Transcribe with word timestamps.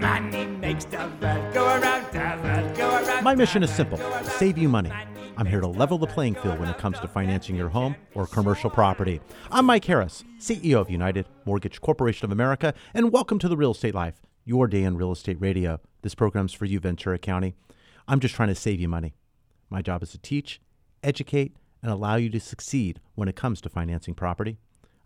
Money 0.00 0.46
makes 0.46 0.84
the 0.84 0.96
world 1.20 1.52
go 1.52 1.66
around, 1.66 2.06
the 2.12 2.40
world 2.42 2.76
go 2.76 2.88
around. 2.88 3.24
My 3.24 3.34
mission 3.34 3.64
is 3.64 3.70
simple 3.70 3.98
to 3.98 4.24
save 4.24 4.56
you 4.56 4.68
money. 4.68 4.92
I'm 5.36 5.46
here 5.46 5.60
to 5.60 5.66
level 5.66 5.98
the 5.98 6.06
playing 6.06 6.36
field 6.36 6.60
when 6.60 6.68
it 6.68 6.78
comes 6.78 7.00
to 7.00 7.08
financing 7.08 7.56
your 7.56 7.68
home 7.68 7.96
or 8.14 8.28
commercial 8.28 8.70
property. 8.70 9.20
I'm 9.50 9.66
Mike 9.66 9.84
Harris, 9.86 10.22
CEO 10.38 10.80
of 10.80 10.88
United 10.88 11.26
Mortgage 11.44 11.80
Corporation 11.80 12.24
of 12.24 12.30
America, 12.30 12.74
and 12.94 13.10
welcome 13.10 13.40
to 13.40 13.48
the 13.48 13.56
Real 13.56 13.72
Estate 13.72 13.94
Life, 13.94 14.22
your 14.44 14.68
day 14.68 14.84
in 14.84 14.96
real 14.96 15.10
estate 15.10 15.40
radio. 15.40 15.80
This 16.02 16.14
program's 16.14 16.52
for 16.52 16.64
you, 16.64 16.78
Ventura 16.78 17.18
County. 17.18 17.54
I'm 18.06 18.20
just 18.20 18.36
trying 18.36 18.50
to 18.50 18.54
save 18.54 18.80
you 18.80 18.88
money. 18.88 19.14
My 19.68 19.82
job 19.82 20.04
is 20.04 20.12
to 20.12 20.18
teach, 20.18 20.60
educate, 21.02 21.56
and 21.82 21.90
allow 21.90 22.14
you 22.14 22.30
to 22.30 22.38
succeed 22.40 23.00
when 23.16 23.28
it 23.28 23.34
comes 23.36 23.60
to 23.62 23.68
financing 23.68 24.14
property. 24.14 24.58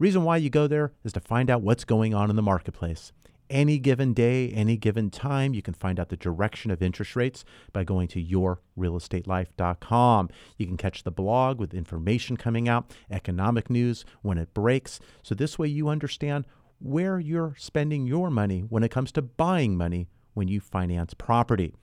Reason 0.00 0.24
why 0.24 0.38
you 0.38 0.48
go 0.48 0.66
there 0.66 0.94
is 1.04 1.12
to 1.12 1.20
find 1.20 1.50
out 1.50 1.60
what's 1.60 1.84
going 1.84 2.14
on 2.14 2.30
in 2.30 2.36
the 2.36 2.40
marketplace. 2.40 3.12
Any 3.50 3.78
given 3.78 4.14
day, 4.14 4.48
any 4.48 4.78
given 4.78 5.10
time, 5.10 5.52
you 5.52 5.60
can 5.60 5.74
find 5.74 6.00
out 6.00 6.08
the 6.08 6.16
direction 6.16 6.70
of 6.70 6.80
interest 6.80 7.16
rates 7.16 7.44
by 7.74 7.84
going 7.84 8.08
to 8.08 8.24
yourrealestatelife.com. 8.24 10.30
You 10.56 10.66
can 10.66 10.78
catch 10.78 11.02
the 11.02 11.10
blog 11.10 11.60
with 11.60 11.74
information 11.74 12.38
coming 12.38 12.66
out, 12.66 12.90
economic 13.10 13.68
news 13.68 14.06
when 14.22 14.38
it 14.38 14.54
breaks. 14.54 15.00
So 15.22 15.34
this 15.34 15.58
way 15.58 15.68
you 15.68 15.90
understand 15.90 16.46
where 16.78 17.20
you're 17.20 17.54
spending 17.58 18.06
your 18.06 18.30
money 18.30 18.60
when 18.60 18.82
it 18.82 18.90
comes 18.90 19.12
to 19.12 19.20
buying 19.20 19.76
money 19.76 20.08
when 20.32 20.48
you 20.48 20.60
finance 20.60 21.12
property. 21.12 21.74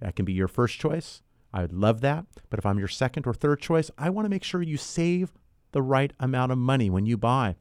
That 0.00 0.16
can 0.16 0.24
be 0.24 0.32
your 0.32 0.48
first 0.48 0.78
choice. 0.78 1.20
I 1.52 1.60
would 1.60 1.74
love 1.74 2.00
that. 2.00 2.24
But 2.48 2.58
if 2.58 2.64
I'm 2.64 2.78
your 2.78 2.88
second 2.88 3.26
or 3.26 3.34
third 3.34 3.60
choice, 3.60 3.90
I 3.98 4.08
want 4.08 4.24
to 4.24 4.30
make 4.30 4.44
sure 4.44 4.62
you 4.62 4.78
save 4.78 5.34
the 5.72 5.82
right 5.82 6.14
amount 6.18 6.52
of 6.52 6.58
money 6.58 6.88
when 6.88 7.04
you 7.04 7.18
buy. 7.18 7.56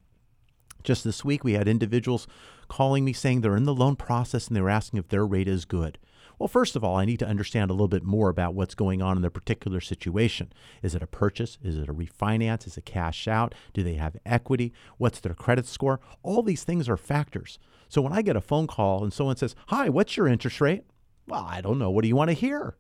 Just 0.86 1.04
this 1.04 1.26
week, 1.26 1.44
we 1.44 1.54
had 1.54 1.68
individuals 1.68 2.28
calling 2.68 3.04
me 3.04 3.12
saying 3.12 3.42
they're 3.42 3.58
in 3.58 3.66
the 3.66 3.74
loan 3.74 3.96
process 3.96 4.48
and 4.48 4.56
they 4.56 4.62
were 4.62 4.70
asking 4.70 5.00
if 5.00 5.08
their 5.08 5.26
rate 5.26 5.48
is 5.48 5.66
good. 5.66 5.98
Well, 6.38 6.48
first 6.48 6.76
of 6.76 6.84
all, 6.84 6.96
I 6.96 7.06
need 7.06 7.18
to 7.20 7.28
understand 7.28 7.72
a 7.72 7.74
little 7.74 7.88
bit 7.88 8.04
more 8.04 8.30
about 8.30 8.54
what's 8.54 8.76
going 8.76 9.02
on 9.02 9.16
in 9.16 9.22
their 9.22 9.32
particular 9.32 9.82
situation. 9.82 10.54
Is 10.84 10.94
it 10.94 11.02
a 11.02 11.08
purchase? 11.08 11.58
Is 11.64 11.78
it 11.78 11.90
a 11.90 11.94
refinance? 11.94 12.68
Is 12.68 12.78
it 12.78 12.86
cash 12.86 13.28
out? 13.28 13.56
Do 13.74 13.82
they 13.82 13.96
have 13.96 14.18
equity? 14.26 14.74
What's 14.98 15.20
their 15.20 15.34
credit 15.34 15.66
score? 15.66 16.00
All 16.22 16.44
these 16.44 16.64
things 16.64 16.88
are 16.88 16.98
factors. 16.98 17.58
So 17.90 18.02
when 18.02 18.14
I 18.14 18.22
get 18.22 18.36
a 18.36 18.42
phone 18.42 18.68
call 18.68 19.04
and 19.04 19.12
someone 19.12 19.38
says, 19.38 19.56
Hi, 19.68 19.90
what's 19.90 20.16
your 20.16 20.28
interest 20.28 20.62
rate? 20.62 20.84
Well, 21.28 21.48
I 21.50 21.62
don't 21.62 21.80
know. 21.80 21.90
What 21.90 22.04
do 22.04 22.10
you 22.10 22.16
want 22.16 22.30
to 22.30 22.36
hear? 22.36 22.78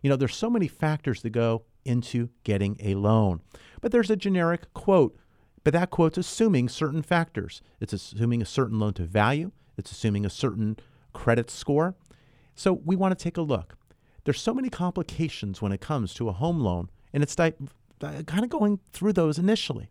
You 0.00 0.10
know, 0.10 0.16
there's 0.16 0.36
so 0.36 0.50
many 0.50 0.68
factors 0.68 1.22
that 1.22 1.30
go 1.30 1.64
into 1.84 2.28
getting 2.44 2.76
a 2.80 2.94
loan. 2.94 3.40
But 3.80 3.90
there's 3.90 4.10
a 4.10 4.16
generic 4.16 4.72
quote 4.74 5.16
but 5.64 5.72
that 5.72 5.90
quote's 5.90 6.18
assuming 6.18 6.68
certain 6.68 7.02
factors. 7.02 7.62
It's 7.80 7.92
assuming 7.92 8.42
a 8.42 8.46
certain 8.46 8.78
loan 8.78 8.94
to 8.94 9.04
value, 9.04 9.52
it's 9.76 9.90
assuming 9.92 10.24
a 10.24 10.30
certain 10.30 10.78
credit 11.12 11.50
score. 11.50 11.94
So 12.54 12.72
we 12.84 12.96
want 12.96 13.16
to 13.16 13.22
take 13.22 13.36
a 13.36 13.42
look. 13.42 13.76
There's 14.24 14.40
so 14.40 14.52
many 14.52 14.68
complications 14.68 15.62
when 15.62 15.72
it 15.72 15.80
comes 15.80 16.12
to 16.14 16.28
a 16.28 16.32
home 16.32 16.60
loan, 16.60 16.90
and 17.12 17.22
it's 17.22 17.34
di- 17.36 17.54
uh, 18.02 18.22
kind 18.26 18.44
of 18.44 18.50
going 18.50 18.80
through 18.92 19.14
those 19.14 19.38
initially. 19.38 19.90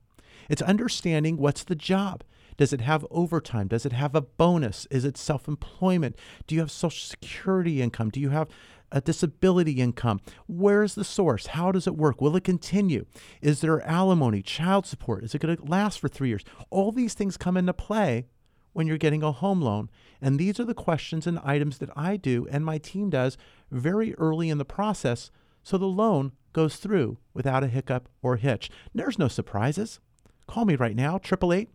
It's 0.49 0.61
understanding 0.61 1.37
what's 1.37 1.63
the 1.63 1.75
job. 1.75 2.23
Does 2.57 2.73
it 2.73 2.81
have 2.81 3.05
overtime? 3.11 3.67
Does 3.67 3.85
it 3.85 3.93
have 3.93 4.15
a 4.15 4.21
bonus? 4.21 4.87
Is 4.89 5.05
it 5.05 5.17
self 5.17 5.47
employment? 5.47 6.15
Do 6.47 6.55
you 6.55 6.61
have 6.61 6.71
Social 6.71 7.07
Security 7.07 7.81
income? 7.81 8.09
Do 8.09 8.19
you 8.19 8.29
have 8.29 8.47
a 8.91 9.01
disability 9.01 9.73
income? 9.73 10.21
Where 10.47 10.83
is 10.83 10.95
the 10.95 11.03
source? 11.03 11.47
How 11.47 11.71
does 11.71 11.87
it 11.87 11.95
work? 11.95 12.21
Will 12.21 12.35
it 12.35 12.43
continue? 12.43 13.05
Is 13.41 13.61
there 13.61 13.81
alimony, 13.81 14.41
child 14.41 14.85
support? 14.85 15.23
Is 15.23 15.35
it 15.35 15.41
going 15.41 15.57
to 15.57 15.63
last 15.63 15.99
for 15.99 16.07
three 16.07 16.29
years? 16.29 16.43
All 16.69 16.91
these 16.91 17.13
things 17.13 17.37
come 17.37 17.57
into 17.57 17.73
play 17.73 18.25
when 18.73 18.87
you're 18.87 18.97
getting 18.97 19.23
a 19.23 19.31
home 19.31 19.61
loan. 19.61 19.89
And 20.21 20.39
these 20.39 20.59
are 20.59 20.65
the 20.65 20.73
questions 20.73 21.25
and 21.25 21.39
items 21.39 21.79
that 21.79 21.89
I 21.95 22.15
do 22.15 22.47
and 22.51 22.63
my 22.63 22.77
team 22.77 23.09
does 23.09 23.37
very 23.71 24.13
early 24.15 24.49
in 24.49 24.57
the 24.57 24.65
process 24.65 25.31
so 25.63 25.77
the 25.77 25.85
loan 25.85 26.31
goes 26.53 26.77
through 26.77 27.17
without 27.33 27.63
a 27.63 27.67
hiccup 27.67 28.07
or 28.21 28.37
hitch. 28.37 28.69
There's 28.93 29.19
no 29.19 29.27
surprises. 29.27 29.99
Call 30.47 30.65
me 30.65 30.75
right 30.75 30.95
now, 30.95 31.15
888 31.15 31.69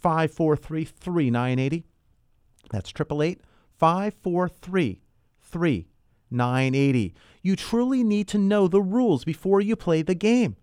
543 0.00 0.84
3980. 0.84 1.84
That's 2.70 2.90
888 2.90 3.40
543 3.78 5.00
3980. 5.42 5.95
You 7.42 7.56
truly 7.56 8.02
need 8.02 8.28
to 8.28 8.38
know 8.38 8.68
the 8.68 8.82
rules 8.82 9.24
before 9.24 9.60
you 9.60 9.76
play 9.76 10.02
the 10.02 10.14
game. 10.14 10.56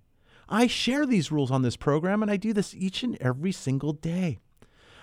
I 0.50 0.68
share 0.68 1.06
these 1.06 1.31
rules 1.31 1.51
on 1.51 1.62
this 1.62 1.78
program, 1.78 2.22
and 2.22 2.29
I 2.29 2.38
do 2.38 2.53
this 2.53 2.75
each 2.75 3.03
and 3.03 3.18
every 3.22 3.51
single 3.51 3.94
day. 3.94 4.40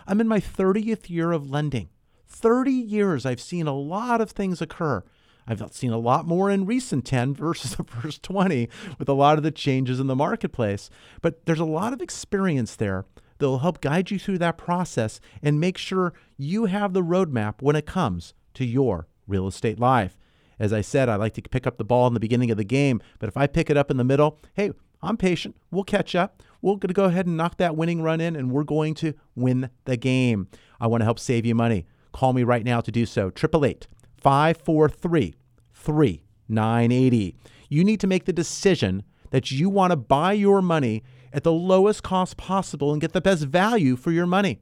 I'm 0.07 0.21
in 0.21 0.29
my 0.29 0.41
30th 0.41 1.09
year 1.09 1.33
of 1.33 1.51
lending. 1.51 1.89
30 2.29 2.73
years, 2.73 3.27
I've 3.27 3.41
seen 3.41 3.67
a 3.67 3.77
lot 3.77 4.21
of 4.21 4.31
things 4.31 4.61
occur. 4.61 5.03
I've 5.47 5.73
seen 5.73 5.93
a 5.93 5.99
lot 5.99 6.27
more 6.27 6.51
in 6.51 6.67
recent 6.67 7.05
10 7.05 7.35
versus 7.35 7.75
the 7.75 7.85
first 7.85 8.23
20 8.23 8.69
with 8.99 9.09
a 9.09 9.15
lot 9.15 9.37
of 9.37 9.43
the 9.43 9.51
changes 9.51 9.99
in 9.99 10.07
the 10.07 10.15
marketplace. 10.15 10.91
But 11.23 11.47
there's 11.47 11.59
a 11.59 11.65
lot 11.65 11.93
of 11.93 12.01
experience 12.01 12.77
there 12.77 13.05
that 13.39 13.47
will 13.47 13.59
help 13.59 13.81
guide 13.81 14.11
you 14.11 14.19
through 14.19 14.39
that 14.39 14.59
process 14.59 15.21
and 15.43 15.59
make 15.59 15.79
sure 15.79 16.13
you 16.37 16.67
have 16.67 16.93
the 16.93 17.03
roadmap 17.03 17.63
when 17.63 17.75
it 17.75 17.87
comes 17.87 18.35
to 18.55 18.65
your 18.65 19.09
real 19.27 19.49
estate 19.49 19.81
life. 19.81 20.17
As 20.61 20.75
I 20.75 20.83
said, 20.83 21.09
I 21.09 21.17
like 21.17 21.33
to 21.35 21.43
pick 21.43 21.67
up 21.67 21.79
the 21.79 21.85
ball 21.85 22.07
in 22.07 22.15
the 22.15 22.21
beginning 22.21 22.51
of 22.51 22.59
the 22.59 22.65
game, 22.65 23.01
but 23.19 23.29
if 23.29 23.37
I 23.37 23.47
pick 23.47 23.71
it 23.71 23.79
up 23.79 23.91
in 23.91 23.97
the 23.97 24.05
middle, 24.05 24.39
hey, 24.55 24.71
I'm 25.03 25.17
patient. 25.17 25.57
We'll 25.71 25.85
catch 25.85 26.15
up. 26.15 26.43
We're 26.61 26.75
going 26.75 26.89
to 26.89 26.95
go 26.95 27.07
ahead 27.07 27.27
and 27.27 27.39
knock 27.39 27.57
that 27.57 27.75
winning 27.75 28.03
run 28.03 28.21
in, 28.21 28.37
and 28.37 28.53
we're 28.53 28.65
going 28.65 28.93
to 28.97 29.15
win 29.35 29.71
the 29.87 29.97
game. 29.97 30.49
I 30.79 30.87
want 30.87 31.01
to 31.01 31.07
help 31.07 31.19
save 31.19 31.47
you 31.47 31.55
money. 31.55 31.87
Call 32.13 32.35
me 32.35 32.43
right 32.45 32.65
now 32.65 32.83
to 32.83 32.93
do 32.93 33.07
so. 33.07 33.29
888 33.29 33.89
543 34.19 35.35
3980. 35.73 37.37
You 37.71 37.85
need 37.85 38.01
to 38.01 38.07
make 38.07 38.27
the 38.27 38.33
decision 38.33 39.03
that 39.31 39.51
you 39.51 39.71
want 39.71 39.93
to 39.93 39.97
buy 39.97 40.33
your 40.35 40.61
money 40.61 41.03
at 41.33 41.45
the 41.45 41.53
lowest 41.53 42.03
cost 42.03 42.37
possible 42.37 42.93
and 42.93 43.01
get 43.01 43.13
the 43.13 43.21
best 43.23 43.45
value 43.45 43.97
for 43.97 44.11
your 44.11 44.27
money. 44.27 44.61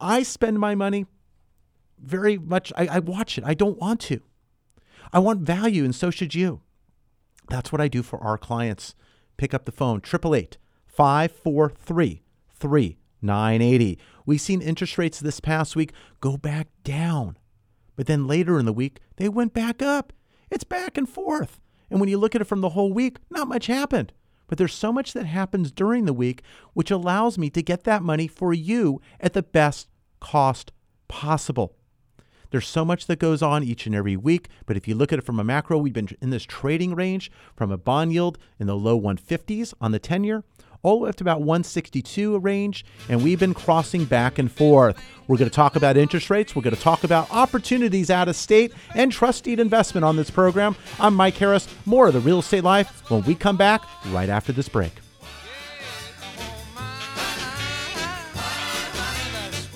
I 0.00 0.22
spend 0.22 0.58
my 0.58 0.74
money 0.74 1.04
very 1.98 2.38
much, 2.38 2.72
I, 2.76 2.86
I 2.86 2.98
watch 3.00 3.36
it. 3.36 3.44
I 3.44 3.52
don't 3.52 3.78
want 3.78 4.00
to. 4.02 4.22
I 5.12 5.18
want 5.18 5.40
value, 5.40 5.84
and 5.84 5.94
so 5.94 6.10
should 6.10 6.34
you. 6.34 6.60
That's 7.48 7.72
what 7.72 7.80
I 7.80 7.88
do 7.88 8.02
for 8.02 8.22
our 8.22 8.38
clients. 8.38 8.94
Pick 9.36 9.54
up 9.54 9.64
the 9.64 9.72
phone, 9.72 9.98
888 9.98 10.58
543 10.86 12.96
980. 13.22 13.98
We've 14.24 14.40
seen 14.40 14.62
interest 14.62 14.98
rates 14.98 15.20
this 15.20 15.40
past 15.40 15.76
week 15.76 15.92
go 16.20 16.36
back 16.36 16.68
down. 16.84 17.36
But 17.96 18.06
then 18.06 18.26
later 18.26 18.58
in 18.58 18.66
the 18.66 18.72
week, 18.72 19.00
they 19.16 19.28
went 19.28 19.54
back 19.54 19.82
up. 19.82 20.12
It's 20.50 20.64
back 20.64 20.96
and 20.96 21.08
forth. 21.08 21.60
And 21.90 22.00
when 22.00 22.08
you 22.08 22.18
look 22.18 22.34
at 22.34 22.40
it 22.40 22.46
from 22.46 22.60
the 22.60 22.70
whole 22.70 22.92
week, 22.92 23.18
not 23.30 23.48
much 23.48 23.66
happened. 23.66 24.12
But 24.48 24.58
there's 24.58 24.74
so 24.74 24.92
much 24.92 25.12
that 25.12 25.26
happens 25.26 25.72
during 25.72 26.04
the 26.04 26.12
week, 26.12 26.42
which 26.72 26.90
allows 26.90 27.38
me 27.38 27.50
to 27.50 27.62
get 27.62 27.84
that 27.84 28.02
money 28.02 28.28
for 28.28 28.52
you 28.52 29.00
at 29.20 29.32
the 29.32 29.42
best 29.42 29.88
cost 30.20 30.72
possible. 31.08 31.75
There's 32.56 32.66
so 32.66 32.86
much 32.86 33.06
that 33.08 33.18
goes 33.18 33.42
on 33.42 33.62
each 33.62 33.84
and 33.84 33.94
every 33.94 34.16
week, 34.16 34.48
but 34.64 34.78
if 34.78 34.88
you 34.88 34.94
look 34.94 35.12
at 35.12 35.18
it 35.18 35.26
from 35.26 35.38
a 35.38 35.44
macro, 35.44 35.76
we've 35.76 35.92
been 35.92 36.08
in 36.22 36.30
this 36.30 36.44
trading 36.44 36.94
range 36.94 37.30
from 37.54 37.70
a 37.70 37.76
bond 37.76 38.14
yield 38.14 38.38
in 38.58 38.66
the 38.66 38.74
low 38.74 38.98
150s 38.98 39.74
on 39.78 39.92
the 39.92 39.98
10 39.98 40.24
year 40.24 40.42
all 40.82 40.96
the 40.96 41.04
way 41.04 41.10
up 41.10 41.16
to 41.16 41.24
about 41.24 41.40
162 41.40 42.38
range, 42.38 42.86
and 43.10 43.22
we've 43.22 43.38
been 43.38 43.52
crossing 43.52 44.06
back 44.06 44.38
and 44.38 44.50
forth. 44.50 44.98
We're 45.28 45.36
going 45.36 45.50
to 45.50 45.54
talk 45.54 45.76
about 45.76 45.98
interest 45.98 46.30
rates. 46.30 46.56
We're 46.56 46.62
going 46.62 46.74
to 46.74 46.80
talk 46.80 47.04
about 47.04 47.30
opportunities 47.30 48.08
out 48.08 48.26
of 48.26 48.36
state 48.36 48.72
and 48.94 49.12
trusted 49.12 49.60
investment 49.60 50.06
on 50.06 50.16
this 50.16 50.30
program. 50.30 50.76
I'm 50.98 51.14
Mike 51.14 51.36
Harris. 51.36 51.68
More 51.84 52.06
of 52.06 52.14
the 52.14 52.20
real 52.20 52.38
estate 52.38 52.64
life 52.64 53.10
when 53.10 53.22
we 53.24 53.34
come 53.34 53.58
back 53.58 53.82
right 54.06 54.30
after 54.30 54.52
this 54.52 54.70
break. 54.70 54.92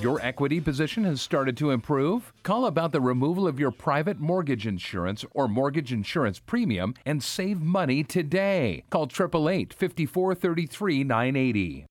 Your 0.00 0.18
equity 0.22 0.62
position 0.62 1.04
has 1.04 1.20
started 1.20 1.58
to 1.58 1.72
improve? 1.72 2.32
Call 2.42 2.64
about 2.64 2.90
the 2.90 3.02
removal 3.02 3.46
of 3.46 3.60
your 3.60 3.70
private 3.70 4.18
mortgage 4.18 4.66
insurance 4.66 5.26
or 5.32 5.46
mortgage 5.46 5.92
insurance 5.92 6.38
premium 6.38 6.94
and 7.04 7.22
save 7.22 7.60
money 7.60 8.02
today. 8.02 8.82
Call 8.88 9.04
888 9.04 9.74
5433 9.74 11.04
980. 11.04 11.86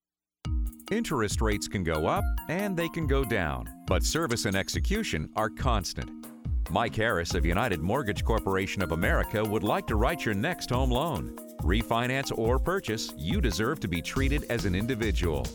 Interest 0.90 1.40
rates 1.40 1.68
can 1.68 1.84
go 1.84 2.08
up 2.08 2.24
and 2.48 2.76
they 2.76 2.88
can 2.88 3.06
go 3.06 3.22
down, 3.22 3.68
but 3.86 4.02
service 4.02 4.44
and 4.44 4.56
execution 4.56 5.30
are 5.36 5.48
constant. 5.48 6.10
Mike 6.68 6.96
Harris 6.96 7.34
of 7.34 7.46
United 7.46 7.80
Mortgage 7.80 8.24
Corporation 8.24 8.82
of 8.82 8.90
America 8.90 9.44
would 9.44 9.62
like 9.62 9.86
to 9.86 9.94
write 9.94 10.24
your 10.24 10.34
next 10.34 10.70
home 10.70 10.90
loan. 10.90 11.36
Refinance 11.62 12.36
or 12.36 12.58
purchase, 12.58 13.12
you 13.16 13.40
deserve 13.40 13.80
to 13.80 13.88
be 13.88 14.02
treated 14.02 14.44
as 14.50 14.64
an 14.64 14.74
individual. 14.74 15.46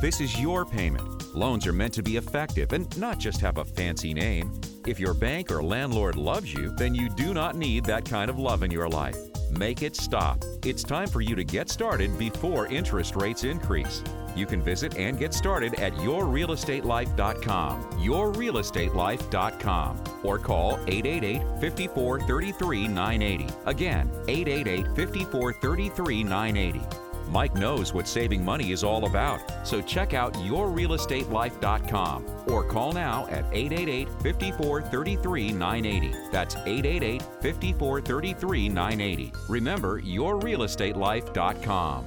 This 0.00 0.20
is 0.20 0.38
your 0.40 0.64
payment. 0.64 1.34
Loans 1.34 1.66
are 1.66 1.72
meant 1.72 1.94
to 1.94 2.02
be 2.02 2.16
effective 2.16 2.72
and 2.72 2.98
not 2.98 3.18
just 3.18 3.40
have 3.40 3.58
a 3.58 3.64
fancy 3.64 4.12
name. 4.12 4.52
If 4.86 5.00
your 5.00 5.14
bank 5.14 5.50
or 5.50 5.62
landlord 5.62 6.16
loves 6.16 6.52
you, 6.52 6.70
then 6.76 6.94
you 6.94 7.08
do 7.08 7.32
not 7.32 7.56
need 7.56 7.84
that 7.86 8.04
kind 8.04 8.28
of 8.28 8.38
love 8.38 8.62
in 8.62 8.70
your 8.70 8.88
life. 8.88 9.16
Make 9.58 9.82
it 9.82 9.96
stop. 9.96 10.42
It's 10.64 10.82
time 10.82 11.08
for 11.08 11.20
you 11.20 11.36
to 11.36 11.44
get 11.44 11.68
started 11.68 12.18
before 12.18 12.66
interest 12.66 13.14
rates 13.16 13.44
increase. 13.44 14.02
You 14.34 14.46
can 14.46 14.62
visit 14.62 14.96
and 14.96 15.18
get 15.18 15.32
started 15.32 15.74
at 15.74 15.92
yourrealestatelife.com, 15.94 17.82
yourrealestatelife.com, 17.92 20.04
or 20.24 20.38
call 20.38 20.72
888 20.88 21.60
54 21.60 22.20
33 22.20 22.88
980. 22.88 23.54
Again, 23.66 24.10
888 24.26 24.96
54 24.96 25.52
33 25.52 26.24
980. 26.24 27.03
Mike 27.34 27.54
knows 27.56 27.92
what 27.92 28.06
saving 28.06 28.44
money 28.44 28.70
is 28.70 28.84
all 28.84 29.06
about, 29.06 29.66
so 29.66 29.82
check 29.82 30.14
out 30.14 30.32
yourrealestatelife.com 30.34 32.24
or 32.46 32.62
call 32.62 32.92
now 32.92 33.26
at 33.26 33.44
888 33.50 34.08
54 34.22 34.82
33 34.82 35.50
980. 35.50 36.16
That's 36.30 36.54
888 36.54 37.24
54 37.42 38.00
33 38.02 38.68
980. 38.68 39.32
Remember, 39.48 40.00
yourrealestatelife.com. 40.00 42.04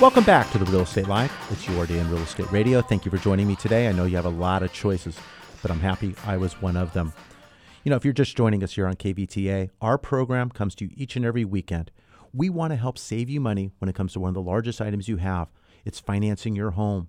Welcome 0.00 0.24
back 0.24 0.48
to 0.52 0.58
the 0.58 0.64
Real 0.66 0.82
Estate 0.82 1.08
Life. 1.08 1.50
It's 1.50 1.68
your 1.68 1.86
day 1.86 1.98
in 1.98 2.08
real 2.08 2.22
estate 2.22 2.52
radio. 2.52 2.82
Thank 2.82 3.04
you 3.04 3.10
for 3.10 3.18
joining 3.18 3.48
me 3.48 3.56
today. 3.56 3.88
I 3.88 3.92
know 3.92 4.04
you 4.04 4.14
have 4.14 4.26
a 4.26 4.28
lot 4.28 4.62
of 4.62 4.72
choices, 4.72 5.18
but 5.60 5.72
I'm 5.72 5.80
happy 5.80 6.14
I 6.24 6.36
was 6.36 6.62
one 6.62 6.76
of 6.76 6.92
them. 6.92 7.12
You 7.84 7.90
know, 7.90 7.96
if 7.96 8.04
you're 8.04 8.14
just 8.14 8.36
joining 8.36 8.62
us 8.62 8.74
here 8.74 8.86
on 8.86 8.94
KVTA, 8.94 9.70
our 9.80 9.98
program 9.98 10.50
comes 10.50 10.76
to 10.76 10.84
you 10.84 10.92
each 10.94 11.16
and 11.16 11.24
every 11.24 11.44
weekend. 11.44 11.90
We 12.32 12.48
want 12.48 12.70
to 12.70 12.76
help 12.76 12.96
save 12.96 13.28
you 13.28 13.40
money 13.40 13.72
when 13.80 13.88
it 13.88 13.96
comes 13.96 14.12
to 14.12 14.20
one 14.20 14.28
of 14.28 14.34
the 14.34 14.40
largest 14.40 14.80
items 14.80 15.08
you 15.08 15.16
have. 15.16 15.48
It's 15.84 15.98
financing 15.98 16.54
your 16.54 16.70
home. 16.70 17.08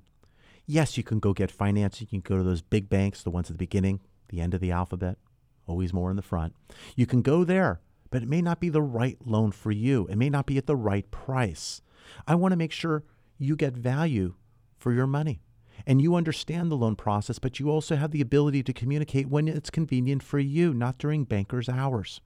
Yes, 0.66 0.98
you 0.98 1.04
can 1.04 1.20
go 1.20 1.32
get 1.32 1.52
financing. 1.52 2.08
You 2.10 2.20
can 2.20 2.36
go 2.36 2.40
to 2.40 2.44
those 2.44 2.64
big 2.64 2.90
banks, 2.90 3.22
the 3.22 3.30
ones 3.30 3.52
at 3.52 3.54
the 3.54 3.60
beginning, 3.60 4.00
the 4.30 4.42
end 4.42 4.56
of 4.56 4.62
the 4.62 4.72
alphabet, 4.72 5.20
always 5.68 5.94
more 5.94 6.10
in 6.10 6.16
the 6.16 6.24
front. 6.24 6.56
You 6.96 7.06
can 7.06 7.22
go 7.22 7.44
there, 7.44 7.80
but 8.10 8.24
it 8.24 8.28
may 8.28 8.42
not 8.42 8.60
be 8.60 8.70
the 8.70 8.82
right 8.82 9.20
loan 9.24 9.52
for 9.52 9.72
you. 9.72 10.08
It 10.08 10.16
may 10.16 10.32
not 10.32 10.48
be 10.48 10.58
at 10.58 10.66
the 10.66 10.76
right 10.76 11.10
price. 11.12 11.84
I 12.26 12.34
want 12.34 12.52
to 12.52 12.58
make 12.58 12.72
sure 12.72 13.04
you 13.38 13.56
get 13.56 13.74
value 13.74 14.34
for 14.80 14.92
your 14.92 15.06
money 15.06 15.40
and 15.86 16.02
you 16.02 16.16
understand 16.16 16.72
the 16.72 16.78
loan 16.78 16.96
process, 16.96 17.40
but 17.40 17.60
you 17.60 17.70
also 17.70 17.96
have 17.96 18.12
the 18.12 18.22
ability 18.22 18.64
to 18.64 18.74
communicate 18.74 19.28
when 19.28 19.48
it's 19.48 19.70
convenient 19.70 20.24
for 20.24 20.40
you, 20.40 20.74
not 20.74 20.98
during 20.98 21.24
banker's 21.24 21.70
hours. 21.70 22.22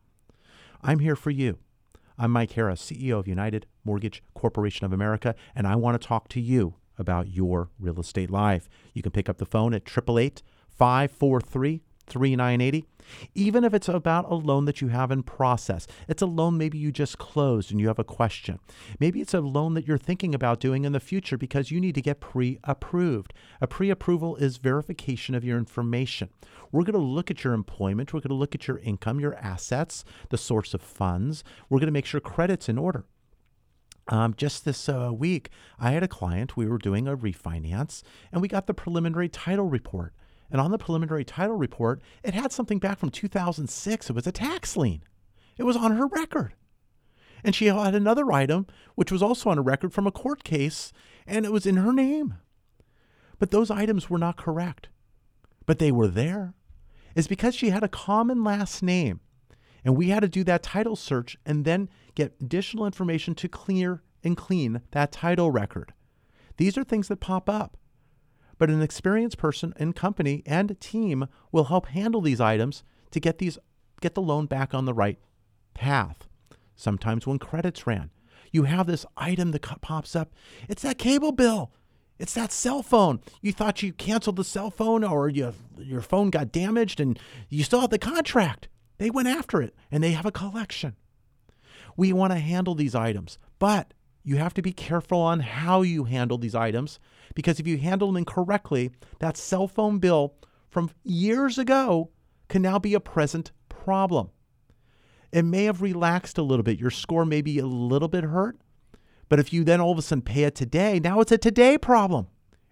I'm 0.81 0.99
here 0.99 1.15
for 1.15 1.31
you. 1.31 1.57
I'm 2.17 2.31
Mike 2.31 2.51
Harris, 2.51 2.81
CEO 2.81 3.19
of 3.19 3.27
United 3.27 3.67
Mortgage 3.83 4.23
Corporation 4.33 4.85
of 4.85 4.93
America, 4.93 5.35
and 5.55 5.67
I 5.67 5.75
want 5.75 5.99
to 5.99 6.07
talk 6.07 6.29
to 6.29 6.41
you 6.41 6.75
about 6.97 7.29
your 7.29 7.69
real 7.79 7.99
estate 7.99 8.31
life. 8.31 8.67
You 8.93 9.03
can 9.03 9.11
pick 9.11 9.29
up 9.29 9.37
the 9.37 9.45
phone 9.45 9.73
at 9.73 9.83
888 9.83 10.41
543 10.69 11.81
3980 12.07 12.85
even 13.33 13.63
if 13.63 13.73
it's 13.73 13.87
about 13.87 14.29
a 14.29 14.35
loan 14.35 14.65
that 14.65 14.81
you 14.81 14.89
have 14.89 15.11
in 15.11 15.23
process. 15.23 15.87
It's 16.07 16.21
a 16.21 16.25
loan 16.25 16.57
maybe 16.57 16.77
you 16.77 16.91
just 16.91 17.17
closed 17.17 17.71
and 17.71 17.79
you 17.79 17.87
have 17.87 17.99
a 17.99 18.03
question. 18.03 18.59
Maybe 18.99 19.21
it's 19.21 19.33
a 19.33 19.39
loan 19.39 19.73
that 19.75 19.87
you're 19.87 19.97
thinking 19.97 20.35
about 20.35 20.59
doing 20.59 20.85
in 20.85 20.91
the 20.91 20.99
future 20.99 21.37
because 21.37 21.71
you 21.71 21.79
need 21.79 21.95
to 21.95 22.01
get 22.01 22.19
pre-approved. 22.19 23.33
A 23.61 23.67
pre-approval 23.67 24.35
is 24.37 24.57
verification 24.57 25.35
of 25.35 25.43
your 25.43 25.57
information. 25.57 26.29
We're 26.71 26.83
going 26.83 26.93
to 26.93 26.99
look 26.99 27.31
at 27.31 27.43
your 27.43 27.53
employment. 27.53 28.13
We're 28.13 28.19
going 28.19 28.29
to 28.29 28.35
look 28.35 28.55
at 28.55 28.67
your 28.67 28.79
income 28.79 29.19
your 29.19 29.35
assets 29.35 30.03
the 30.29 30.37
source 30.37 30.73
of 30.73 30.81
funds. 30.81 31.43
We're 31.69 31.79
going 31.79 31.87
to 31.87 31.93
make 31.93 32.05
sure 32.05 32.19
credit's 32.19 32.69
in 32.69 32.77
order. 32.77 33.05
Um, 34.09 34.33
just 34.37 34.63
this 34.63 34.87
uh, 34.87 35.11
week, 35.13 35.49
I 35.79 35.91
had 35.91 36.03
a 36.03 36.07
client. 36.07 36.55
We 36.55 36.65
were 36.65 36.77
doing 36.77 37.07
a 37.07 37.17
refinance, 37.17 38.03
and 38.31 38.41
we 38.41 38.47
got 38.47 38.65
the 38.65 38.73
preliminary 38.73 39.27
title 39.27 39.65
report. 39.65 40.13
And 40.49 40.61
on 40.61 40.71
the 40.71 40.77
preliminary 40.77 41.25
title 41.25 41.55
report, 41.55 42.01
it 42.23 42.33
had 42.33 42.51
something 42.51 42.79
back 42.79 42.99
from 42.99 43.09
2006. 43.09 44.09
It 44.09 44.13
was 44.13 44.27
a 44.27 44.31
tax 44.31 44.77
lien. 44.77 45.01
It 45.57 45.63
was 45.63 45.75
on 45.75 45.97
her 45.97 46.07
record. 46.07 46.53
And 47.43 47.53
she 47.53 47.65
had 47.65 47.95
another 47.95 48.31
item, 48.31 48.67
which 48.95 49.11
was 49.11 49.21
also 49.21 49.49
on 49.49 49.57
a 49.57 49.61
record 49.61 49.93
from 49.93 50.07
a 50.07 50.11
court 50.11 50.43
case, 50.43 50.91
and 51.25 51.45
it 51.45 51.51
was 51.51 51.65
in 51.65 51.77
her 51.77 51.93
name. 51.93 52.35
But 53.39 53.51
those 53.51 53.69
items 53.69 54.09
were 54.09 54.17
not 54.17 54.37
correct. 54.37 54.89
But 55.65 55.79
they 55.79 55.91
were 55.91 56.07
there. 56.07 56.53
It's 57.15 57.27
because 57.27 57.55
she 57.55 57.69
had 57.69 57.83
a 57.83 57.89
common 57.89 58.43
last 58.43 58.81
name. 58.81 59.19
And 59.83 59.95
we 59.95 60.09
had 60.09 60.21
to 60.21 60.27
do 60.27 60.43
that 60.45 60.63
title 60.63 60.95
search 60.95 61.37
and 61.45 61.63
then 61.63 61.89
get 62.15 62.35
additional 62.41 62.85
information 62.85 63.35
to 63.35 63.47
clear 63.47 64.01
and 64.23 64.35
clean 64.35 64.81
that 64.91 65.11
title 65.11 65.51
record. 65.51 65.93
These 66.57 66.77
are 66.77 66.83
things 66.83 67.07
that 67.07 67.19
pop 67.19 67.49
up 67.49 67.77
but 68.57 68.69
an 68.69 68.81
experienced 68.81 69.37
person 69.37 69.73
and 69.77 69.95
company 69.95 70.43
and 70.45 70.79
team 70.79 71.27
will 71.51 71.65
help 71.65 71.87
handle 71.87 72.21
these 72.21 72.41
items 72.41 72.83
to 73.11 73.19
get 73.19 73.37
these 73.37 73.57
get 74.01 74.15
the 74.15 74.21
loan 74.21 74.45
back 74.45 74.73
on 74.73 74.85
the 74.85 74.93
right 74.93 75.19
path. 75.73 76.27
Sometimes 76.75 77.25
when 77.25 77.39
credits 77.39 77.87
ran, 77.87 78.11
you 78.51 78.63
have 78.63 78.87
this 78.87 79.05
item 79.15 79.51
that 79.51 79.81
pops 79.81 80.15
up. 80.15 80.31
It's 80.69 80.83
that 80.83 80.97
cable 80.97 81.31
bill. 81.31 81.71
It's 82.19 82.33
that 82.33 82.51
cell 82.51 82.81
phone. 82.81 83.19
You 83.41 83.51
thought 83.51 83.83
you 83.83 83.93
canceled 83.93 84.37
the 84.37 84.43
cell 84.43 84.71
phone 84.71 85.03
or 85.03 85.29
you, 85.29 85.53
your 85.77 86.01
phone 86.01 86.29
got 86.29 86.51
damaged 86.51 86.99
and 86.99 87.19
you 87.49 87.63
still 87.63 87.81
have 87.81 87.89
the 87.89 87.99
contract. 87.99 88.67
They 88.97 89.09
went 89.09 89.27
after 89.27 89.61
it 89.61 89.75
and 89.91 90.03
they 90.03 90.11
have 90.11 90.25
a 90.25 90.31
collection. 90.31 90.95
We 91.95 92.13
want 92.13 92.33
to 92.33 92.39
handle 92.39 92.75
these 92.75 92.95
items, 92.95 93.37
but 93.59 93.93
you 94.23 94.37
have 94.37 94.53
to 94.55 94.61
be 94.61 94.73
careful 94.73 95.19
on 95.19 95.39
how 95.41 95.81
you 95.81 96.05
handle 96.05 96.37
these 96.37 96.55
items 96.55 96.99
because 97.35 97.59
if 97.59 97.67
you 97.67 97.77
handle 97.77 98.07
them 98.07 98.17
incorrectly, 98.17 98.91
that 99.19 99.37
cell 99.37 99.67
phone 99.67 99.99
bill 99.99 100.35
from 100.69 100.89
years 101.03 101.57
ago 101.57 102.11
can 102.49 102.61
now 102.61 102.79
be 102.79 102.93
a 102.93 102.99
present 102.99 103.51
problem. 103.69 104.29
It 105.31 105.43
may 105.43 105.65
have 105.65 105.81
relaxed 105.81 106.37
a 106.37 106.43
little 106.43 106.63
bit. 106.63 106.79
Your 106.79 106.89
score 106.89 107.25
may 107.25 107.41
be 107.41 107.59
a 107.59 107.65
little 107.65 108.07
bit 108.07 108.23
hurt, 108.23 108.57
but 109.29 109.39
if 109.39 109.51
you 109.51 109.63
then 109.63 109.81
all 109.81 109.91
of 109.91 109.97
a 109.97 110.01
sudden 110.01 110.21
pay 110.21 110.43
it 110.43 110.55
today, 110.55 110.99
now 110.99 111.19
it's 111.19 111.31
a 111.31 111.37
today 111.37 111.77
problem 111.77 112.27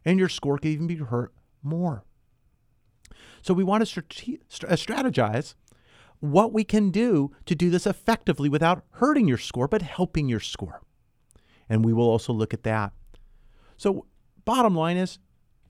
and 0.06 0.20
your 0.20 0.30
score 0.30 0.58
could 0.58 0.72
even 0.72 0.88
be 0.88 0.96
hurt 0.96 1.34
more. 1.64 2.04
So 3.42 3.54
we 3.54 3.64
want 3.64 3.86
to 3.86 4.02
uh, 4.02 4.04
strategize 4.76 5.56
what 6.20 6.54
we 6.54 6.64
can 6.64 6.92
do 6.92 7.32
to 7.46 7.56
do 7.56 7.70
this 7.70 7.86
effectively 7.86 8.50
without 8.50 8.84
hurting 8.92 9.28
your 9.28 9.38
score, 9.38 9.68
but 9.68 9.82
helping 9.82 10.30
your 10.30 10.40
score. 10.40 10.82
And 11.70 11.84
we 11.84 11.94
will 11.94 12.10
also 12.10 12.34
look 12.34 12.54
at 12.54 12.64
that. 12.64 12.94
So 13.78 14.06
Bottom 14.46 14.76
line 14.76 14.96
is 14.96 15.18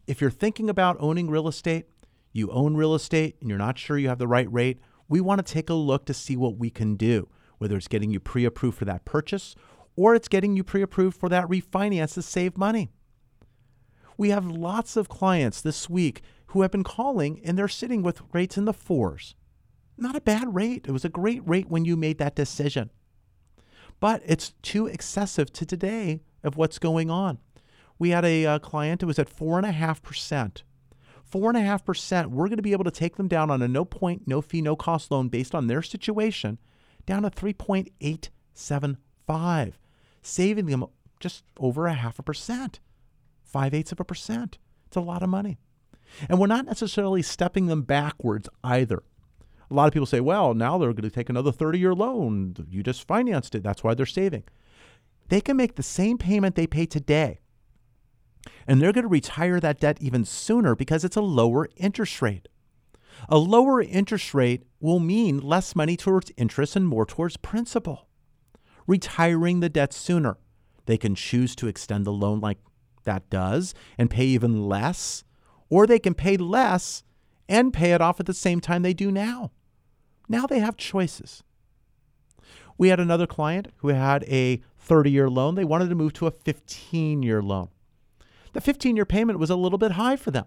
if 0.05 0.19
you're 0.19 0.29
thinking 0.29 0.69
about 0.69 0.97
owning 0.99 1.29
real 1.29 1.47
estate, 1.47 1.85
you 2.33 2.51
own 2.51 2.75
real 2.75 2.93
estate 2.93 3.37
and 3.39 3.49
you're 3.49 3.57
not 3.57 3.79
sure 3.79 3.97
you 3.97 4.09
have 4.09 4.19
the 4.19 4.27
right 4.27 4.51
rate, 4.51 4.79
we 5.07 5.21
want 5.21 5.45
to 5.45 5.53
take 5.53 5.69
a 5.69 5.73
look 5.73 6.05
to 6.05 6.13
see 6.13 6.35
what 6.35 6.57
we 6.57 6.69
can 6.69 6.95
do. 6.95 7.29
whether 7.57 7.77
it's 7.77 7.87
getting 7.87 8.11
you 8.11 8.19
pre 8.19 8.43
approved 8.43 8.77
for 8.77 8.83
that 8.83 9.05
purchase 9.05 9.55
or 9.95 10.13
it's 10.13 10.27
getting 10.27 10.57
you 10.57 10.63
pre 10.63 10.81
approved 10.81 11.17
for 11.17 11.29
that 11.29 11.47
refinance 11.47 12.15
to 12.15 12.21
save 12.21 12.57
money. 12.57 12.91
We 14.17 14.29
have 14.29 14.45
lots 14.45 14.97
of 14.97 15.07
clients 15.07 15.61
this 15.61 15.89
week 15.89 16.21
who 16.47 16.61
have 16.61 16.71
been 16.71 16.83
calling 16.83 17.39
and 17.45 17.57
they're 17.57 17.69
sitting 17.69 18.03
with 18.03 18.21
rates 18.33 18.57
in 18.57 18.65
the 18.65 18.73
fours. 18.73 19.35
Not 19.97 20.17
a 20.17 20.21
bad 20.21 20.53
rate. 20.53 20.85
It 20.85 20.91
was 20.91 21.05
a 21.05 21.09
great 21.09 21.41
rate 21.47 21.69
when 21.69 21.85
you 21.85 21.95
made 21.95 22.17
that 22.17 22.35
decision. 22.35 22.91
But 24.01 24.21
it's 24.25 24.53
too 24.61 24.87
excessive 24.87 25.53
to 25.53 25.65
today 25.65 26.21
of 26.43 26.57
what's 26.57 26.79
going 26.79 27.09
on. 27.09 27.39
We 27.97 28.09
had 28.09 28.25
a 28.25 28.45
uh, 28.45 28.59
client 28.59 28.99
who 29.01 29.07
was 29.07 29.19
at 29.19 29.33
4.5%. 29.33 30.63
4.5%, 31.31 32.27
we're 32.27 32.47
going 32.47 32.57
to 32.57 32.63
be 32.63 32.71
able 32.71 32.83
to 32.83 32.91
take 32.91 33.15
them 33.15 33.27
down 33.27 33.49
on 33.49 33.59
a 33.61 33.67
no 33.67 33.83
point, 33.83 34.27
no 34.27 34.41
fee, 34.41 34.61
no 34.61 34.75
cost 34.75 35.09
loan 35.11 35.27
based 35.27 35.55
on 35.55 35.65
their 35.67 35.81
situation 35.81 36.59
down 37.05 37.23
to 37.23 37.29
3.875, 37.29 39.73
saving 40.21 40.67
them 40.67 40.85
just 41.19 41.43
over 41.59 41.87
a 41.87 41.93
half 41.93 42.19
a 42.19 42.23
percent, 42.23 42.79
five 43.43 43.73
eighths 43.73 43.91
of 43.91 43.99
a 43.99 44.05
percent. 44.05 44.57
It's 44.87 44.95
a 44.95 45.01
lot 45.01 45.23
of 45.23 45.29
money. 45.29 45.57
And 46.29 46.39
we're 46.39 46.47
not 46.47 46.65
necessarily 46.65 47.21
stepping 47.21 47.67
them 47.67 47.81
backwards 47.81 48.47
either. 48.63 49.03
A 49.69 49.73
lot 49.73 49.87
of 49.87 49.93
people 49.93 50.05
say, 50.05 50.19
well, 50.19 50.53
now 50.53 50.77
they're 50.77 50.93
going 50.93 51.09
to 51.09 51.09
take 51.09 51.29
another 51.29 51.51
30 51.51 51.79
year 51.79 51.95
loan. 51.95 52.55
You 52.69 52.83
just 52.83 53.07
financed 53.07 53.55
it. 53.55 53.63
That's 53.63 53.83
why 53.83 53.95
they're 53.95 54.05
saving. 54.05 54.43
They 55.29 55.41
can 55.41 55.57
make 55.57 55.75
the 55.75 55.83
same 55.83 56.19
payment 56.19 56.55
they 56.55 56.67
pay 56.67 56.85
today. 56.85 57.39
And 58.67 58.81
they're 58.81 58.91
going 58.91 59.03
to 59.03 59.09
retire 59.09 59.59
that 59.59 59.79
debt 59.79 59.97
even 60.01 60.25
sooner 60.25 60.75
because 60.75 61.03
it's 61.03 61.15
a 61.15 61.21
lower 61.21 61.67
interest 61.77 62.21
rate. 62.21 62.47
A 63.29 63.37
lower 63.37 63.81
interest 63.81 64.33
rate 64.33 64.63
will 64.79 64.99
mean 64.99 65.39
less 65.39 65.75
money 65.75 65.95
towards 65.95 66.31
interest 66.37 66.75
and 66.75 66.87
more 66.87 67.05
towards 67.05 67.37
principal. 67.37 68.07
Retiring 68.87 69.59
the 69.59 69.69
debt 69.69 69.93
sooner. 69.93 70.37
They 70.85 70.97
can 70.97 71.15
choose 71.15 71.55
to 71.55 71.67
extend 71.67 72.05
the 72.05 72.11
loan 72.11 72.39
like 72.39 72.59
that 73.03 73.29
does 73.29 73.73
and 73.97 74.09
pay 74.09 74.25
even 74.25 74.67
less, 74.67 75.23
or 75.69 75.87
they 75.87 75.99
can 75.99 76.13
pay 76.13 76.37
less 76.37 77.03
and 77.47 77.73
pay 77.73 77.93
it 77.93 78.01
off 78.01 78.19
at 78.19 78.25
the 78.25 78.33
same 78.33 78.59
time 78.59 78.81
they 78.81 78.93
do 78.93 79.11
now. 79.11 79.51
Now 80.27 80.45
they 80.45 80.59
have 80.59 80.77
choices. 80.77 81.43
We 82.77 82.89
had 82.89 82.99
another 82.99 83.27
client 83.27 83.69
who 83.77 83.89
had 83.89 84.23
a 84.25 84.61
30 84.77 85.11
year 85.11 85.29
loan. 85.29 85.55
They 85.55 85.63
wanted 85.63 85.89
to 85.89 85.95
move 85.95 86.13
to 86.13 86.27
a 86.27 86.31
15 86.31 87.23
year 87.23 87.41
loan. 87.41 87.69
The 88.55 88.61
15 88.61 88.95
year 88.95 89.05
payment 89.05 89.37
was 89.37 89.49
a 89.49 89.57
little 89.57 89.77
bit 89.77 89.91
high 89.91 90.15
for 90.15 90.31
them. 90.31 90.45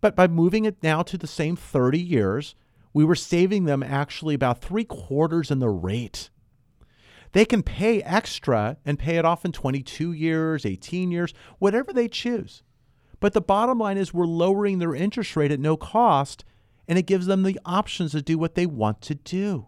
But 0.00 0.16
by 0.16 0.26
moving 0.26 0.64
it 0.64 0.82
now 0.82 1.02
to 1.02 1.16
the 1.16 1.28
same 1.28 1.54
30 1.54 1.96
years, 1.96 2.56
we 2.92 3.04
were 3.04 3.14
saving 3.14 3.66
them 3.66 3.84
actually 3.84 4.34
about 4.34 4.60
three 4.60 4.82
quarters 4.82 5.52
in 5.52 5.60
the 5.60 5.68
rate. 5.68 6.28
They 7.30 7.44
can 7.44 7.62
pay 7.62 8.02
extra 8.02 8.78
and 8.84 8.98
pay 8.98 9.16
it 9.16 9.24
off 9.24 9.44
in 9.44 9.52
22 9.52 10.10
years, 10.10 10.66
18 10.66 11.12
years, 11.12 11.32
whatever 11.60 11.92
they 11.92 12.08
choose. 12.08 12.64
But 13.20 13.32
the 13.32 13.40
bottom 13.40 13.78
line 13.78 13.96
is 13.96 14.12
we're 14.12 14.26
lowering 14.26 14.80
their 14.80 14.96
interest 14.96 15.36
rate 15.36 15.52
at 15.52 15.60
no 15.60 15.76
cost, 15.76 16.44
and 16.88 16.98
it 16.98 17.06
gives 17.06 17.26
them 17.26 17.44
the 17.44 17.60
options 17.64 18.10
to 18.10 18.22
do 18.22 18.38
what 18.38 18.56
they 18.56 18.66
want 18.66 19.00
to 19.02 19.14
do. 19.14 19.67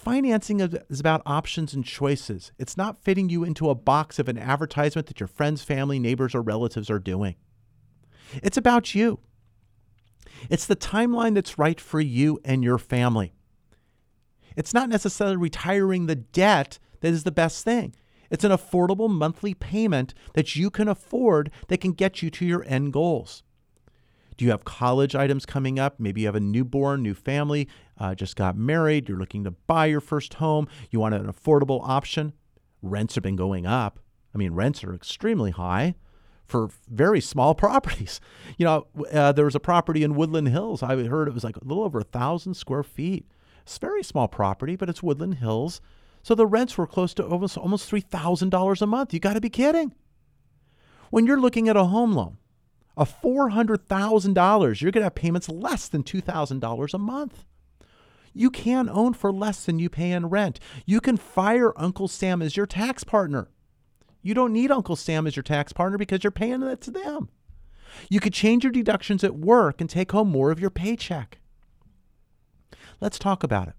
Financing 0.00 0.60
is 0.60 0.98
about 0.98 1.20
options 1.26 1.74
and 1.74 1.84
choices. 1.84 2.52
It's 2.58 2.74
not 2.74 3.02
fitting 3.02 3.28
you 3.28 3.44
into 3.44 3.68
a 3.68 3.74
box 3.74 4.18
of 4.18 4.30
an 4.30 4.38
advertisement 4.38 5.08
that 5.08 5.20
your 5.20 5.26
friends, 5.26 5.62
family, 5.62 5.98
neighbors, 5.98 6.34
or 6.34 6.40
relatives 6.40 6.88
are 6.88 6.98
doing. 6.98 7.34
It's 8.42 8.56
about 8.56 8.94
you. 8.94 9.20
It's 10.48 10.64
the 10.64 10.74
timeline 10.74 11.34
that's 11.34 11.58
right 11.58 11.78
for 11.78 12.00
you 12.00 12.40
and 12.46 12.64
your 12.64 12.78
family. 12.78 13.34
It's 14.56 14.72
not 14.72 14.88
necessarily 14.88 15.36
retiring 15.36 16.06
the 16.06 16.16
debt 16.16 16.78
that 17.00 17.12
is 17.12 17.24
the 17.24 17.30
best 17.30 17.62
thing. 17.62 17.94
It's 18.30 18.44
an 18.44 18.52
affordable 18.52 19.10
monthly 19.10 19.52
payment 19.52 20.14
that 20.32 20.56
you 20.56 20.70
can 20.70 20.88
afford 20.88 21.50
that 21.68 21.82
can 21.82 21.92
get 21.92 22.22
you 22.22 22.30
to 22.30 22.46
your 22.46 22.64
end 22.66 22.94
goals. 22.94 23.42
Do 24.38 24.46
you 24.46 24.52
have 24.52 24.64
college 24.64 25.14
items 25.14 25.44
coming 25.44 25.78
up? 25.78 26.00
Maybe 26.00 26.22
you 26.22 26.26
have 26.26 26.34
a 26.34 26.40
newborn, 26.40 27.02
new 27.02 27.12
family, 27.12 27.68
uh, 28.00 28.14
just 28.14 28.34
got 28.34 28.56
married, 28.56 29.08
you're 29.08 29.18
looking 29.18 29.44
to 29.44 29.50
buy 29.50 29.86
your 29.86 30.00
first 30.00 30.34
home, 30.34 30.66
you 30.90 30.98
want 30.98 31.14
an 31.14 31.30
affordable 31.30 31.80
option. 31.86 32.32
Rents 32.82 33.14
have 33.14 33.22
been 33.22 33.36
going 33.36 33.66
up. 33.66 34.00
I 34.34 34.38
mean, 34.38 34.54
rents 34.54 34.82
are 34.82 34.94
extremely 34.94 35.50
high 35.50 35.94
for 36.46 36.70
very 36.88 37.20
small 37.20 37.54
properties. 37.66 38.20
You 38.56 38.64
know, 38.64 38.86
uh, 39.12 39.32
there 39.32 39.44
was 39.44 39.54
a 39.54 39.60
property 39.60 40.02
in 40.02 40.14
Woodland 40.14 40.48
Hills. 40.48 40.82
I 40.82 40.96
heard 41.04 41.28
it 41.28 41.34
was 41.34 41.44
like 41.44 41.56
a 41.56 41.64
little 41.64 41.84
over 41.84 42.00
a 42.00 42.04
thousand 42.04 42.54
square 42.54 42.82
feet. 42.82 43.26
It's 43.62 43.76
a 43.76 43.80
very 43.80 44.02
small 44.02 44.28
property, 44.28 44.76
but 44.76 44.88
it's 44.88 45.02
Woodland 45.02 45.34
Hills. 45.34 45.80
So 46.22 46.34
the 46.34 46.46
rents 46.46 46.76
were 46.76 46.86
close 46.86 47.14
to 47.14 47.26
almost 47.26 47.56
almost 47.56 47.90
$3,000 47.90 48.82
a 48.82 48.86
month. 48.86 49.14
You 49.14 49.20
got 49.20 49.34
to 49.34 49.40
be 49.40 49.50
kidding. 49.50 49.94
When 51.10 51.26
you're 51.26 51.40
looking 51.40 51.68
at 51.68 51.76
a 51.76 51.84
home 51.84 52.12
loan, 52.12 52.38
a 52.96 53.04
$400,000, 53.04 54.80
you're 54.80 54.92
going 54.92 55.00
to 55.00 55.04
have 55.04 55.14
payments 55.14 55.48
less 55.48 55.88
than 55.88 56.02
$2,000 56.02 56.94
a 56.94 56.98
month. 56.98 57.44
You 58.32 58.50
can 58.50 58.88
own 58.88 59.14
for 59.14 59.32
less 59.32 59.64
than 59.64 59.78
you 59.78 59.88
pay 59.88 60.12
in 60.12 60.26
rent. 60.26 60.60
You 60.86 61.00
can 61.00 61.16
fire 61.16 61.72
Uncle 61.76 62.08
Sam 62.08 62.42
as 62.42 62.56
your 62.56 62.66
tax 62.66 63.04
partner. 63.04 63.48
You 64.22 64.34
don't 64.34 64.52
need 64.52 64.70
Uncle 64.70 64.96
Sam 64.96 65.26
as 65.26 65.36
your 65.36 65.42
tax 65.42 65.72
partner 65.72 65.98
because 65.98 66.22
you're 66.22 66.30
paying 66.30 66.60
that 66.60 66.80
to 66.82 66.90
them. 66.90 67.28
You 68.08 68.20
could 68.20 68.32
change 68.32 68.64
your 68.64 68.72
deductions 68.72 69.24
at 69.24 69.34
work 69.34 69.80
and 69.80 69.90
take 69.90 70.12
home 70.12 70.30
more 70.30 70.50
of 70.50 70.60
your 70.60 70.70
paycheck. 70.70 71.38
Let's 73.00 73.18
talk 73.18 73.42
about 73.42 73.68
it. 73.68 73.74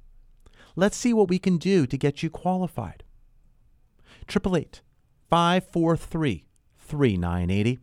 Let's 0.75 0.98
see 0.98 1.13
what 1.13 1.29
we 1.29 1.39
can 1.39 1.58
do 1.58 1.86
to 1.86 1.98
get 1.98 2.24
you 2.24 2.29
qualified. 2.29 3.03
888 4.27 4.81
543 5.29 6.46
3980. 6.79 7.79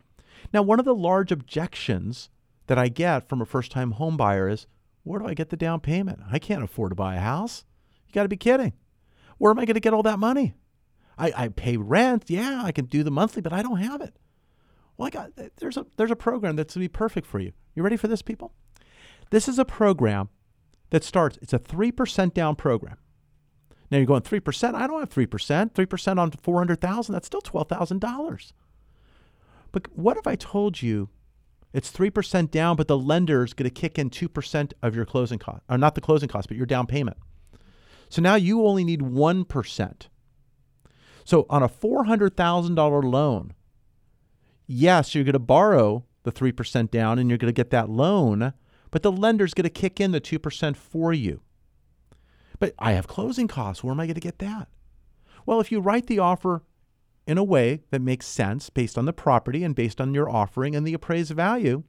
Now, 0.53 0.63
one 0.63 0.79
of 0.79 0.85
the 0.85 0.95
large 0.95 1.33
objections 1.33 2.31
that 2.67 2.79
I 2.79 2.89
get 2.89 3.29
from 3.29 3.41
a 3.41 3.47
first 3.47 3.71
time 3.71 3.93
home 3.93 4.17
buyer 4.17 4.49
is 4.49 4.67
where 5.09 5.19
do 5.19 5.27
I 5.27 5.35
get 5.35 5.49
the 5.49 5.57
down 5.57 5.81
payment? 5.81 6.21
I 6.31 6.39
can't 6.39 6.63
afford 6.63 6.91
to 6.91 6.95
buy 6.95 7.17
a 7.17 7.21
house. 7.21 7.65
You 8.07 8.13
got 8.13 8.25
to 8.25 8.29
be 8.29 8.37
kidding. 8.37 8.75
Where 9.39 9.51
am 9.51 9.59
I 9.59 9.65
going 9.65 9.75
to 9.75 9.81
get 9.81 9.95
all 9.95 10.03
that 10.03 10.19
money? 10.19 10.55
I, 11.17 11.33
I 11.35 11.49
pay 11.49 11.77
rent. 11.77 12.25
Yeah, 12.29 12.63
I 12.63 12.73
can 12.73 12.85
do 12.85 13.03
the 13.03 13.11
monthly, 13.11 13.41
but 13.41 13.53
I 13.53 13.63
don't 13.63 13.79
have 13.79 14.03
it. 14.03 14.15
Well, 14.97 15.07
I 15.07 15.11
got 15.11 15.31
there's 15.57 15.77
a 15.77 15.87
there's 15.97 16.11
a 16.11 16.17
program 16.17 16.57
that's 16.57 16.75
to 16.75 16.81
be 16.81 16.89
perfect 16.89 17.27
for 17.27 17.39
you. 17.39 17.53
You 17.75 17.83
ready 17.83 17.97
for 17.97 18.09
this, 18.09 18.21
people? 18.21 18.53
This 19.31 19.49
is 19.49 19.59
a 19.59 19.65
program 19.65 20.29
that 20.91 21.05
starts, 21.05 21.39
it's 21.43 21.53
a 21.53 21.59
3% 21.59 22.35
down 22.35 22.57
program. 22.57 22.97
Now 23.91 23.99
you're 23.99 24.07
going 24.07 24.23
3%. 24.23 24.75
I 24.75 24.87
don't 24.87 25.01
have 25.01 25.11
3%. 25.11 25.73
3% 25.73 26.19
on 26.19 26.31
400,000, 26.31 27.13
that's 27.13 27.27
still 27.27 27.43
$12,000. 27.43 28.53
But 29.71 29.87
what 29.97 30.17
if 30.17 30.27
I 30.27 30.35
told 30.35 30.83
you 30.83 31.11
it's 31.73 31.93
3% 31.93 32.51
down, 32.51 32.77
but 32.77 32.89
the 32.89 32.99
lender's 32.99 33.53
going 33.53 33.69
to 33.69 33.75
kick 33.75 33.99
in 33.99 34.11
2% 34.11 34.73
of 34.83 34.97
your 34.97 35.05
closing 35.05 35.39
cost, 35.39 35.63
or 35.69 35.79
not 35.79 35.95
the 35.95 36.01
closing 36.01 36.29
cost, 36.29 36.49
but 36.49 36.57
your 36.57 36.67
down 36.67 36.87
payment. 36.87 37.17
So 38.09 38.23
now 38.23 38.37
you 38.37 38.67
only 38.67 38.85
need 38.85 39.01
1%. 39.01 40.09
So 41.25 41.47
on 41.51 41.63
a 41.63 41.69
$400,000 41.69 43.05
loan, 43.05 43.53
yes, 44.67 45.15
you're 45.15 45.25
going 45.25 45.35
to 45.35 45.39
borrow 45.39 46.05
the 46.23 46.33
3% 46.33 46.91
down 46.91 47.19
and 47.19 47.29
you're 47.29 47.39
going 47.39 47.53
to 47.53 47.53
get 47.53 47.71
that 47.71 47.91
loan, 47.91 48.55
but 48.91 49.03
the 49.03 49.13
lender's 49.13 49.53
going 49.53 49.65
to 49.65 49.71
kick 49.71 50.01
in 50.01 50.13
the 50.13 50.21
2% 50.21 50.77
for 50.77 51.13
you. 51.13 51.43
But 52.59 52.75
I 52.79 52.93
have 52.93 53.07
closing 53.07 53.47
costs. 53.47 53.85
Where 53.85 53.93
am 53.93 54.01
I 54.01 54.07
going 54.07 54.15
to 54.15 54.21
get 54.21 54.39
that? 54.39 54.69
Well, 55.45 55.61
if 55.61 55.71
you 55.71 55.81
write 55.81 56.07
the 56.07 56.19
offer 56.19 56.63
in 57.29 57.37
a 57.37 57.45
way 57.45 57.83
that 57.91 58.01
makes 58.01 58.27
sense 58.27 58.71
based 58.71 58.97
on 58.97 59.05
the 59.05 59.13
property 59.13 59.63
and 59.63 59.75
based 59.77 60.01
on 60.01 60.15
your 60.15 60.31
offering 60.31 60.75
and 60.75 60.87
the 60.87 60.95
appraised 60.95 61.31
value, 61.33 61.85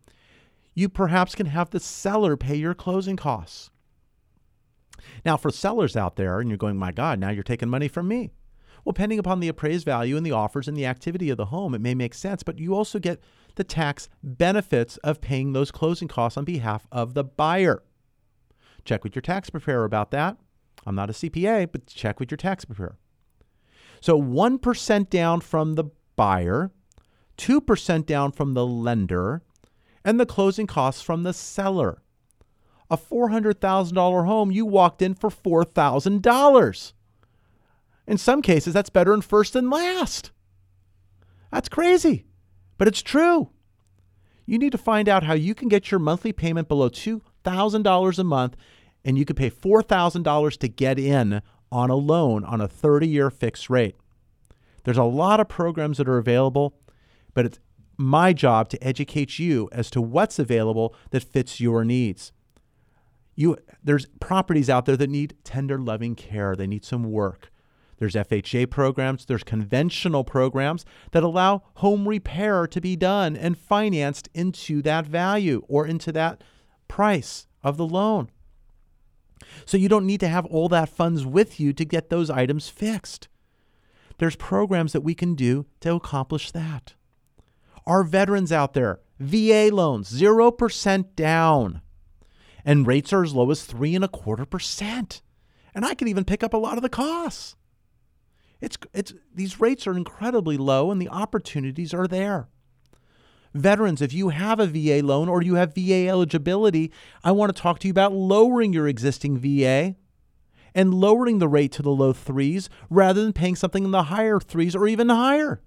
you 0.76 0.90
perhaps 0.90 1.34
can 1.34 1.46
have 1.46 1.70
the 1.70 1.80
seller 1.80 2.36
pay 2.36 2.58
your 2.58 2.74
closing 2.74 3.16
costs. 3.16 3.72
Now, 5.24 5.38
for 5.38 5.50
sellers 5.50 5.96
out 5.96 6.18
there, 6.18 6.42
and 6.42 6.50
you're 6.50 6.58
going, 6.58 6.76
my 6.76 6.92
God, 6.92 7.20
now 7.20 7.30
you're 7.30 7.42
taking 7.42 7.70
money 7.70 7.88
from 7.88 8.10
me. 8.10 8.32
Well, 8.84 8.92
depending 8.92 9.18
upon 9.18 9.40
the 9.40 9.48
appraised 9.48 9.86
value 9.86 10.18
and 10.18 10.26
the 10.26 10.34
offers 10.34 10.68
and 10.68 10.76
the 10.76 10.86
activity 10.86 11.30
of 11.30 11.38
the 11.38 11.46
home, 11.46 11.74
it 11.74 11.80
may 11.80 11.96
make 11.96 12.14
sense, 12.14 12.44
but 12.44 12.60
you 12.60 12.76
also 12.76 13.00
get 13.00 13.22
the 13.56 13.64
tax 13.64 14.10
benefits 14.22 14.98
of 14.98 15.22
paying 15.22 15.54
those 15.54 15.72
closing 15.72 16.10
costs 16.10 16.38
on 16.38 16.44
behalf 16.44 16.86
of 16.92 17.14
the 17.14 17.24
buyer. 17.24 17.82
Check 18.84 19.06
with 19.06 19.16
your 19.16 19.22
tax 19.22 19.50
preparer 19.50 19.86
about 19.86 20.12
that. 20.12 20.38
I'm 20.86 20.96
not 20.96 21.10
a 21.10 21.14
CPA, 21.14 21.72
but 21.72 21.88
check 21.88 22.20
with 22.20 22.30
your 22.30 22.38
tax 22.38 22.66
preparer. 22.66 22.98
So 24.02 24.22
1% 24.22 25.10
down 25.10 25.42
from 25.42 25.76
the 25.76 25.86
buyer, 26.16 26.72
2% 27.38 28.06
down 28.06 28.32
from 28.32 28.54
the 28.54 28.66
lender, 28.66 29.42
and 30.04 30.20
the 30.20 30.26
closing 30.26 30.68
costs 30.68 31.02
from 31.02 31.24
the 31.24 31.34
seller. 31.34 32.02
A 32.90 32.98
$400,000 32.98 34.26
home, 34.26 34.52
you 34.52 34.66
walked 34.66 35.02
in 35.02 35.14
for 35.14 35.30
$4,000. 35.30 36.94
In 38.08 38.18
some 38.18 38.42
cases, 38.42 38.74
that's 38.74 38.90
better 38.90 39.12
than 39.12 39.22
first 39.22 39.56
and 39.56 39.70
last. 39.70 40.32
That's 41.52 41.70
crazy 41.70 42.26
but 42.80 42.88
it's 42.88 43.04
true. 43.04 43.50
You 44.48 44.58
need 44.58 44.72
to 44.72 44.80
find 44.80 45.08
out 45.08 45.22
how 45.22 45.34
you 45.34 45.54
can 45.54 45.68
get 45.68 45.92
your 45.92 46.00
monthly 46.00 46.34
payment 46.34 46.68
below 46.68 46.90
$2,000 46.90 48.20
a 48.20 48.24
month 48.24 48.56
and 49.06 49.20
you 49.20 49.26
could 49.26 49.38
pay 49.38 49.52
$4,000 49.52 50.58
to 50.58 50.68
get 50.68 50.98
in 50.98 51.44
on 51.72 51.90
a 51.90 51.96
loan 51.96 52.44
on 52.44 52.62
a 52.62 52.68
30 52.68 53.08
year 53.08 53.30
fixed 53.30 53.70
rate. 53.70 53.96
There's 54.84 54.98
a 54.98 55.04
lot 55.04 55.40
of 55.40 55.50
programs 55.50 55.98
that 55.98 56.08
are 56.08 56.18
available, 56.18 56.76
but 57.34 57.46
it's 57.46 57.60
my 57.98 58.32
job 58.34 58.70
to 58.70 58.84
educate 58.84 59.40
you 59.40 59.70
as 59.72 59.90
to 59.92 60.02
what's 60.02 60.40
available 60.40 60.96
that 61.12 61.24
fits 61.24 61.60
your 61.60 61.84
needs. 61.84 62.32
You, 63.36 63.58
there's 63.84 64.06
properties 64.20 64.70
out 64.70 64.86
there 64.86 64.98
that 64.98 65.10
need 65.10 65.36
tender, 65.44 65.78
loving 65.78 66.16
care. 66.16 66.56
They 66.56 66.68
need 66.68 66.86
some 66.86 67.04
work. 67.04 67.52
There's 67.98 68.16
FHA 68.16 68.70
programs, 68.70 69.26
there's 69.26 69.44
conventional 69.44 70.24
programs 70.24 70.86
that 71.12 71.22
allow 71.22 71.64
home 71.76 72.08
repair 72.08 72.66
to 72.66 72.80
be 72.80 72.96
done 72.96 73.36
and 73.36 73.58
financed 73.58 74.30
into 74.34 74.82
that 74.84 75.06
value 75.06 75.64
or 75.68 75.86
into 75.86 76.14
that 76.14 76.42
price 76.88 77.48
of 77.62 77.76
the 77.76 77.86
loan. 77.86 78.30
So 79.66 79.78
you 79.78 79.90
don't 79.90 80.06
need 80.06 80.20
to 80.22 80.28
have 80.28 80.46
all 80.46 80.70
that 80.70 80.90
funds 80.90 81.26
with 81.26 81.60
you 81.60 81.74
to 81.74 81.86
get 81.86 82.10
those 82.10 82.30
items 82.30 82.70
fixed. 82.70 83.28
There's 84.18 84.36
programs 84.36 84.94
that 84.94 85.02
we 85.02 85.16
can 85.16 85.36
do 85.36 85.66
to 85.80 85.96
accomplish 85.96 86.52
that. 86.52 86.94
Our 87.86 88.04
veterans 88.04 88.52
out 88.52 88.74
there, 88.74 89.00
VA 89.20 89.70
loans, 89.72 90.12
0% 90.12 91.16
down. 91.16 91.82
And 92.66 92.86
rates 92.86 93.14
are 93.14 93.24
as 93.24 93.34
low 93.34 93.50
as 93.50 93.64
three 93.64 93.96
and 93.96 94.04
a 94.04 94.10
quarter 94.10 94.46
percent. 94.46 95.22
And 95.74 95.86
I 95.86 95.94
can 95.94 96.08
even 96.08 96.26
pick 96.26 96.44
up 96.44 96.54
a 96.54 96.58
lot 96.58 96.78
of 96.78 96.84
the 96.84 96.90
costs. 96.90 97.56
It's, 98.62 98.78
it's, 98.94 99.14
these 99.34 99.62
rates 99.62 99.88
are 99.88 99.96
incredibly 99.96 100.58
low 100.58 100.92
and 100.92 101.02
the 101.02 101.10
opportunities 101.10 101.94
are 101.94 102.08
there. 102.08 102.50
Veterans, 103.54 104.02
if 104.02 104.14
you 104.14 104.30
have 104.30 104.60
a 104.60 104.68
VA 104.68 105.06
loan 105.06 105.28
or 105.28 105.42
you 105.42 105.56
have 105.56 105.74
VA 105.74 106.08
eligibility, 106.08 106.92
I 107.24 107.32
want 107.32 107.56
to 107.56 107.62
talk 107.62 107.80
to 107.80 107.88
you 107.88 107.92
about 107.92 108.14
lowering 108.14 108.74
your 108.74 108.88
existing 108.88 109.38
VA 109.38 109.96
and 110.76 110.94
lowering 110.94 111.40
the 111.40 111.48
rate 111.48 111.72
to 111.74 111.82
the 111.82 111.90
low 111.90 112.14
threes 112.14 112.70
rather 112.90 113.22
than 113.24 113.34
paying 113.34 113.56
something 113.56 113.84
in 113.84 113.92
the 113.92 114.04
higher 114.04 114.40
threes 114.40 114.76
or 114.76 114.88
even 114.88 115.10
higher. 115.10 115.62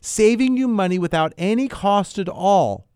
Saving 0.00 0.56
you 0.56 0.66
money 0.66 0.98
without 0.98 1.32
any 1.38 1.68
cost 1.68 2.18
at 2.18 2.28
all. 2.28 2.88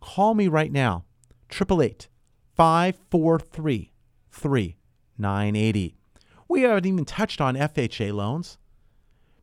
Call 0.00 0.34
me 0.34 0.48
right 0.48 0.72
now, 0.72 1.04
888 1.50 2.08
543 2.54 3.92
3980. 4.30 5.94
We 6.48 6.62
haven't 6.62 6.86
even 6.86 7.04
touched 7.04 7.40
on 7.40 7.54
FHA 7.56 8.12
loans. 8.12 8.58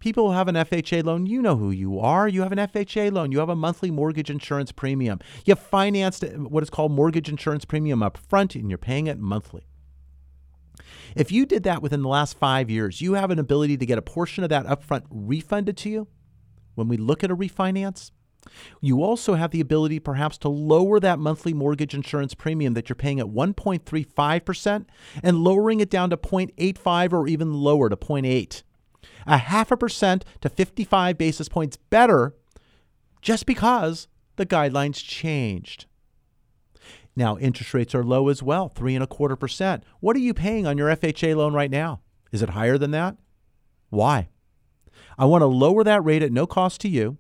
People 0.06 0.28
who 0.28 0.38
have 0.38 0.48
an 0.48 0.54
FHA 0.54 1.04
loan, 1.04 1.26
you 1.26 1.42
know 1.42 1.56
who 1.56 1.72
you 1.72 2.00
are. 2.00 2.28
You 2.28 2.44
have 2.44 2.52
an 2.52 2.60
FHA 2.60 3.12
loan. 3.12 3.32
You 3.32 3.40
have 3.40 3.50
a 3.50 3.56
monthly 3.56 3.90
mortgage 3.90 4.30
insurance 4.30 4.72
premium. 4.72 5.18
You 5.46 5.56
have 5.56 5.60
financed 5.60 6.24
what 6.24 6.62
is 6.62 6.70
called 6.70 6.92
mortgage 6.92 7.28
insurance 7.28 7.66
premium 7.66 8.04
up 8.04 8.16
front, 8.16 8.54
and 8.54 8.70
you're 8.70 8.78
paying 8.78 9.08
it 9.08 9.18
monthly. 9.18 9.66
If 11.16 11.32
you 11.32 11.48
did 11.48 11.64
that 11.64 11.82
within 11.82 12.04
the 12.04 12.08
last 12.08 12.38
five 12.38 12.70
years, 12.70 13.02
you 13.02 13.14
have 13.14 13.32
an 13.32 13.40
ability 13.40 13.78
to 13.78 13.86
get 13.88 13.98
a 13.98 14.04
portion 14.04 14.44
of 14.44 14.52
that 14.52 14.68
upfront 14.68 15.06
refunded 15.10 15.76
to 15.78 15.90
you 15.90 16.08
when 16.76 16.88
we 16.88 16.98
look 16.98 17.24
at 17.24 17.32
a 17.32 17.36
refinance. 17.36 18.12
You 18.82 19.02
also 19.02 19.34
have 19.34 19.50
the 19.50 19.60
ability 19.60 20.00
perhaps 20.00 20.38
to 20.38 20.50
lower 20.50 21.00
that 21.00 21.18
monthly 21.18 21.56
mortgage 21.56 21.96
insurance 21.96 22.36
premium 22.36 22.76
that 22.76 22.90
you're 22.90 22.96
paying 22.96 23.20
at 23.20 23.26
1.35% 23.26 24.86
and 25.24 25.38
lowering 25.40 25.80
it 25.80 25.90
down 25.90 26.12
to 26.12 26.18
0.85 26.18 27.12
or 27.12 27.28
even 27.28 27.56
lower 27.56 27.90
to 27.90 27.98
0.8. 27.98 28.62
A 29.26 29.38
half 29.38 29.72
a 29.72 29.78
percent 29.78 30.24
to 30.42 30.50
55 30.50 31.18
basis 31.18 31.50
points 31.50 31.78
better 31.78 32.34
just 33.22 33.46
because 33.46 34.08
the 34.36 34.46
guidelines 34.46 35.04
changed. 35.04 35.86
Now, 37.16 37.38
interest 37.38 37.74
rates 37.74 37.96
are 37.96 38.04
low 38.04 38.28
as 38.28 38.44
well, 38.44 38.68
three 38.68 38.94
and 38.94 39.04
a 39.04 39.08
quarter 39.08 39.36
percent. 39.36 39.84
What 40.00 40.16
are 40.16 40.20
you 40.20 40.34
paying 40.34 40.68
on 40.68 40.78
your 40.78 40.90
FHA 40.90 41.36
loan 41.36 41.54
right 41.54 41.72
now? 41.72 42.02
Is 42.32 42.42
it 42.42 42.50
higher 42.50 42.78
than 42.78 42.92
that? 42.92 43.16
Why? 43.90 44.28
I 45.18 45.26
want 45.26 45.42
to 45.42 45.48
lower 45.48 45.84
that 45.84 46.04
rate 46.04 46.24
at 46.24 46.32
no 46.32 46.46
cost 46.46 46.82
to 46.82 46.90
you. 46.90 47.18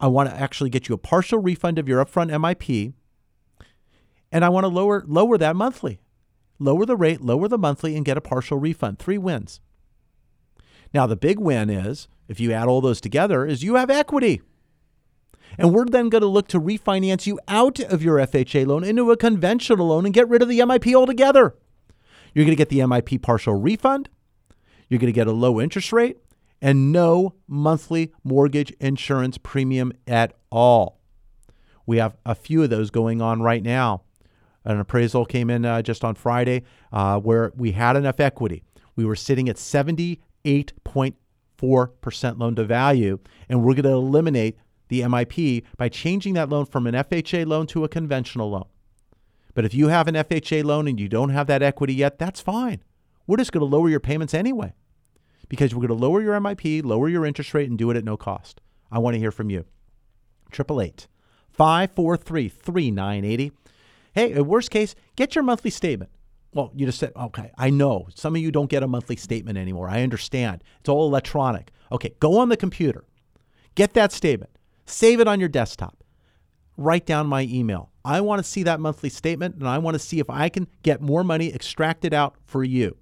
I 0.00 0.06
want 0.06 0.30
to 0.30 0.34
actually 0.34 0.70
get 0.70 0.88
you 0.88 0.94
a 0.94 0.98
partial 0.98 1.38
refund 1.38 1.78
of 1.78 1.88
your 1.88 2.04
upfront 2.04 2.30
MIP. 2.30 2.94
And 4.32 4.44
I 4.44 4.48
want 4.48 4.64
to 4.64 4.68
lower 4.68 5.04
lower 5.06 5.36
that 5.36 5.54
monthly. 5.54 6.00
Lower 6.58 6.86
the 6.86 6.96
rate, 6.96 7.20
lower 7.20 7.48
the 7.48 7.58
monthly, 7.58 7.96
and 7.96 8.04
get 8.04 8.16
a 8.16 8.22
partial 8.22 8.58
refund. 8.58 8.98
Three 8.98 9.18
wins. 9.18 9.60
Now 10.94 11.06
the 11.06 11.16
big 11.16 11.38
win 11.38 11.70
is, 11.70 12.08
if 12.28 12.40
you 12.40 12.52
add 12.52 12.68
all 12.68 12.80
those 12.80 13.00
together, 13.00 13.46
is 13.46 13.62
you 13.62 13.76
have 13.76 13.90
equity. 13.90 14.42
And 15.58 15.72
we're 15.72 15.84
then 15.84 16.08
going 16.08 16.22
to 16.22 16.28
look 16.28 16.48
to 16.48 16.60
refinance 16.60 17.26
you 17.26 17.38
out 17.48 17.78
of 17.80 18.02
your 18.02 18.16
FHA 18.16 18.66
loan 18.66 18.84
into 18.84 19.10
a 19.10 19.16
conventional 19.16 19.88
loan 19.88 20.06
and 20.06 20.14
get 20.14 20.28
rid 20.28 20.42
of 20.42 20.48
the 20.48 20.60
MIP 20.60 20.94
altogether. 20.94 21.54
You're 22.34 22.44
going 22.44 22.56
to 22.56 22.60
get 22.60 22.70
the 22.70 22.78
MIP 22.78 23.20
partial 23.20 23.54
refund. 23.54 24.08
You're 24.88 24.98
going 24.98 25.12
to 25.12 25.18
get 25.18 25.26
a 25.26 25.32
low 25.32 25.60
interest 25.60 25.92
rate 25.92 26.18
and 26.60 26.92
no 26.92 27.34
monthly 27.46 28.12
mortgage 28.24 28.70
insurance 28.80 29.36
premium 29.36 29.92
at 30.06 30.34
all. 30.50 31.00
We 31.86 31.98
have 31.98 32.16
a 32.24 32.34
few 32.34 32.62
of 32.62 32.70
those 32.70 32.90
going 32.90 33.20
on 33.20 33.42
right 33.42 33.62
now. 33.62 34.02
An 34.64 34.78
appraisal 34.78 35.26
came 35.26 35.50
in 35.50 35.64
uh, 35.64 35.82
just 35.82 36.04
on 36.04 36.14
Friday 36.14 36.62
uh, 36.92 37.18
where 37.18 37.52
we 37.56 37.72
had 37.72 37.96
enough 37.96 38.20
equity. 38.20 38.62
We 38.94 39.04
were 39.04 39.16
sitting 39.16 39.48
at 39.48 39.58
78.4% 40.44 42.38
loan 42.38 42.54
to 42.56 42.64
value, 42.64 43.18
and 43.48 43.62
we're 43.62 43.74
going 43.74 43.84
to 43.84 43.90
eliminate 43.90 44.56
the 44.88 45.00
MIP 45.00 45.64
by 45.76 45.88
changing 45.88 46.34
that 46.34 46.48
loan 46.48 46.66
from 46.66 46.86
an 46.86 46.94
FHA 46.94 47.46
loan 47.46 47.66
to 47.68 47.84
a 47.84 47.88
conventional 47.88 48.50
loan. 48.50 48.66
But 49.54 49.64
if 49.64 49.74
you 49.74 49.88
have 49.88 50.08
an 50.08 50.14
FHA 50.14 50.64
loan 50.64 50.88
and 50.88 50.98
you 50.98 51.08
don't 51.08 51.30
have 51.30 51.46
that 51.46 51.62
equity 51.62 51.94
yet, 51.94 52.18
that's 52.18 52.40
fine. 52.40 52.82
We're 53.26 53.36
just 53.36 53.52
going 53.52 53.60
to 53.60 53.76
lower 53.76 53.88
your 53.88 54.00
payments 54.00 54.34
anyway 54.34 54.74
because 55.48 55.74
we're 55.74 55.86
going 55.86 55.98
to 55.98 56.06
lower 56.06 56.22
your 56.22 56.38
MIP, 56.40 56.84
lower 56.84 57.08
your 57.08 57.26
interest 57.26 57.54
rate, 57.54 57.68
and 57.68 57.78
do 57.78 57.90
it 57.90 57.96
at 57.96 58.04
no 58.04 58.16
cost. 58.16 58.60
I 58.90 58.98
want 58.98 59.14
to 59.14 59.20
hear 59.20 59.30
from 59.30 59.50
you. 59.50 59.64
888 60.52 61.06
543 61.50 62.48
3980. 62.48 63.52
Hey, 64.14 64.40
worst 64.40 64.70
case, 64.70 64.94
get 65.16 65.34
your 65.34 65.44
monthly 65.44 65.70
statement. 65.70 66.10
Well, 66.54 66.70
you 66.74 66.86
just 66.86 66.98
said, 66.98 67.12
okay, 67.16 67.50
I 67.56 67.70
know 67.70 68.08
some 68.14 68.36
of 68.36 68.42
you 68.42 68.52
don't 68.52 68.68
get 68.68 68.82
a 68.82 68.88
monthly 68.88 69.16
statement 69.16 69.56
anymore. 69.56 69.88
I 69.88 70.02
understand. 70.02 70.62
It's 70.80 70.88
all 70.88 71.06
electronic. 71.06 71.70
Okay, 71.90 72.14
go 72.20 72.38
on 72.38 72.50
the 72.50 72.56
computer, 72.56 73.04
get 73.74 73.94
that 73.94 74.12
statement, 74.12 74.50
save 74.86 75.20
it 75.20 75.28
on 75.28 75.40
your 75.40 75.48
desktop, 75.48 76.04
write 76.76 77.06
down 77.06 77.26
my 77.26 77.42
email. 77.42 77.90
I 78.04 78.20
want 78.20 78.40
to 78.40 78.50
see 78.50 78.62
that 78.64 78.80
monthly 78.80 79.08
statement 79.08 79.54
and 79.56 79.68
I 79.68 79.78
want 79.78 79.94
to 79.94 79.98
see 79.98 80.18
if 80.18 80.28
I 80.28 80.48
can 80.48 80.66
get 80.82 81.00
more 81.00 81.24
money 81.24 81.54
extracted 81.54 82.12
out 82.12 82.34
for 82.44 82.64
you. 82.64 82.96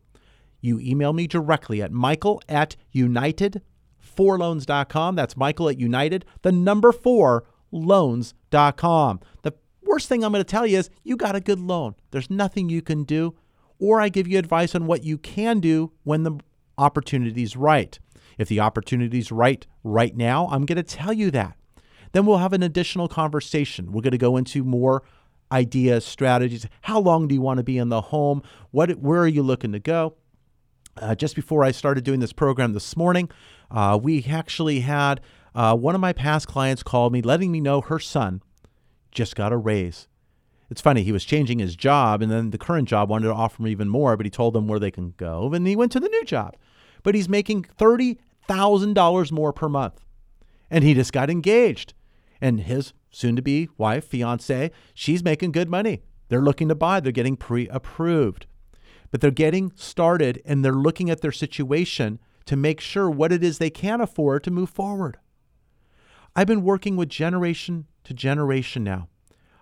You 0.61 0.79
email 0.81 1.13
me 1.13 1.27
directly 1.27 1.83
at 1.83 1.93
michael 1.93 2.43
at 2.49 2.77
united4loans.com. 2.95 5.17
That's 5.17 5.37
michael 5.37 5.69
at 5.69 5.79
united, 5.79 6.25
the 6.43 6.53
number 6.53 6.93
four 6.93 7.45
loans.com. 7.73 9.21
The 9.43 9.53
worst 9.83 10.09
thing 10.09 10.25
I'm 10.25 10.33
going 10.33 10.45
to 10.45 10.51
tell 10.51 10.67
you 10.67 10.79
is 10.79 10.91
you 11.03 11.17
got 11.17 11.37
a 11.37 11.41
good 11.41 11.61
loan. 11.61 11.95
There's 12.11 12.31
nothing 12.31 12.69
you 12.69 12.83
can 12.83 13.05
do. 13.05 13.35
Or 13.81 14.01
I 14.01 14.09
give 14.09 14.29
you 14.29 14.39
advice 14.39 14.75
on 14.75 14.87
what 14.87 15.03
you 15.03 15.19
can 15.19 15.59
do 15.59 15.91
when 16.05 16.23
the 16.23 16.39
opportunity's 16.79 17.57
right. 17.57 17.99
If 18.39 18.49
the 18.49 18.61
opportunity's 18.61 19.33
right 19.33 19.67
right 19.83 20.17
now, 20.17 20.49
I'm 20.51 20.67
going 20.67 20.77
to 20.77 20.83
tell 20.83 21.13
you 21.13 21.31
that. 21.33 21.57
Then 22.13 22.27
we'll 22.27 22.39
have 22.39 22.53
an 22.53 22.63
additional 22.63 23.09
conversation. 23.09 23.93
We're 23.93 24.03
going 24.03 24.13
to 24.13 24.19
go 24.19 24.37
into 24.37 24.65
more 24.65 25.03
ideas, 25.53 26.05
strategies. 26.05 26.67
How 26.83 27.01
long 27.01 27.29
do 27.29 27.35
you 27.35 27.41
want 27.41 27.59
to 27.59 27.65
be 27.65 27.79
in 27.79 27.89
the 27.89 28.01
home? 28.01 28.43
What, 28.71 28.91
where 28.99 29.21
are 29.21 29.29
you 29.29 29.43
looking 29.43 29.73
to 29.73 29.79
go? 29.79 30.15
Uh, 30.97 31.15
just 31.15 31.35
before 31.35 31.65
I 31.65 31.71
started 31.71 32.05
doing 32.05 32.21
this 32.21 32.33
program 32.33 32.73
this 32.73 32.97
morning, 32.97 33.31
uh, 33.71 33.99
we 34.01 34.25
actually 34.29 34.81
had 34.81 35.21
uh, 35.55 35.77
one 35.77 35.95
of 35.95 36.01
my 36.01 36.13
past 36.13 36.47
clients 36.47 36.83
called 36.83 37.13
me, 37.13 37.23
letting 37.23 37.51
me 37.51 37.61
know 37.61 37.81
her 37.81 37.99
son 37.99 38.43
just 39.11 39.35
got 39.35 39.53
a 39.53 39.57
raise. 39.57 40.09
It's 40.71 40.81
funny, 40.81 41.03
he 41.03 41.13
was 41.13 41.25
changing 41.25 41.59
his 41.59 41.75
job, 41.75 42.23
and 42.23 42.31
then 42.31 42.51
the 42.51 42.59
current 42.59 42.89
job 42.89 43.11
wanted 43.11 43.27
to 43.27 43.35
offer 43.35 43.61
him 43.61 43.69
even 43.69 43.89
more, 43.89 44.17
but 44.17 44.25
he 44.25 44.31
told 44.31 44.55
them 44.55 44.69
where 44.69 44.79
they 44.79 44.93
can 44.93 45.15
go, 45.17 45.53
and 45.53 45.67
he 45.67 45.75
went 45.75 45.91
to 45.93 46.01
the 46.01 46.09
new 46.09 46.25
job. 46.25 46.57
But 47.03 47.17
he's 47.17 47.29
making 47.29 47.67
$30,000 47.77 49.33
more 49.33 49.53
per 49.53 49.69
month. 49.69 50.05
And 50.71 50.85
he 50.85 50.95
just 50.95 51.13
got 51.13 51.29
engaged. 51.29 51.95
And 52.41 52.61
his 52.61 52.93
soon 53.11 53.35
to 53.37 53.43
be 53.43 53.69
wife, 53.77 54.07
fiance, 54.07 54.71
she's 54.95 55.25
making 55.25 55.53
good 55.53 55.69
money. 55.69 56.03
They're 56.29 56.41
looking 56.41 56.69
to 56.69 56.75
buy, 56.77 57.01
they're 57.01 57.11
getting 57.11 57.37
pre 57.37 57.69
approved. 57.69 58.47
But 59.11 59.21
they're 59.21 59.33
getting 59.33 59.73
started 59.75 60.41
and 60.45 60.65
they're 60.65 60.73
looking 60.73 61.11
at 61.11 61.21
their 61.21 61.33
situation 61.33 62.21
to 62.47 62.57
make 62.57 62.81
sure 62.81 63.11
what 63.11 63.33
it 63.33 63.43
is 63.43 63.59
they 63.59 63.71
can 63.71 64.01
afford 64.01 64.45
to 64.45 64.51
move 64.51 64.71
forward. 64.71 65.19
I've 66.37 66.47
been 66.47 66.63
working 66.63 66.97
with 66.97 67.09
generation 67.09 67.87
to 68.05 68.15
generation 68.15 68.85
now. 68.85 69.09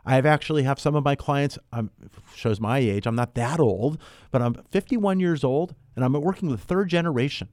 I've 0.09 0.25
actually 0.25 0.63
have 0.63 0.81
some 0.81 0.97
of 0.97 1.05
my 1.05 1.15
clients 1.15 1.59
um, 1.71 1.91
shows 2.35 2.61
my 2.61 2.79
age. 2.79 3.07
I'm 3.07 3.15
not 3.15 3.35
that 3.35 3.61
old, 3.61 3.99
but 4.31 4.41
I'm 4.41 4.55
51 4.71 5.21
years 5.21 5.45
old 5.45 5.75
and 5.95 6.03
I'm 6.03 6.15
working 6.15 6.49
with 6.49 6.63
third 6.63 6.89
generation. 6.89 7.51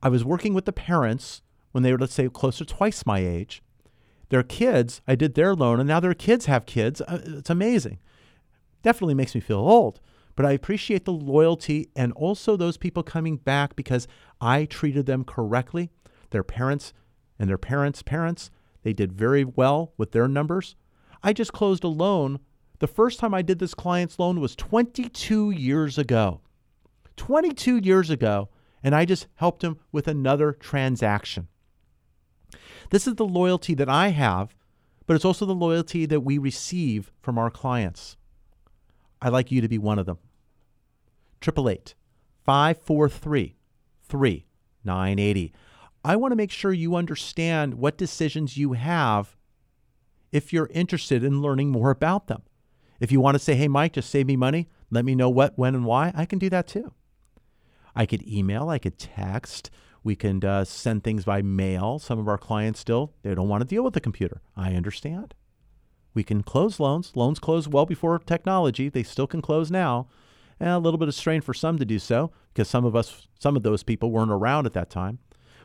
I 0.00 0.08
was 0.08 0.24
working 0.24 0.54
with 0.54 0.66
the 0.66 0.72
parents 0.72 1.42
when 1.72 1.82
they 1.82 1.90
were 1.90 1.98
let's 1.98 2.14
say 2.14 2.28
close 2.28 2.58
to 2.58 2.64
twice 2.64 3.04
my 3.04 3.18
age. 3.18 3.60
Their 4.28 4.44
kids, 4.44 5.00
I 5.08 5.16
did 5.16 5.34
their 5.34 5.52
loan 5.52 5.80
and 5.80 5.88
now 5.88 5.98
their 5.98 6.14
kids 6.14 6.46
have 6.46 6.64
kids. 6.64 7.00
Uh, 7.00 7.18
it's 7.24 7.50
amazing. 7.50 7.98
Definitely 8.84 9.14
makes 9.14 9.34
me 9.34 9.40
feel 9.40 9.58
old, 9.58 9.98
but 10.36 10.46
I 10.46 10.52
appreciate 10.52 11.04
the 11.04 11.12
loyalty 11.12 11.90
and 11.96 12.12
also 12.12 12.56
those 12.56 12.76
people 12.76 13.02
coming 13.02 13.36
back 13.36 13.74
because 13.74 14.06
I 14.40 14.66
treated 14.66 15.06
them 15.06 15.24
correctly. 15.24 15.90
Their 16.30 16.44
parents 16.44 16.92
and 17.36 17.48
their 17.48 17.58
parents' 17.58 18.04
parents, 18.04 18.52
they 18.84 18.92
did 18.92 19.12
very 19.12 19.44
well 19.44 19.92
with 19.96 20.12
their 20.12 20.28
numbers. 20.28 20.76
I 21.24 21.32
just 21.32 21.54
closed 21.54 21.82
a 21.84 21.88
loan. 21.88 22.38
The 22.80 22.86
first 22.86 23.18
time 23.18 23.32
I 23.32 23.40
did 23.40 23.58
this 23.58 23.72
client's 23.72 24.18
loan 24.18 24.40
was 24.40 24.54
22 24.54 25.50
years 25.52 25.96
ago. 25.96 26.42
22 27.16 27.78
years 27.78 28.10
ago, 28.10 28.50
and 28.82 28.94
I 28.94 29.06
just 29.06 29.26
helped 29.36 29.64
him 29.64 29.78
with 29.90 30.06
another 30.06 30.52
transaction. 30.52 31.48
This 32.90 33.06
is 33.06 33.14
the 33.14 33.24
loyalty 33.24 33.74
that 33.74 33.88
I 33.88 34.08
have, 34.08 34.54
but 35.06 35.14
it's 35.14 35.24
also 35.24 35.46
the 35.46 35.54
loyalty 35.54 36.04
that 36.04 36.20
we 36.20 36.36
receive 36.36 37.10
from 37.22 37.38
our 37.38 37.50
clients. 37.50 38.18
I'd 39.22 39.32
like 39.32 39.50
you 39.50 39.62
to 39.62 39.68
be 39.68 39.78
one 39.78 39.98
of 39.98 40.04
them. 40.04 40.18
888 41.40 41.94
543 42.44 43.56
3980. 44.06 45.52
I 46.04 46.16
want 46.16 46.32
to 46.32 46.36
make 46.36 46.50
sure 46.50 46.72
you 46.72 46.96
understand 46.96 47.74
what 47.74 47.96
decisions 47.96 48.58
you 48.58 48.74
have 48.74 49.36
if 50.34 50.52
you're 50.52 50.68
interested 50.72 51.22
in 51.22 51.40
learning 51.40 51.70
more 51.70 51.90
about 51.90 52.26
them. 52.26 52.42
If 52.98 53.12
you 53.12 53.20
want 53.20 53.36
to 53.36 53.38
say, 53.38 53.54
hey, 53.54 53.68
Mike, 53.68 53.92
just 53.92 54.10
save 54.10 54.26
me 54.26 54.34
money, 54.36 54.68
let 54.90 55.04
me 55.04 55.14
know 55.14 55.30
what, 55.30 55.56
when, 55.56 55.76
and 55.76 55.84
why, 55.84 56.12
I 56.12 56.26
can 56.26 56.40
do 56.40 56.50
that 56.50 56.66
too. 56.66 56.92
I 57.94 58.04
could 58.04 58.26
email, 58.26 58.68
I 58.68 58.78
could 58.78 58.98
text, 58.98 59.70
we 60.02 60.16
can 60.16 60.44
uh, 60.44 60.64
send 60.64 61.04
things 61.04 61.24
by 61.24 61.40
mail. 61.40 62.00
Some 62.00 62.18
of 62.18 62.26
our 62.26 62.36
clients 62.36 62.80
still, 62.80 63.14
they 63.22 63.32
don't 63.32 63.48
want 63.48 63.60
to 63.60 63.66
deal 63.66 63.84
with 63.84 63.94
the 63.94 64.00
computer. 64.00 64.42
I 64.56 64.74
understand. 64.74 65.34
We 66.14 66.24
can 66.24 66.42
close 66.42 66.80
loans. 66.80 67.12
Loans 67.14 67.38
close 67.38 67.68
well 67.68 67.86
before 67.86 68.18
technology. 68.18 68.88
They 68.88 69.04
still 69.04 69.28
can 69.28 69.40
close 69.40 69.70
now. 69.70 70.08
And 70.58 70.68
a 70.68 70.78
little 70.78 70.98
bit 70.98 71.08
of 71.08 71.14
strain 71.14 71.42
for 71.42 71.54
some 71.54 71.78
to 71.78 71.84
do 71.84 71.98
so 72.00 72.32
because 72.52 72.68
some 72.68 72.84
of 72.84 72.94
us, 72.94 73.28
some 73.38 73.56
of 73.56 73.62
those 73.62 73.82
people 73.82 74.10
weren't 74.10 74.30
around 74.30 74.66
at 74.66 74.72
that 74.74 74.90
time. 74.90 75.20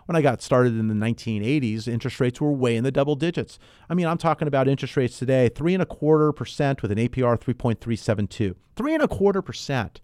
When 0.10 0.16
I 0.16 0.24
got 0.24 0.42
started 0.42 0.74
in 0.74 0.88
the 0.88 0.96
1980s, 0.96 1.88
interest 1.88 2.20
rates 2.20 2.42
were 2.42 2.52
way 2.52 2.76
in 2.76 2.84
the 2.84 2.92
double 2.92 3.16
digits. 3.16 3.60
I 3.92 3.94
mean, 3.94 4.08
I'm 4.08 4.18
talking 4.18 4.48
about 4.48 4.68
interest 4.68 4.98
rates 4.98 5.20
today, 5.20 5.50
three 5.50 5.76
and 5.76 5.84
a 5.84 5.86
quarter 5.86 6.32
percent 6.32 6.82
with 6.82 6.92
an 6.92 6.98
APR 6.98 7.40
3.372. 7.40 8.56
Three 8.76 8.96
and 8.96 9.04
a 9.04 9.08
quarter 9.08 9.44
percent. 9.44 10.02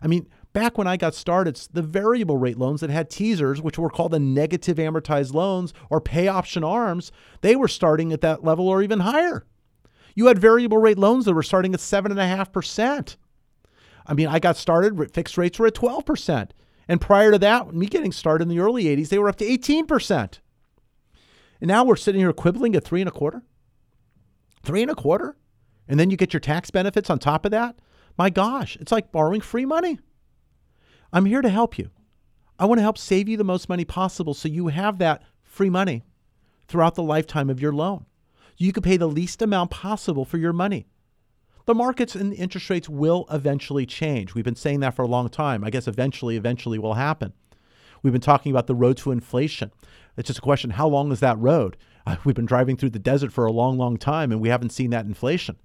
I 0.00 0.06
mean, 0.06 0.28
back 0.52 0.78
when 0.78 0.86
I 0.86 0.96
got 0.96 1.16
started, 1.16 1.56
the 1.72 1.82
variable 1.82 2.36
rate 2.36 2.56
loans 2.56 2.82
that 2.82 2.90
had 2.90 3.10
teasers, 3.10 3.60
which 3.60 3.80
were 3.80 3.90
called 3.90 4.12
the 4.12 4.20
negative 4.20 4.76
amortized 4.76 5.34
loans 5.34 5.74
or 5.90 6.00
pay 6.00 6.28
option 6.28 6.62
arms, 6.62 7.10
they 7.40 7.56
were 7.56 7.66
starting 7.66 8.12
at 8.12 8.20
that 8.20 8.44
level 8.44 8.68
or 8.68 8.80
even 8.80 9.00
higher. 9.00 9.44
You 10.14 10.28
had 10.28 10.38
variable 10.38 10.78
rate 10.78 10.98
loans 10.98 11.24
that 11.24 11.34
were 11.34 11.42
starting 11.42 11.74
at 11.74 11.80
7.5%. 11.80 13.16
I 14.06 14.14
mean, 14.14 14.28
I 14.28 14.38
got 14.38 14.56
started, 14.56 15.12
fixed 15.12 15.36
rates 15.36 15.58
were 15.58 15.66
at 15.66 15.74
12%. 15.74 16.50
And 16.88 17.00
prior 17.00 17.30
to 17.30 17.38
that, 17.38 17.72
me 17.72 17.86
getting 17.86 18.12
started 18.12 18.42
in 18.42 18.48
the 18.48 18.60
early 18.60 18.84
80s, 18.84 19.08
they 19.08 19.18
were 19.18 19.28
up 19.28 19.36
to 19.36 19.46
18%. 19.46 20.38
And 21.60 21.68
now 21.68 21.84
we're 21.84 21.96
sitting 21.96 22.20
here 22.20 22.32
quibbling 22.32 22.74
at 22.74 22.84
three 22.84 23.00
and 23.00 23.08
a 23.08 23.12
quarter. 23.12 23.42
Three 24.62 24.82
and 24.82 24.90
a 24.90 24.96
quarter? 24.96 25.36
And 25.88 25.98
then 25.98 26.10
you 26.10 26.16
get 26.16 26.32
your 26.32 26.40
tax 26.40 26.70
benefits 26.70 27.10
on 27.10 27.18
top 27.18 27.44
of 27.44 27.50
that? 27.52 27.76
My 28.18 28.30
gosh, 28.30 28.76
it's 28.76 28.92
like 28.92 29.12
borrowing 29.12 29.40
free 29.40 29.64
money. 29.64 29.98
I'm 31.12 31.24
here 31.24 31.42
to 31.42 31.48
help 31.48 31.78
you. 31.78 31.90
I 32.58 32.66
want 32.66 32.78
to 32.78 32.82
help 32.82 32.98
save 32.98 33.28
you 33.28 33.36
the 33.36 33.44
most 33.44 33.68
money 33.68 33.84
possible 33.84 34.34
so 34.34 34.48
you 34.48 34.68
have 34.68 34.98
that 34.98 35.22
free 35.42 35.70
money 35.70 36.04
throughout 36.68 36.94
the 36.94 37.02
lifetime 37.02 37.50
of 37.50 37.60
your 37.60 37.72
loan. 37.72 38.06
You 38.56 38.72
can 38.72 38.82
pay 38.82 38.96
the 38.96 39.08
least 39.08 39.42
amount 39.42 39.70
possible 39.70 40.24
for 40.24 40.38
your 40.38 40.52
money. 40.52 40.86
The 41.64 41.74
markets 41.74 42.14
and 42.14 42.32
the 42.32 42.36
interest 42.36 42.68
rates 42.70 42.88
will 42.88 43.26
eventually 43.30 43.86
change. 43.86 44.34
We've 44.34 44.44
been 44.44 44.56
saying 44.56 44.80
that 44.80 44.94
for 44.94 45.02
a 45.02 45.08
long 45.08 45.28
time. 45.28 45.62
I 45.64 45.70
guess 45.70 45.86
eventually, 45.86 46.36
eventually 46.36 46.78
will 46.78 46.94
happen. 46.94 47.32
We've 48.02 48.12
been 48.12 48.20
talking 48.20 48.50
about 48.50 48.66
the 48.66 48.74
road 48.74 48.96
to 48.98 49.12
inflation. 49.12 49.70
It's 50.16 50.26
just 50.26 50.40
a 50.40 50.42
question 50.42 50.70
how 50.70 50.88
long 50.88 51.12
is 51.12 51.20
that 51.20 51.38
road? 51.38 51.76
We've 52.24 52.34
been 52.34 52.46
driving 52.46 52.76
through 52.76 52.90
the 52.90 52.98
desert 52.98 53.32
for 53.32 53.46
a 53.46 53.52
long, 53.52 53.78
long 53.78 53.96
time 53.96 54.32
and 54.32 54.40
we 54.40 54.48
haven't 54.48 54.70
seen 54.70 54.90
that 54.90 55.06
inflation. 55.06 55.56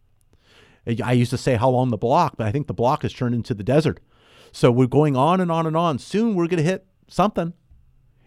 I 1.03 1.11
used 1.11 1.31
to 1.31 1.37
say 1.37 1.55
how 1.55 1.69
long 1.69 1.89
the 1.89 1.97
block, 1.97 2.37
but 2.37 2.47
I 2.47 2.51
think 2.51 2.67
the 2.67 2.73
block 2.73 3.01
has 3.01 3.11
turned 3.11 3.35
into 3.35 3.53
the 3.53 3.63
desert. 3.63 3.99
So 4.53 4.71
we're 4.71 4.87
going 4.87 5.17
on 5.17 5.41
and 5.41 5.51
on 5.51 5.67
and 5.67 5.75
on. 5.75 5.99
Soon 5.99 6.35
we're 6.35 6.47
going 6.47 6.63
to 6.63 6.69
hit 6.69 6.85
something, 7.09 7.53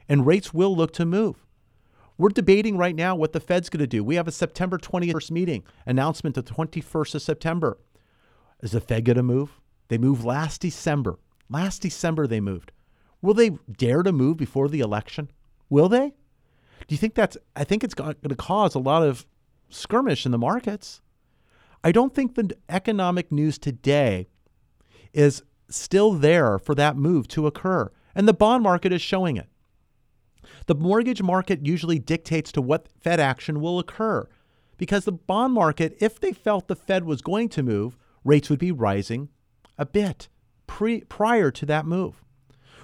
and 0.08 0.26
rates 0.26 0.52
will 0.52 0.76
look 0.76 0.92
to 0.94 1.06
move. 1.06 1.46
We're 2.20 2.28
debating 2.28 2.76
right 2.76 2.94
now 2.94 3.16
what 3.16 3.32
the 3.32 3.40
Fed's 3.40 3.70
going 3.70 3.80
to 3.80 3.86
do. 3.86 4.04
We 4.04 4.16
have 4.16 4.28
a 4.28 4.32
September 4.32 4.76
21st 4.76 5.30
meeting, 5.30 5.64
announcement 5.86 6.34
the 6.34 6.42
21st 6.42 7.14
of 7.14 7.22
September. 7.22 7.78
Is 8.62 8.72
the 8.72 8.80
Fed 8.82 9.06
going 9.06 9.16
to 9.16 9.22
move? 9.22 9.58
They 9.88 9.96
moved 9.96 10.22
last 10.22 10.60
December. 10.60 11.18
Last 11.48 11.80
December 11.80 12.26
they 12.26 12.38
moved. 12.38 12.72
Will 13.22 13.32
they 13.32 13.52
dare 13.74 14.02
to 14.02 14.12
move 14.12 14.36
before 14.36 14.68
the 14.68 14.80
election? 14.80 15.30
Will 15.70 15.88
they? 15.88 16.12
Do 16.86 16.94
you 16.94 16.98
think 16.98 17.14
that's 17.14 17.38
I 17.56 17.64
think 17.64 17.82
it's 17.82 17.94
going 17.94 18.14
to 18.22 18.36
cause 18.36 18.74
a 18.74 18.80
lot 18.80 19.02
of 19.02 19.24
skirmish 19.70 20.26
in 20.26 20.32
the 20.32 20.36
markets. 20.36 21.00
I 21.82 21.90
don't 21.90 22.14
think 22.14 22.34
the 22.34 22.54
economic 22.68 23.32
news 23.32 23.56
today 23.56 24.28
is 25.14 25.42
still 25.70 26.12
there 26.12 26.58
for 26.58 26.74
that 26.74 26.98
move 26.98 27.28
to 27.28 27.46
occur. 27.46 27.90
And 28.14 28.28
the 28.28 28.34
bond 28.34 28.62
market 28.62 28.92
is 28.92 29.00
showing 29.00 29.38
it. 29.38 29.48
The 30.66 30.74
mortgage 30.74 31.22
market 31.22 31.66
usually 31.66 31.98
dictates 31.98 32.50
to 32.52 32.62
what 32.62 32.88
Fed 33.00 33.20
action 33.20 33.60
will 33.60 33.78
occur 33.78 34.28
because 34.76 35.04
the 35.04 35.12
bond 35.12 35.52
market, 35.52 35.96
if 36.00 36.18
they 36.18 36.32
felt 36.32 36.66
the 36.66 36.74
Fed 36.74 37.04
was 37.04 37.20
going 37.20 37.50
to 37.50 37.62
move, 37.62 37.98
rates 38.24 38.48
would 38.48 38.58
be 38.58 38.72
rising 38.72 39.28
a 39.76 39.84
bit 39.84 40.28
pre- 40.66 41.02
prior 41.02 41.50
to 41.50 41.66
that 41.66 41.84
move. 41.84 42.22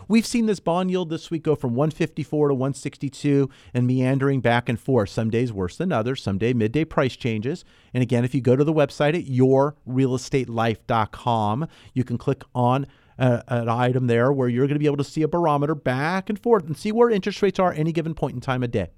We've 0.08 0.26
seen 0.26 0.46
this 0.46 0.60
bond 0.60 0.88
yield 0.90 1.10
this 1.10 1.32
week 1.32 1.42
go 1.42 1.56
from 1.56 1.74
154 1.74 2.48
to 2.48 2.54
162 2.54 3.50
and 3.74 3.86
meandering 3.86 4.40
back 4.40 4.68
and 4.68 4.78
forth. 4.78 5.10
Some 5.10 5.30
days 5.30 5.52
worse 5.52 5.76
than 5.76 5.90
others, 5.90 6.22
some 6.22 6.38
day 6.38 6.52
midday 6.52 6.84
price 6.84 7.16
changes. 7.16 7.64
And 7.92 8.02
again, 8.02 8.24
if 8.24 8.32
you 8.34 8.40
go 8.40 8.56
to 8.56 8.62
the 8.62 8.72
website 8.72 9.18
at 9.18 9.24
yourrealestatelife.com, 9.24 11.68
you 11.92 12.04
can 12.04 12.18
click 12.18 12.44
on 12.54 12.86
an 13.18 13.68
item 13.68 14.06
there 14.06 14.32
where 14.32 14.48
you're 14.48 14.66
going 14.66 14.74
to 14.74 14.80
be 14.80 14.86
able 14.86 14.96
to 14.98 15.04
see 15.04 15.22
a 15.22 15.28
barometer 15.28 15.74
back 15.74 16.28
and 16.28 16.38
forth 16.38 16.66
and 16.66 16.76
see 16.76 16.92
where 16.92 17.10
interest 17.10 17.42
rates 17.42 17.58
are 17.58 17.72
any 17.72 17.92
given 17.92 18.14
point 18.14 18.34
in 18.34 18.40
time 18.40 18.62
of 18.62 18.70
day. 18.70 18.90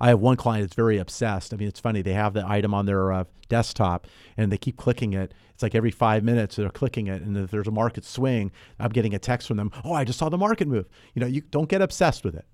I 0.00 0.08
have 0.08 0.20
one 0.20 0.36
client 0.36 0.64
that's 0.64 0.74
very 0.74 0.98
obsessed. 0.98 1.54
I 1.54 1.56
mean, 1.56 1.68
it's 1.68 1.80
funny. 1.80 2.02
They 2.02 2.12
have 2.12 2.34
the 2.34 2.46
item 2.46 2.74
on 2.74 2.86
their 2.86 3.12
uh, 3.12 3.24
desktop 3.48 4.06
and 4.36 4.52
they 4.52 4.58
keep 4.58 4.76
clicking 4.76 5.14
it. 5.14 5.32
It's 5.54 5.62
like 5.62 5.74
every 5.74 5.90
five 5.90 6.22
minutes 6.22 6.56
they're 6.56 6.68
clicking 6.68 7.06
it. 7.06 7.22
And 7.22 7.36
if 7.36 7.50
there's 7.50 7.66
a 7.66 7.72
market 7.72 8.04
swing, 8.04 8.52
I'm 8.78 8.90
getting 8.90 9.14
a 9.14 9.18
text 9.18 9.48
from 9.48 9.56
them. 9.56 9.72
Oh, 9.84 9.94
I 9.94 10.04
just 10.04 10.18
saw 10.18 10.28
the 10.28 10.36
market 10.36 10.68
move. 10.68 10.86
You 11.14 11.20
know, 11.20 11.26
you 11.26 11.40
don't 11.40 11.68
get 11.68 11.80
obsessed 11.80 12.24
with 12.24 12.34
it. 12.34 12.44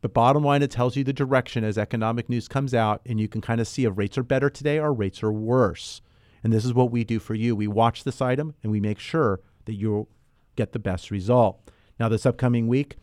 But 0.00 0.14
bottom 0.14 0.44
line, 0.44 0.62
it 0.62 0.70
tells 0.70 0.94
you 0.94 1.02
the 1.02 1.12
direction 1.12 1.64
as 1.64 1.76
economic 1.78 2.28
news 2.28 2.46
comes 2.48 2.74
out, 2.74 3.00
and 3.06 3.18
you 3.18 3.28
can 3.28 3.40
kind 3.40 3.60
of 3.60 3.66
see 3.66 3.84
if 3.84 3.96
rates 3.96 4.16
are 4.18 4.22
better 4.22 4.50
today 4.50 4.78
or 4.78 4.92
rates 4.92 5.22
are 5.22 5.32
worse. 5.32 6.02
And 6.44 6.52
this 6.52 6.64
is 6.64 6.74
what 6.74 6.92
we 6.92 7.02
do 7.02 7.18
for 7.18 7.34
you. 7.34 7.56
We 7.56 7.66
watch 7.66 8.04
this 8.04 8.20
item 8.20 8.54
and 8.62 8.70
we 8.70 8.78
make 8.78 9.00
sure 9.00 9.40
that 9.66 9.74
you'll 9.74 10.08
get 10.56 10.72
the 10.72 10.78
best 10.78 11.10
result. 11.10 11.70
Now, 12.00 12.08
this 12.08 12.26
upcoming 12.26 12.66
week, 12.66 12.96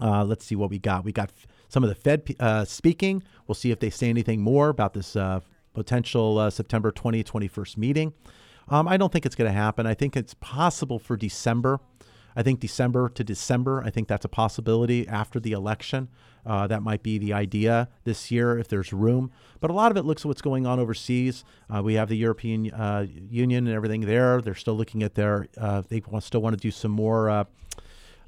uh, 0.00 0.24
let's 0.24 0.44
see 0.44 0.54
what 0.54 0.70
we 0.70 0.78
got. 0.78 1.04
We 1.04 1.12
got 1.12 1.30
some 1.68 1.82
of 1.82 1.88
the 1.88 1.94
Fed 1.94 2.34
uh, 2.38 2.64
speaking. 2.64 3.22
We'll 3.46 3.54
see 3.54 3.70
if 3.70 3.80
they 3.80 3.90
say 3.90 4.08
anything 4.08 4.40
more 4.40 4.68
about 4.68 4.94
this 4.94 5.16
uh, 5.16 5.40
potential 5.74 6.38
uh, 6.38 6.50
September 6.50 6.90
20, 6.90 7.24
21st 7.24 7.76
meeting. 7.76 8.12
Um, 8.68 8.86
I 8.86 8.96
don't 8.96 9.12
think 9.12 9.26
it's 9.26 9.34
going 9.34 9.50
to 9.50 9.56
happen. 9.56 9.86
I 9.86 9.94
think 9.94 10.16
it's 10.16 10.34
possible 10.34 10.98
for 10.98 11.16
December. 11.16 11.80
I 12.36 12.42
think 12.42 12.60
December 12.60 13.08
to 13.08 13.24
December, 13.24 13.82
I 13.84 13.90
think 13.90 14.08
that's 14.08 14.24
a 14.24 14.28
possibility 14.28 15.06
after 15.08 15.40
the 15.40 15.52
election. 15.52 16.08
Uh, 16.46 16.66
that 16.66 16.82
might 16.82 17.02
be 17.02 17.18
the 17.18 17.32
idea 17.32 17.88
this 18.04 18.30
year 18.30 18.58
if 18.58 18.68
there's 18.68 18.92
room. 18.92 19.30
But 19.60 19.70
a 19.70 19.74
lot 19.74 19.90
of 19.90 19.96
it 19.96 20.04
looks 20.04 20.22
at 20.22 20.26
what's 20.26 20.40
going 20.40 20.66
on 20.66 20.78
overseas. 20.78 21.44
Uh, 21.68 21.82
we 21.82 21.94
have 21.94 22.08
the 22.08 22.16
European 22.16 22.72
uh, 22.72 23.06
Union 23.28 23.66
and 23.66 23.76
everything 23.76 24.02
there. 24.02 24.40
They're 24.40 24.54
still 24.54 24.76
looking 24.76 25.02
at 25.02 25.14
their, 25.14 25.48
uh, 25.58 25.82
they 25.88 26.02
still 26.20 26.40
want 26.40 26.54
to 26.54 26.60
do 26.60 26.70
some 26.70 26.90
more 26.90 27.28
uh, 27.28 27.44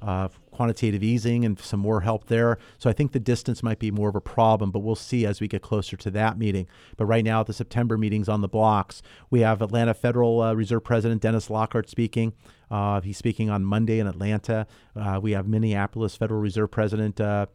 uh, 0.01 0.27
quantitative 0.61 1.01
easing 1.01 1.43
and 1.43 1.59
some 1.59 1.79
more 1.79 2.01
help 2.01 2.27
there. 2.27 2.59
So 2.77 2.87
I 2.87 2.93
think 2.93 3.13
the 3.13 3.19
distance 3.19 3.63
might 3.63 3.79
be 3.79 3.89
more 3.89 4.09
of 4.09 4.15
a 4.15 4.21
problem, 4.21 4.69
but 4.69 4.81
we'll 4.81 4.93
see 4.93 5.25
as 5.25 5.41
we 5.41 5.47
get 5.47 5.63
closer 5.63 5.97
to 5.97 6.11
that 6.11 6.37
meeting. 6.37 6.67
But 6.97 7.07
right 7.07 7.25
now, 7.25 7.41
the 7.41 7.51
September 7.51 7.97
meeting's 7.97 8.29
on 8.29 8.41
the 8.41 8.47
blocks. 8.47 9.01
We 9.31 9.39
have 9.39 9.63
Atlanta 9.63 9.95
Federal 9.95 10.39
uh, 10.39 10.53
Reserve 10.53 10.83
President 10.83 11.19
Dennis 11.19 11.49
Lockhart 11.49 11.89
speaking. 11.89 12.33
Uh, 12.69 13.01
he's 13.01 13.17
speaking 13.17 13.49
on 13.49 13.65
Monday 13.65 13.97
in 13.97 14.05
Atlanta. 14.05 14.67
Uh, 14.95 15.19
we 15.19 15.31
have 15.31 15.47
Minneapolis 15.47 16.15
Federal 16.15 16.39
Reserve 16.39 16.69
President 16.69 17.19
uh, 17.19 17.47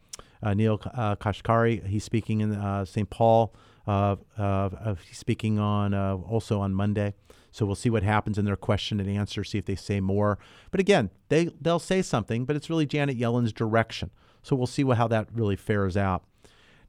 uh, 0.43 0.53
Neel 0.53 0.77
Kashkari. 0.77 1.87
He's 1.87 2.03
speaking 2.03 2.41
in 2.41 2.87
St. 2.87 3.09
Paul. 3.09 3.55
he's 3.87 5.19
speaking 5.19 5.61
on 5.61 5.95
also 5.95 6.59
on 6.59 6.75
Monday. 6.75 7.15
So 7.57 7.65
we'll 7.65 7.75
see 7.75 7.89
what 7.89 8.03
happens 8.03 8.37
in 8.37 8.45
their 8.45 8.55
question 8.55 9.01
and 9.01 9.09
answer, 9.09 9.43
see 9.43 9.57
if 9.57 9.65
they 9.65 9.77
say 9.77 9.99
more. 9.99 10.39
But 10.71 10.79
again, 10.79 11.09
they, 11.31 11.47
they'll 11.59 11.79
say 11.79 12.03
something, 12.03 12.45
but 12.45 12.55
it's 12.55 12.69
really 12.69 12.85
Janet 12.85 13.17
Yellen's 13.17 13.51
direction. 13.51 14.11
So 14.43 14.55
we'll 14.55 14.67
see 14.67 14.85
what, 14.85 14.99
how 14.99 15.09
that 15.09 15.29
really 15.33 15.57
fares 15.57 15.97
out. 15.97 16.23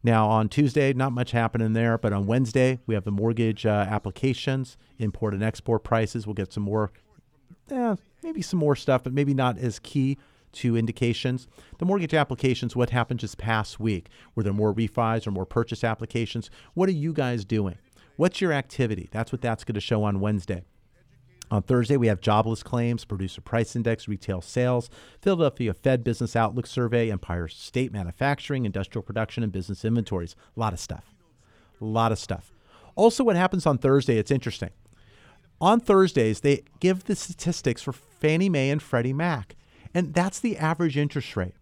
Now, 0.04 0.28
on 0.28 0.50
Tuesday, 0.50 0.92
not 0.92 1.14
much 1.14 1.32
happening 1.32 1.72
there, 1.72 1.98
but 1.98 2.12
on 2.12 2.28
Wednesday, 2.28 2.80
we 2.86 2.96
have 2.96 3.06
the 3.06 3.12
mortgage 3.12 3.66
uh, 3.66 3.88
applications, 3.90 4.76
import 5.00 5.34
and 5.34 5.42
export 5.42 5.86
prices. 5.86 6.28
We'll 6.28 6.34
get 6.34 6.52
some 6.52 6.64
more, 6.64 6.92
eh, 7.72 7.96
maybe 8.22 8.42
some 8.42 8.60
more 8.60 8.76
stuff, 8.76 9.06
but 9.06 9.14
maybe 9.14 9.34
not 9.34 9.58
as 9.58 9.80
key 9.80 10.18
to 10.52 10.76
indications. 10.76 11.48
The 11.80 11.86
mortgage 11.86 12.14
applications, 12.14 12.76
what 12.76 12.90
happened 12.90 13.22
just 13.22 13.38
past 13.38 13.80
week? 13.80 14.10
Were 14.36 14.44
there 14.44 14.52
more 14.52 14.74
refis 14.74 15.26
or 15.26 15.32
more 15.32 15.46
purchase 15.46 15.86
applications? 15.86 16.52
What 16.74 16.90
are 16.90 16.94
you 16.94 17.14
guys 17.14 17.46
doing? 17.46 17.78
What's 18.18 18.42
your 18.42 18.52
activity? 18.52 19.10
That's 19.12 19.32
what 19.32 19.42
that's 19.42 19.64
going 19.64 19.76
to 19.76 19.80
show 19.80 20.04
on 20.04 20.20
Wednesday. 20.20 20.64
On 21.50 21.62
Thursday, 21.62 21.96
we 21.96 22.08
have 22.08 22.20
jobless 22.20 22.64
claims, 22.64 23.06
producer 23.06 23.42
price 23.42 23.76
index, 23.76 24.08
retail 24.08 24.42
sales, 24.42 24.90
Philadelphia 25.22 25.74
Fed 25.74 26.04
business 26.04 26.36
outlook 26.36 26.68
survey, 26.68 27.12
Empire 27.12 27.48
State 27.48 27.94
manufacturing, 27.94 28.66
industrial 28.66 29.04
production, 29.04 29.44
and 29.44 29.52
business 29.52 29.86
inventories. 29.86 30.36
A 30.56 30.60
lot 30.60 30.74
of 30.74 30.80
stuff. 30.80 31.14
A 31.80 31.86
lot 31.86 32.12
of 32.12 32.20
stuff. 32.20 32.52
Also, 32.96 33.24
what 33.24 33.36
happens 33.36 33.68
on 33.68 33.78
Thursday, 33.78 34.18
it's 34.18 34.32
interesting. 34.32 34.72
On 35.62 35.80
Thursdays, 35.80 36.42
they 36.42 36.64
give 36.80 37.04
the 37.04 37.16
statistics 37.16 37.84
for 37.84 37.94
Fannie 37.94 38.50
Mae 38.50 38.72
and 38.72 38.82
Freddie 38.82 39.14
Mac, 39.14 39.56
and 39.94 40.14
that's 40.14 40.40
the 40.40 40.58
average 40.58 40.98
interest 40.98 41.38
rate. 41.38 41.54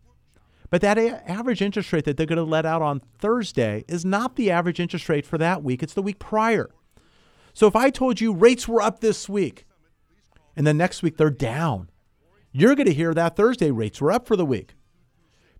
But 0.75 0.81
that 0.81 0.97
a- 0.97 1.31
average 1.31 1.61
interest 1.61 1.93
rate 1.93 2.03
that 2.03 2.17
they're 2.17 2.25
going 2.25 2.35
to 2.35 2.43
let 2.43 2.65
out 2.65 2.81
on 2.81 2.99
Thursday 3.17 3.85
is 3.87 4.03
not 4.03 4.35
the 4.35 4.51
average 4.51 4.81
interest 4.81 5.07
rate 5.07 5.25
for 5.25 5.37
that 5.37 5.63
week, 5.63 5.81
it's 5.81 5.93
the 5.93 6.01
week 6.01 6.19
prior. 6.19 6.69
So 7.53 7.65
if 7.65 7.77
I 7.77 7.89
told 7.89 8.19
you 8.19 8.33
rates 8.33 8.67
were 8.67 8.81
up 8.81 8.99
this 8.99 9.29
week, 9.29 9.65
and 10.53 10.67
then 10.67 10.75
next 10.75 11.01
week 11.01 11.15
they're 11.15 11.29
down. 11.29 11.89
You're 12.51 12.75
going 12.75 12.87
to 12.87 12.93
hear 12.93 13.13
that 13.13 13.37
Thursday 13.37 13.71
rates 13.71 14.01
were 14.01 14.11
up 14.11 14.27
for 14.27 14.35
the 14.35 14.45
week. 14.45 14.75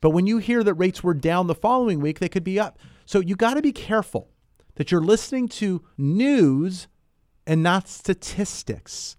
But 0.02 0.10
when 0.10 0.28
you 0.28 0.40
hear 0.40 0.66
that 0.66 0.74
rates 0.74 1.02
were 1.02 1.14
down 1.14 1.48
the 1.48 1.56
following 1.56 2.02
week, 2.02 2.20
they 2.20 2.28
could 2.28 2.44
be 2.44 2.60
up. 2.60 2.78
So 3.06 3.22
you 3.22 3.38
got 3.38 3.54
to 3.54 3.62
be 3.62 3.72
careful 3.72 4.32
that 4.76 4.92
you're 4.92 5.00
listening 5.00 5.48
to 5.48 5.82
news 5.98 6.90
and 7.48 7.64
not 7.64 7.88
statistics. 7.88 9.16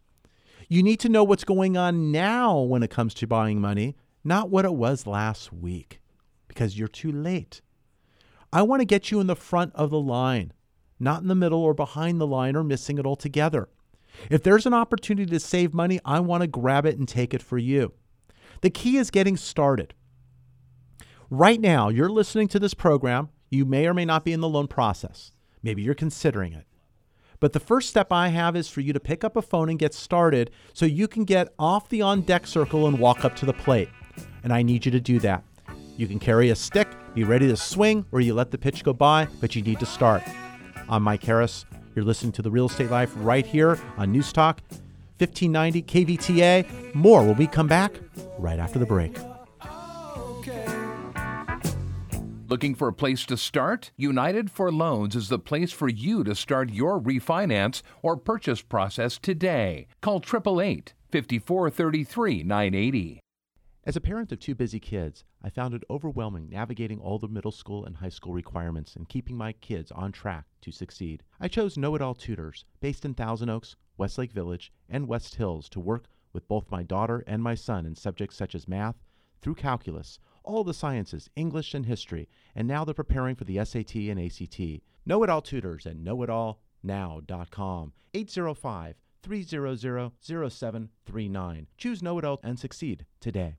You 0.68 0.82
need 0.82 1.00
to 1.00 1.08
know 1.08 1.24
what's 1.24 1.44
going 1.44 1.78
on 1.78 2.12
now 2.12 2.58
when 2.58 2.82
it 2.82 2.90
comes 2.90 3.14
to 3.14 3.26
buying 3.26 3.62
money, 3.62 3.96
not 4.26 4.50
what 4.50 4.64
it 4.64 4.74
was 4.74 5.06
last 5.06 5.52
week, 5.52 6.00
because 6.48 6.78
you're 6.78 6.88
too 6.88 7.12
late. 7.12 7.62
I 8.52 8.62
want 8.62 8.80
to 8.80 8.86
get 8.86 9.10
you 9.10 9.20
in 9.20 9.26
the 9.26 9.36
front 9.36 9.74
of 9.74 9.90
the 9.90 10.00
line, 10.00 10.52
not 10.98 11.22
in 11.22 11.28
the 11.28 11.34
middle 11.34 11.62
or 11.62 11.74
behind 11.74 12.20
the 12.20 12.26
line 12.26 12.56
or 12.56 12.64
missing 12.64 12.98
it 12.98 13.06
altogether. 13.06 13.68
If 14.30 14.42
there's 14.42 14.66
an 14.66 14.74
opportunity 14.74 15.30
to 15.30 15.40
save 15.40 15.74
money, 15.74 16.00
I 16.04 16.20
want 16.20 16.40
to 16.40 16.46
grab 16.46 16.86
it 16.86 16.98
and 16.98 17.06
take 17.06 17.34
it 17.34 17.42
for 17.42 17.58
you. 17.58 17.92
The 18.62 18.70
key 18.70 18.96
is 18.96 19.10
getting 19.10 19.36
started. 19.36 19.94
Right 21.30 21.60
now, 21.60 21.88
you're 21.88 22.08
listening 22.08 22.48
to 22.48 22.58
this 22.58 22.74
program. 22.74 23.28
You 23.50 23.64
may 23.64 23.86
or 23.86 23.94
may 23.94 24.04
not 24.04 24.24
be 24.24 24.32
in 24.32 24.40
the 24.40 24.48
loan 24.48 24.68
process. 24.68 25.32
Maybe 25.62 25.82
you're 25.82 25.94
considering 25.94 26.52
it. 26.52 26.66
But 27.38 27.52
the 27.52 27.60
first 27.60 27.90
step 27.90 28.10
I 28.10 28.28
have 28.28 28.56
is 28.56 28.68
for 28.68 28.80
you 28.80 28.92
to 28.92 29.00
pick 29.00 29.22
up 29.22 29.36
a 29.36 29.42
phone 29.42 29.68
and 29.68 29.78
get 29.78 29.92
started 29.92 30.50
so 30.72 30.86
you 30.86 31.06
can 31.06 31.24
get 31.24 31.52
off 31.58 31.88
the 31.88 32.00
on 32.00 32.22
deck 32.22 32.46
circle 32.46 32.86
and 32.86 32.98
walk 32.98 33.24
up 33.24 33.36
to 33.36 33.46
the 33.46 33.52
plate. 33.52 33.90
And 34.42 34.52
I 34.52 34.62
need 34.62 34.84
you 34.84 34.92
to 34.92 35.00
do 35.00 35.18
that. 35.20 35.42
You 35.96 36.06
can 36.06 36.18
carry 36.18 36.50
a 36.50 36.56
stick, 36.56 36.88
be 37.14 37.24
ready 37.24 37.48
to 37.48 37.56
swing, 37.56 38.04
or 38.12 38.20
you 38.20 38.34
let 38.34 38.50
the 38.50 38.58
pitch 38.58 38.84
go 38.84 38.92
by, 38.92 39.28
but 39.40 39.56
you 39.56 39.62
need 39.62 39.80
to 39.80 39.86
start. 39.86 40.22
I'm 40.88 41.02
Mike 41.02 41.24
Harris. 41.24 41.64
You're 41.94 42.04
listening 42.04 42.32
to 42.32 42.42
The 42.42 42.50
Real 42.50 42.66
Estate 42.66 42.90
Life 42.90 43.12
right 43.16 43.46
here 43.46 43.78
on 43.96 44.12
News 44.12 44.32
Talk 44.32 44.60
1590 45.18 45.82
KVTA. 45.82 46.94
More 46.94 47.24
when 47.24 47.36
we 47.36 47.46
come 47.46 47.66
back 47.66 47.98
right 48.38 48.58
after 48.58 48.78
the 48.78 48.86
break. 48.86 49.16
Looking 52.48 52.76
for 52.76 52.86
a 52.86 52.92
place 52.92 53.24
to 53.26 53.36
start? 53.36 53.90
United 53.96 54.50
for 54.52 54.70
Loans 54.70 55.16
is 55.16 55.28
the 55.28 55.38
place 55.38 55.72
for 55.72 55.88
you 55.88 56.22
to 56.22 56.34
start 56.34 56.70
your 56.70 57.00
refinance 57.00 57.82
or 58.02 58.16
purchase 58.16 58.62
process 58.62 59.18
today. 59.18 59.88
Call 60.00 60.18
888 60.18 60.94
5433 61.10 62.44
980. 62.44 63.20
As 63.86 63.94
a 63.94 64.00
parent 64.00 64.32
of 64.32 64.40
two 64.40 64.56
busy 64.56 64.80
kids, 64.80 65.22
I 65.44 65.48
found 65.48 65.72
it 65.72 65.84
overwhelming 65.88 66.48
navigating 66.48 66.98
all 66.98 67.20
the 67.20 67.28
middle 67.28 67.52
school 67.52 67.84
and 67.84 67.96
high 67.96 68.08
school 68.08 68.32
requirements 68.32 68.96
and 68.96 69.08
keeping 69.08 69.36
my 69.36 69.52
kids 69.52 69.92
on 69.92 70.10
track 70.10 70.46
to 70.62 70.72
succeed. 70.72 71.22
I 71.38 71.46
chose 71.46 71.78
Know 71.78 71.94
It 71.94 72.02
All 72.02 72.16
Tutors, 72.16 72.64
based 72.80 73.04
in 73.04 73.14
Thousand 73.14 73.48
Oaks, 73.48 73.76
Westlake 73.96 74.32
Village, 74.32 74.72
and 74.88 75.06
West 75.06 75.36
Hills, 75.36 75.68
to 75.68 75.78
work 75.78 76.08
with 76.32 76.48
both 76.48 76.68
my 76.68 76.82
daughter 76.82 77.22
and 77.28 77.44
my 77.44 77.54
son 77.54 77.86
in 77.86 77.94
subjects 77.94 78.36
such 78.36 78.56
as 78.56 78.66
math, 78.66 78.96
through 79.40 79.54
calculus, 79.54 80.18
all 80.42 80.64
the 80.64 80.74
sciences, 80.74 81.30
English, 81.36 81.72
and 81.72 81.86
history, 81.86 82.28
and 82.56 82.66
now 82.66 82.84
they're 82.84 82.92
preparing 82.92 83.36
for 83.36 83.44
the 83.44 83.64
SAT 83.64 83.94
and 83.94 84.18
ACT. 84.18 84.82
Know 85.06 85.22
It 85.22 85.30
All 85.30 85.42
Tutors 85.42 85.86
at 85.86 85.96
knowitallnow.com. 85.96 87.92
805 88.14 88.96
300 89.22 90.10
0739. 90.20 91.66
Choose 91.78 92.02
Know 92.02 92.18
It 92.18 92.24
All 92.24 92.40
and 92.42 92.58
succeed 92.58 93.06
today. 93.20 93.58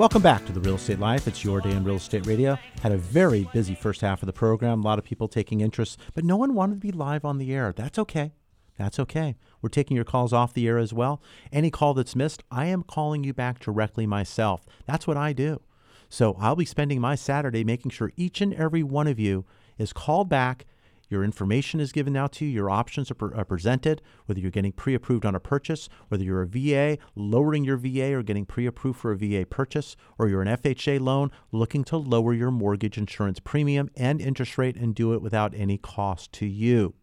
Welcome 0.00 0.22
back 0.22 0.46
to 0.46 0.52
the 0.52 0.60
Real 0.60 0.76
Estate 0.76 0.98
Life. 0.98 1.28
It's 1.28 1.44
your 1.44 1.60
day 1.60 1.72
in 1.72 1.84
real 1.84 1.96
estate 1.96 2.24
radio. 2.24 2.58
Had 2.80 2.92
a 2.92 2.96
very 2.96 3.46
busy 3.52 3.74
first 3.74 4.00
half 4.00 4.22
of 4.22 4.26
the 4.26 4.32
program. 4.32 4.80
A 4.80 4.82
lot 4.82 4.98
of 4.98 5.04
people 5.04 5.28
taking 5.28 5.60
interest, 5.60 6.00
but 6.14 6.24
no 6.24 6.38
one 6.38 6.54
wanted 6.54 6.76
to 6.76 6.80
be 6.80 6.90
live 6.90 7.22
on 7.22 7.36
the 7.36 7.52
air. 7.52 7.74
That's 7.76 7.98
okay. 7.98 8.32
That's 8.78 8.98
okay. 8.98 9.36
We're 9.60 9.68
taking 9.68 9.96
your 9.96 10.06
calls 10.06 10.32
off 10.32 10.54
the 10.54 10.66
air 10.66 10.78
as 10.78 10.94
well. 10.94 11.20
Any 11.52 11.70
call 11.70 11.92
that's 11.92 12.16
missed, 12.16 12.42
I 12.50 12.64
am 12.64 12.82
calling 12.82 13.24
you 13.24 13.34
back 13.34 13.58
directly 13.58 14.06
myself. 14.06 14.64
That's 14.86 15.06
what 15.06 15.18
I 15.18 15.34
do. 15.34 15.60
So 16.08 16.34
I'll 16.40 16.56
be 16.56 16.64
spending 16.64 17.02
my 17.02 17.14
Saturday 17.14 17.62
making 17.62 17.90
sure 17.90 18.10
each 18.16 18.40
and 18.40 18.54
every 18.54 18.82
one 18.82 19.06
of 19.06 19.18
you 19.18 19.44
is 19.76 19.92
called 19.92 20.30
back. 20.30 20.64
Your 21.10 21.24
information 21.24 21.80
is 21.80 21.90
given 21.90 22.16
out 22.16 22.30
to 22.34 22.44
you. 22.44 22.52
Your 22.52 22.70
options 22.70 23.10
are, 23.10 23.14
pre- 23.14 23.36
are 23.36 23.44
presented, 23.44 24.00
whether 24.26 24.40
you're 24.40 24.52
getting 24.52 24.72
pre 24.72 24.94
approved 24.94 25.26
on 25.26 25.34
a 25.34 25.40
purchase, 25.40 25.88
whether 26.08 26.22
you're 26.22 26.42
a 26.42 26.46
VA, 26.46 26.98
lowering 27.16 27.64
your 27.64 27.76
VA 27.76 28.14
or 28.14 28.22
getting 28.22 28.46
pre 28.46 28.64
approved 28.64 29.00
for 29.00 29.10
a 29.10 29.16
VA 29.16 29.44
purchase, 29.44 29.96
or 30.18 30.28
you're 30.28 30.40
an 30.40 30.48
FHA 30.48 31.00
loan 31.00 31.32
looking 31.50 31.82
to 31.84 31.96
lower 31.96 32.32
your 32.32 32.52
mortgage 32.52 32.96
insurance 32.96 33.40
premium 33.40 33.90
and 33.96 34.20
interest 34.20 34.56
rate 34.56 34.76
and 34.76 34.94
do 34.94 35.12
it 35.12 35.20
without 35.20 35.52
any 35.54 35.76
cost 35.76 36.30
to 36.32 36.46
you. 36.46 36.94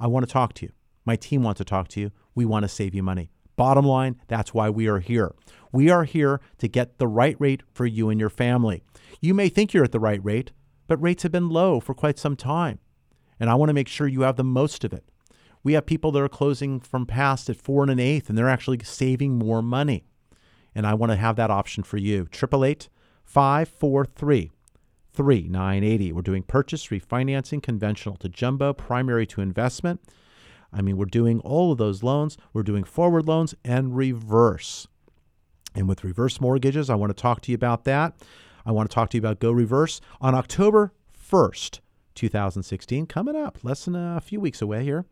I 0.00 0.08
want 0.08 0.26
to 0.26 0.32
talk 0.32 0.52
to 0.54 0.66
you. 0.66 0.72
My 1.04 1.14
team 1.14 1.44
wants 1.44 1.58
to 1.58 1.64
talk 1.64 1.86
to 1.88 2.00
you. 2.00 2.10
We 2.34 2.44
want 2.44 2.64
to 2.64 2.68
save 2.68 2.94
you 2.94 3.02
money. 3.04 3.30
Bottom 3.54 3.86
line, 3.86 4.20
that's 4.26 4.52
why 4.52 4.68
we 4.70 4.88
are 4.88 4.98
here. 4.98 5.34
We 5.72 5.88
are 5.88 6.04
here 6.04 6.40
to 6.58 6.68
get 6.68 6.98
the 6.98 7.06
right 7.06 7.36
rate 7.38 7.62
for 7.72 7.86
you 7.86 8.10
and 8.10 8.18
your 8.18 8.28
family. 8.28 8.82
You 9.20 9.34
may 9.34 9.48
think 9.48 9.72
you're 9.72 9.84
at 9.84 9.92
the 9.92 10.00
right 10.00 10.22
rate, 10.22 10.50
but 10.88 11.00
rates 11.00 11.22
have 11.22 11.32
been 11.32 11.48
low 11.48 11.80
for 11.80 11.94
quite 11.94 12.18
some 12.18 12.36
time. 12.36 12.80
And 13.38 13.50
I 13.50 13.54
want 13.54 13.68
to 13.68 13.74
make 13.74 13.88
sure 13.88 14.06
you 14.08 14.22
have 14.22 14.36
the 14.36 14.44
most 14.44 14.84
of 14.84 14.92
it. 14.92 15.04
We 15.62 15.72
have 15.72 15.86
people 15.86 16.12
that 16.12 16.22
are 16.22 16.28
closing 16.28 16.80
from 16.80 17.06
past 17.06 17.50
at 17.50 17.56
four 17.56 17.82
and 17.82 17.90
an 17.90 17.98
eighth, 17.98 18.28
and 18.28 18.38
they're 18.38 18.48
actually 18.48 18.78
saving 18.84 19.38
more 19.38 19.62
money. 19.62 20.04
And 20.74 20.86
I 20.86 20.94
want 20.94 21.10
to 21.10 21.16
have 21.16 21.36
that 21.36 21.50
option 21.50 21.82
for 21.82 21.96
you. 21.96 22.28
888 22.32 22.88
543 23.24 24.52
3980. 25.12 26.12
We're 26.12 26.22
doing 26.22 26.42
purchase, 26.42 26.88
refinancing, 26.88 27.62
conventional 27.62 28.16
to 28.16 28.28
jumbo, 28.28 28.72
primary 28.72 29.26
to 29.28 29.40
investment. 29.40 30.00
I 30.72 30.82
mean, 30.82 30.96
we're 30.96 31.06
doing 31.06 31.40
all 31.40 31.72
of 31.72 31.78
those 31.78 32.02
loans. 32.02 32.36
We're 32.52 32.62
doing 32.62 32.84
forward 32.84 33.26
loans 33.26 33.54
and 33.64 33.96
reverse. 33.96 34.86
And 35.74 35.88
with 35.88 36.04
reverse 36.04 36.40
mortgages, 36.40 36.90
I 36.90 36.94
want 36.94 37.16
to 37.16 37.20
talk 37.20 37.40
to 37.42 37.52
you 37.52 37.54
about 37.54 37.84
that. 37.84 38.14
I 38.64 38.72
want 38.72 38.90
to 38.90 38.94
talk 38.94 39.10
to 39.10 39.16
you 39.16 39.20
about 39.20 39.40
Go 39.40 39.52
Reverse 39.52 40.00
on 40.20 40.34
October 40.34 40.92
1st, 41.18 41.80
2016, 42.16 43.06
coming 43.06 43.36
up, 43.36 43.58
less 43.62 43.84
than 43.84 43.94
a 43.94 44.20
few 44.20 44.40
weeks 44.40 44.60
away 44.60 44.82
here. 44.82 45.04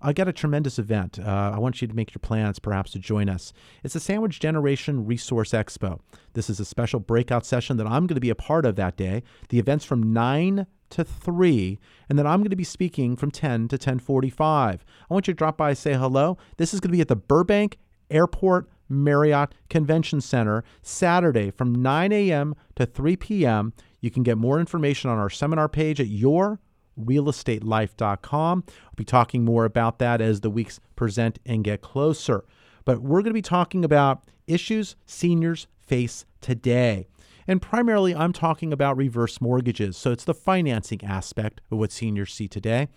I 0.00 0.12
got 0.12 0.28
a 0.28 0.32
tremendous 0.32 0.78
event. 0.78 1.18
Uh, 1.18 1.52
I 1.54 1.58
want 1.58 1.82
you 1.82 1.88
to 1.88 1.94
make 1.94 2.14
your 2.14 2.20
plans 2.20 2.58
perhaps 2.58 2.92
to 2.92 2.98
join 2.98 3.28
us. 3.28 3.52
It's 3.82 3.94
the 3.94 4.00
Sandwich 4.00 4.38
Generation 4.38 5.06
Resource 5.06 5.50
Expo. 5.50 6.00
This 6.34 6.48
is 6.48 6.60
a 6.60 6.64
special 6.64 7.00
breakout 7.00 7.44
session 7.44 7.76
that 7.78 7.86
I'm 7.86 8.06
going 8.06 8.14
to 8.14 8.20
be 8.20 8.30
a 8.30 8.36
part 8.36 8.64
of 8.64 8.76
that 8.76 8.96
day. 8.96 9.22
The 9.48 9.58
event's 9.58 9.84
from 9.84 10.12
9 10.12 10.66
to 10.90 11.04
3 11.04 11.78
and 12.08 12.18
then 12.18 12.26
I'm 12.26 12.40
going 12.40 12.50
to 12.50 12.56
be 12.56 12.64
speaking 12.64 13.16
from 13.16 13.30
10 13.30 13.68
to 13.68 13.76
10:45. 13.78 14.40
I 14.40 14.78
want 15.10 15.28
you 15.28 15.34
to 15.34 15.38
drop 15.38 15.58
by 15.58 15.74
say 15.74 15.94
hello. 15.94 16.38
This 16.56 16.72
is 16.72 16.80
going 16.80 16.90
to 16.90 16.96
be 16.96 17.02
at 17.02 17.08
the 17.08 17.16
Burbank 17.16 17.78
Airport 18.10 18.70
Marriott 18.88 19.54
Convention 19.68 20.20
Center 20.20 20.64
Saturday 20.82 21.50
from 21.50 21.74
9 21.74 22.12
a.m. 22.12 22.54
to 22.76 22.86
3 22.86 23.16
p.m. 23.16 23.74
You 24.00 24.10
can 24.10 24.22
get 24.22 24.38
more 24.38 24.60
information 24.60 25.10
on 25.10 25.18
our 25.18 25.30
seminar 25.30 25.68
page 25.68 26.00
at 26.00 26.06
yourrealestatelife.com. 26.08 28.64
I'll 28.66 28.92
be 28.96 29.04
talking 29.04 29.44
more 29.44 29.64
about 29.64 29.98
that 29.98 30.20
as 30.20 30.40
the 30.40 30.50
weeks 30.50 30.78
present 30.96 31.38
and 31.44 31.64
get 31.64 31.80
closer. 31.80 32.44
But 32.84 33.02
we're 33.02 33.22
going 33.22 33.30
to 33.30 33.34
be 33.34 33.42
talking 33.42 33.84
about 33.84 34.30
issues 34.46 34.94
seniors 35.06 35.66
face 35.78 36.24
today. 36.40 37.08
And 37.46 37.62
primarily, 37.62 38.14
I'm 38.14 38.34
talking 38.34 38.74
about 38.74 38.98
reverse 38.98 39.40
mortgages. 39.40 39.96
So 39.96 40.12
it's 40.12 40.24
the 40.24 40.34
financing 40.34 41.02
aspect 41.02 41.62
of 41.70 41.78
what 41.78 41.90
seniors 41.90 42.32
see 42.32 42.46
today. 42.46 42.88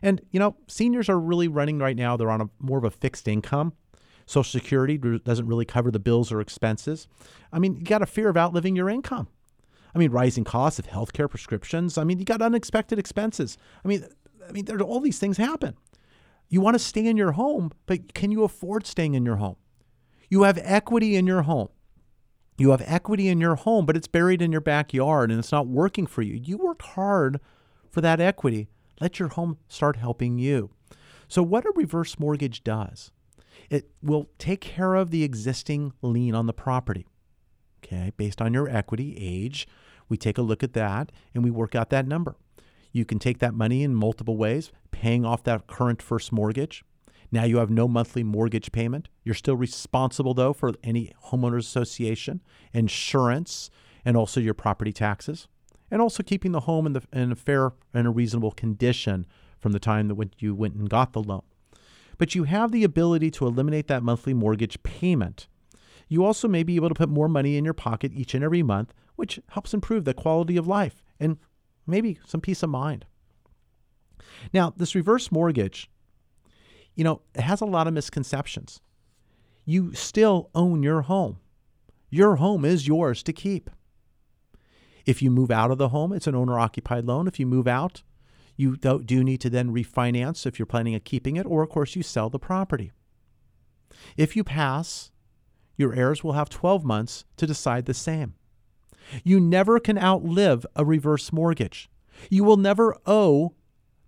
And, 0.00 0.22
you 0.30 0.38
know, 0.38 0.56
seniors 0.68 1.08
are 1.08 1.18
really 1.18 1.48
running 1.48 1.80
right 1.80 1.96
now, 1.96 2.16
they're 2.16 2.30
on 2.30 2.40
a 2.40 2.48
more 2.60 2.78
of 2.78 2.84
a 2.84 2.90
fixed 2.90 3.26
income. 3.26 3.72
Social 4.24 4.60
Security 4.60 4.96
doesn't 4.96 5.46
really 5.46 5.64
cover 5.64 5.90
the 5.90 5.98
bills 5.98 6.32
or 6.32 6.40
expenses. 6.40 7.06
I 7.52 7.58
mean, 7.58 7.76
you 7.76 7.84
got 7.84 8.02
a 8.02 8.06
fear 8.06 8.28
of 8.28 8.36
outliving 8.36 8.74
your 8.74 8.88
income. 8.88 9.28
I 9.96 9.98
mean, 9.98 10.10
rising 10.10 10.44
costs 10.44 10.78
of 10.78 10.86
healthcare 10.86 11.28
prescriptions. 11.28 11.96
I 11.96 12.04
mean, 12.04 12.18
you 12.18 12.26
got 12.26 12.42
unexpected 12.42 12.98
expenses. 12.98 13.56
I 13.82 13.88
mean, 13.88 14.04
I 14.46 14.52
mean, 14.52 14.66
there 14.66 14.78
all 14.82 15.00
these 15.00 15.18
things 15.18 15.38
happen. 15.38 15.74
You 16.50 16.60
want 16.60 16.74
to 16.74 16.78
stay 16.78 17.06
in 17.06 17.16
your 17.16 17.32
home, 17.32 17.72
but 17.86 18.12
can 18.12 18.30
you 18.30 18.44
afford 18.44 18.86
staying 18.86 19.14
in 19.14 19.24
your 19.24 19.36
home? 19.36 19.56
You 20.28 20.42
have 20.42 20.58
equity 20.62 21.16
in 21.16 21.26
your 21.26 21.42
home. 21.42 21.68
You 22.58 22.72
have 22.72 22.82
equity 22.84 23.28
in 23.28 23.40
your 23.40 23.54
home, 23.54 23.86
but 23.86 23.96
it's 23.96 24.06
buried 24.06 24.42
in 24.42 24.52
your 24.52 24.60
backyard 24.60 25.30
and 25.30 25.38
it's 25.38 25.52
not 25.52 25.66
working 25.66 26.06
for 26.06 26.20
you. 26.20 26.34
You 26.34 26.58
worked 26.58 26.82
hard 26.82 27.40
for 27.90 28.02
that 28.02 28.20
equity. 28.20 28.68
Let 29.00 29.18
your 29.18 29.28
home 29.28 29.56
start 29.66 29.96
helping 29.96 30.38
you. 30.38 30.70
So, 31.26 31.42
what 31.42 31.64
a 31.64 31.72
reverse 31.74 32.18
mortgage 32.18 32.62
does, 32.62 33.12
it 33.70 33.90
will 34.02 34.28
take 34.38 34.60
care 34.60 34.94
of 34.94 35.10
the 35.10 35.24
existing 35.24 35.94
lien 36.02 36.34
on 36.34 36.46
the 36.46 36.52
property. 36.52 37.06
Okay, 37.82 38.12
based 38.16 38.42
on 38.42 38.52
your 38.52 38.68
equity, 38.68 39.16
age, 39.18 39.66
we 40.08 40.16
take 40.16 40.38
a 40.38 40.42
look 40.42 40.62
at 40.62 40.72
that 40.74 41.12
and 41.34 41.44
we 41.44 41.50
work 41.50 41.74
out 41.74 41.90
that 41.90 42.06
number. 42.06 42.36
You 42.92 43.04
can 43.04 43.18
take 43.18 43.38
that 43.40 43.54
money 43.54 43.82
in 43.82 43.94
multiple 43.94 44.36
ways, 44.36 44.72
paying 44.90 45.24
off 45.24 45.44
that 45.44 45.66
current 45.66 46.00
first 46.00 46.32
mortgage. 46.32 46.84
Now 47.30 47.44
you 47.44 47.58
have 47.58 47.70
no 47.70 47.88
monthly 47.88 48.22
mortgage 48.22 48.72
payment. 48.72 49.08
You're 49.24 49.34
still 49.34 49.56
responsible, 49.56 50.32
though, 50.32 50.52
for 50.52 50.72
any 50.82 51.12
homeowners 51.26 51.58
association, 51.60 52.42
insurance, 52.72 53.70
and 54.04 54.16
also 54.16 54.40
your 54.40 54.54
property 54.54 54.92
taxes, 54.92 55.48
and 55.90 56.00
also 56.00 56.22
keeping 56.22 56.52
the 56.52 56.60
home 56.60 56.86
in, 56.86 56.92
the, 56.94 57.02
in 57.12 57.32
a 57.32 57.36
fair 57.36 57.72
and 57.92 58.06
a 58.06 58.10
reasonable 58.10 58.52
condition 58.52 59.26
from 59.58 59.72
the 59.72 59.80
time 59.80 60.08
that 60.08 60.30
you 60.38 60.54
went 60.54 60.74
and 60.74 60.88
got 60.88 61.12
the 61.12 61.22
loan. 61.22 61.42
But 62.18 62.34
you 62.34 62.44
have 62.44 62.72
the 62.72 62.84
ability 62.84 63.30
to 63.32 63.46
eliminate 63.46 63.88
that 63.88 64.02
monthly 64.02 64.32
mortgage 64.32 64.82
payment. 64.82 65.48
You 66.08 66.24
also 66.24 66.48
may 66.48 66.62
be 66.62 66.76
able 66.76 66.88
to 66.88 66.94
put 66.94 67.08
more 67.08 67.28
money 67.28 67.56
in 67.56 67.64
your 67.64 67.74
pocket 67.74 68.12
each 68.14 68.34
and 68.34 68.44
every 68.44 68.62
month, 68.62 68.94
which 69.16 69.40
helps 69.48 69.74
improve 69.74 70.04
the 70.04 70.14
quality 70.14 70.56
of 70.56 70.66
life 70.66 71.02
and 71.18 71.38
maybe 71.86 72.18
some 72.26 72.40
peace 72.40 72.62
of 72.62 72.70
mind. 72.70 73.04
Now, 74.52 74.72
this 74.76 74.94
reverse 74.94 75.32
mortgage 75.32 75.90
you 76.96 77.04
know, 77.04 77.20
it 77.34 77.42
has 77.42 77.60
a 77.60 77.66
lot 77.66 77.86
of 77.86 77.94
misconceptions. 77.94 78.80
You 79.64 79.92
still 79.92 80.50
own 80.54 80.82
your 80.82 81.02
home. 81.02 81.38
Your 82.10 82.36
home 82.36 82.64
is 82.64 82.88
yours 82.88 83.22
to 83.24 83.32
keep. 83.32 83.70
If 85.04 85.22
you 85.22 85.30
move 85.30 85.50
out 85.50 85.70
of 85.70 85.78
the 85.78 85.90
home, 85.90 86.12
it's 86.12 86.26
an 86.26 86.34
owner 86.34 86.58
occupied 86.58 87.04
loan. 87.04 87.28
If 87.28 87.38
you 87.38 87.46
move 87.46 87.68
out, 87.68 88.02
you 88.56 88.76
do 88.76 89.22
need 89.22 89.40
to 89.42 89.50
then 89.50 89.72
refinance 89.72 90.46
if 90.46 90.58
you're 90.58 90.66
planning 90.66 90.94
on 90.94 91.00
keeping 91.00 91.36
it, 91.36 91.46
or 91.46 91.62
of 91.62 91.68
course, 91.68 91.94
you 91.94 92.02
sell 92.02 92.30
the 92.30 92.38
property. 92.38 92.90
If 94.16 94.34
you 94.34 94.42
pass, 94.42 95.12
your 95.76 95.94
heirs 95.94 96.24
will 96.24 96.32
have 96.32 96.48
12 96.48 96.84
months 96.84 97.24
to 97.36 97.46
decide 97.46 97.84
the 97.84 97.94
same. 97.94 98.34
You 99.24 99.40
never 99.40 99.78
can 99.78 99.98
outlive 99.98 100.66
a 100.74 100.84
reverse 100.84 101.32
mortgage. 101.32 101.88
You 102.30 102.44
will 102.44 102.56
never 102.56 102.96
owe 103.06 103.54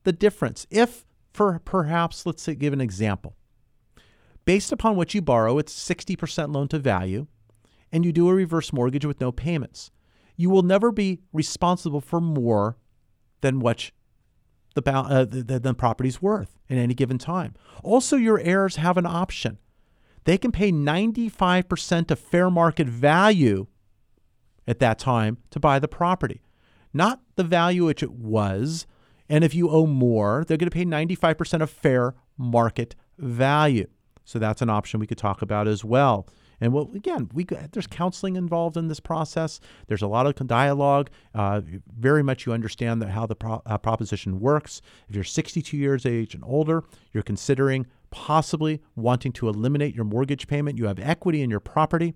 the 0.04 0.12
difference. 0.12 0.66
If 0.70 1.04
for 1.32 1.60
perhaps, 1.64 2.26
let's 2.26 2.42
say, 2.42 2.54
give 2.54 2.72
an 2.72 2.80
example. 2.80 3.36
Based 4.44 4.72
upon 4.72 4.96
what 4.96 5.14
you 5.14 5.22
borrow, 5.22 5.58
it's 5.58 5.72
60% 5.72 6.52
loan 6.54 6.68
to 6.68 6.78
value, 6.78 7.26
and 7.92 8.04
you 8.04 8.12
do 8.12 8.28
a 8.28 8.34
reverse 8.34 8.72
mortgage 8.72 9.04
with 9.04 9.20
no 9.20 9.30
payments. 9.30 9.90
You 10.36 10.50
will 10.50 10.62
never 10.62 10.90
be 10.90 11.20
responsible 11.32 12.00
for 12.00 12.20
more 12.20 12.76
than 13.40 13.60
what 13.60 13.90
the, 14.74 14.90
uh, 14.90 15.24
the, 15.24 15.60
the 15.60 15.74
property's 15.74 16.22
worth 16.22 16.58
in 16.68 16.78
any 16.78 16.94
given 16.94 17.18
time. 17.18 17.54
Also, 17.82 18.16
your 18.16 18.40
heirs 18.40 18.76
have 18.76 18.96
an 18.96 19.06
option. 19.06 19.58
They 20.24 20.38
can 20.38 20.52
pay 20.52 20.72
95% 20.72 22.10
of 22.10 22.18
fair 22.18 22.50
market 22.50 22.88
value 22.88 23.66
at 24.68 24.78
that 24.78 24.98
time 24.98 25.38
to 25.50 25.58
buy 25.58 25.80
the 25.80 25.88
property, 25.88 26.42
not 26.92 27.20
the 27.34 27.42
value 27.42 27.86
which 27.86 28.02
it 28.02 28.12
was, 28.12 28.86
and 29.28 29.42
if 29.42 29.54
you 29.54 29.70
owe 29.70 29.86
more, 29.86 30.44
they're 30.46 30.56
going 30.56 30.70
to 30.70 30.74
pay 30.74 30.84
95% 30.84 31.62
of 31.62 31.70
fair 31.70 32.14
market 32.36 32.94
value. 33.18 33.88
So 34.24 34.38
that's 34.38 34.62
an 34.62 34.70
option 34.70 35.00
we 35.00 35.06
could 35.06 35.18
talk 35.18 35.42
about 35.42 35.66
as 35.66 35.84
well. 35.84 36.28
And 36.60 36.72
well, 36.72 36.90
again, 36.94 37.30
we 37.32 37.44
there's 37.44 37.86
counseling 37.86 38.36
involved 38.36 38.76
in 38.76 38.88
this 38.88 39.00
process. 39.00 39.60
There's 39.86 40.02
a 40.02 40.08
lot 40.08 40.26
of 40.26 40.46
dialogue. 40.46 41.08
Uh, 41.34 41.60
very 41.96 42.22
much 42.22 42.46
you 42.46 42.52
understand 42.52 43.02
how 43.04 43.26
the 43.26 43.36
pro- 43.36 43.62
uh, 43.64 43.78
proposition 43.78 44.40
works. 44.40 44.82
If 45.08 45.14
you're 45.14 45.24
62 45.24 45.76
years 45.76 46.04
age 46.04 46.34
and 46.34 46.42
older, 46.44 46.84
you're 47.12 47.22
considering 47.22 47.86
possibly 48.10 48.80
wanting 48.96 49.32
to 49.32 49.48
eliminate 49.48 49.94
your 49.94 50.04
mortgage 50.04 50.48
payment. 50.48 50.78
You 50.78 50.86
have 50.86 50.98
equity 50.98 51.42
in 51.42 51.50
your 51.50 51.60
property. 51.60 52.14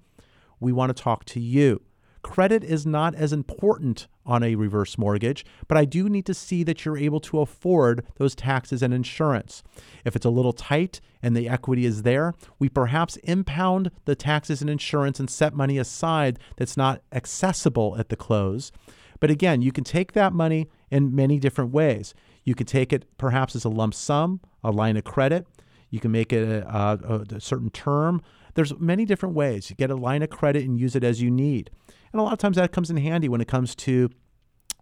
We 0.59 0.73
want 0.73 0.95
to 0.95 1.03
talk 1.03 1.25
to 1.27 1.41
you. 1.41 1.83
Credit 2.23 2.63
is 2.63 2.87
not 2.87 3.15
as 3.17 3.33
important 3.33 4.07
on 4.25 4.45
a 4.45 4.55
reverse 4.55 4.97
mortgage, 4.97 5.45
but 5.67 5.77
I 5.77 5.85
do 5.85 6.09
need 6.09 6.25
to 6.27 6.35
see 6.35 6.63
that 6.63 6.85
you're 6.85 6.97
able 6.97 7.19
to 7.21 7.41
afford 7.41 8.07
those 8.17 8.37
taxes 8.37 8.83
and 8.83 8.95
insurance. 8.95 9.65
If 10.05 10.15
it's 10.15 10.25
a 10.25 10.31
little 10.31 10.53
tight 10.53 11.01
and 11.21 11.37
the 11.37 11.49
equity 11.49 11.85
is 11.85 12.03
there, 12.03 12.35
we 12.61 12.69
perhaps 12.69 13.17
impound 13.19 13.91
the 14.05 14.15
taxes 14.15 14.61
and 14.61 14.71
insurance 14.71 15.19
and 15.19 15.29
set 15.29 15.55
money 15.55 15.79
aside 15.79 16.39
that's 16.57 16.77
not 16.77 17.03
accessible 17.13 17.97
at 17.99 18.09
the 18.09 18.17
close. 18.17 18.71
But 19.19 19.31
again, 19.31 19.61
you 19.61 19.73
can 19.73 19.85
take 19.85 20.13
that 20.13 20.33
money 20.33 20.69
in 20.91 21.15
many 21.15 21.39
different 21.39 21.73
ways. 21.73 22.15
You 22.45 22.55
can 22.55 22.67
take 22.67 22.93
it 22.93 23.05
perhaps 23.19 23.57
as 23.57 23.65
a 23.65 23.69
lump 23.69 23.95
sum, 23.95 24.41
a 24.63 24.71
line 24.71 24.97
of 24.97 25.05
credit. 25.05 25.47
You 25.91 26.01
can 26.01 26.13
make 26.13 26.33
it 26.33 26.49
a, 26.49 26.69
a, 26.69 27.37
a 27.37 27.41
certain 27.41 27.71
term. 27.71 28.23
There's 28.55 28.79
many 28.79 29.05
different 29.05 29.35
ways. 29.35 29.71
You 29.71 29.77
get 29.77 29.91
a 29.91 29.97
line 29.97 30.23
of 30.23 30.31
credit 30.31 30.65
and 30.65 30.79
use 30.79 30.97
it 30.97 31.05
as 31.05 31.21
you 31.21 31.31
need. 31.31 31.71
And 32.12 32.20
a 32.20 32.22
lot 32.22 32.33
of 32.33 32.38
times 32.38 32.57
that 32.57 32.72
comes 32.72 32.90
in 32.90 32.96
handy 32.96 33.29
when 33.29 33.40
it 33.40 33.48
comes 33.48 33.75
to 33.77 34.11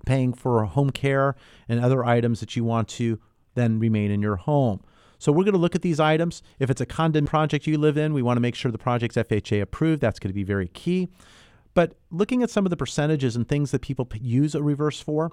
paying 0.07 0.33
for 0.33 0.65
home 0.65 0.91
care 0.91 1.37
and 1.69 1.81
other 1.81 2.05
items 2.05 2.41
that 2.41 2.57
you 2.57 2.65
want 2.65 2.89
to 2.89 3.21
then 3.55 3.79
remain 3.79 4.11
in 4.11 4.23
your 4.23 4.37
home. 4.37 4.81
So 5.19 5.31
we're 5.33 5.45
going 5.45 5.53
to 5.53 5.61
look 5.61 5.75
at 5.75 5.83
these 5.83 6.01
items. 6.01 6.43
If 6.59 6.71
it's 6.71 6.81
a 6.81 6.87
condemned 6.87 7.29
project 7.29 7.67
you 7.67 7.77
live 7.77 7.99
in, 7.99 8.15
we 8.15 8.23
want 8.23 8.39
to 8.39 8.41
make 8.41 8.55
sure 8.55 8.73
the 8.73 8.79
project's 8.79 9.17
FHA 9.17 9.61
approved. 9.61 10.01
That's 10.01 10.19
going 10.19 10.31
to 10.31 10.35
be 10.35 10.45
very 10.45 10.69
key. 10.69 11.09
But 11.75 11.97
looking 12.11 12.43
at 12.43 12.51
some 12.51 12.65
of 12.65 12.71
the 12.71 12.77
percentages 12.77 13.37
and 13.37 13.47
things 13.47 13.71
that 13.71 13.83
people 13.83 14.09
use 14.19 14.55
a 14.55 14.63
reverse 14.63 15.01
for, 15.01 15.31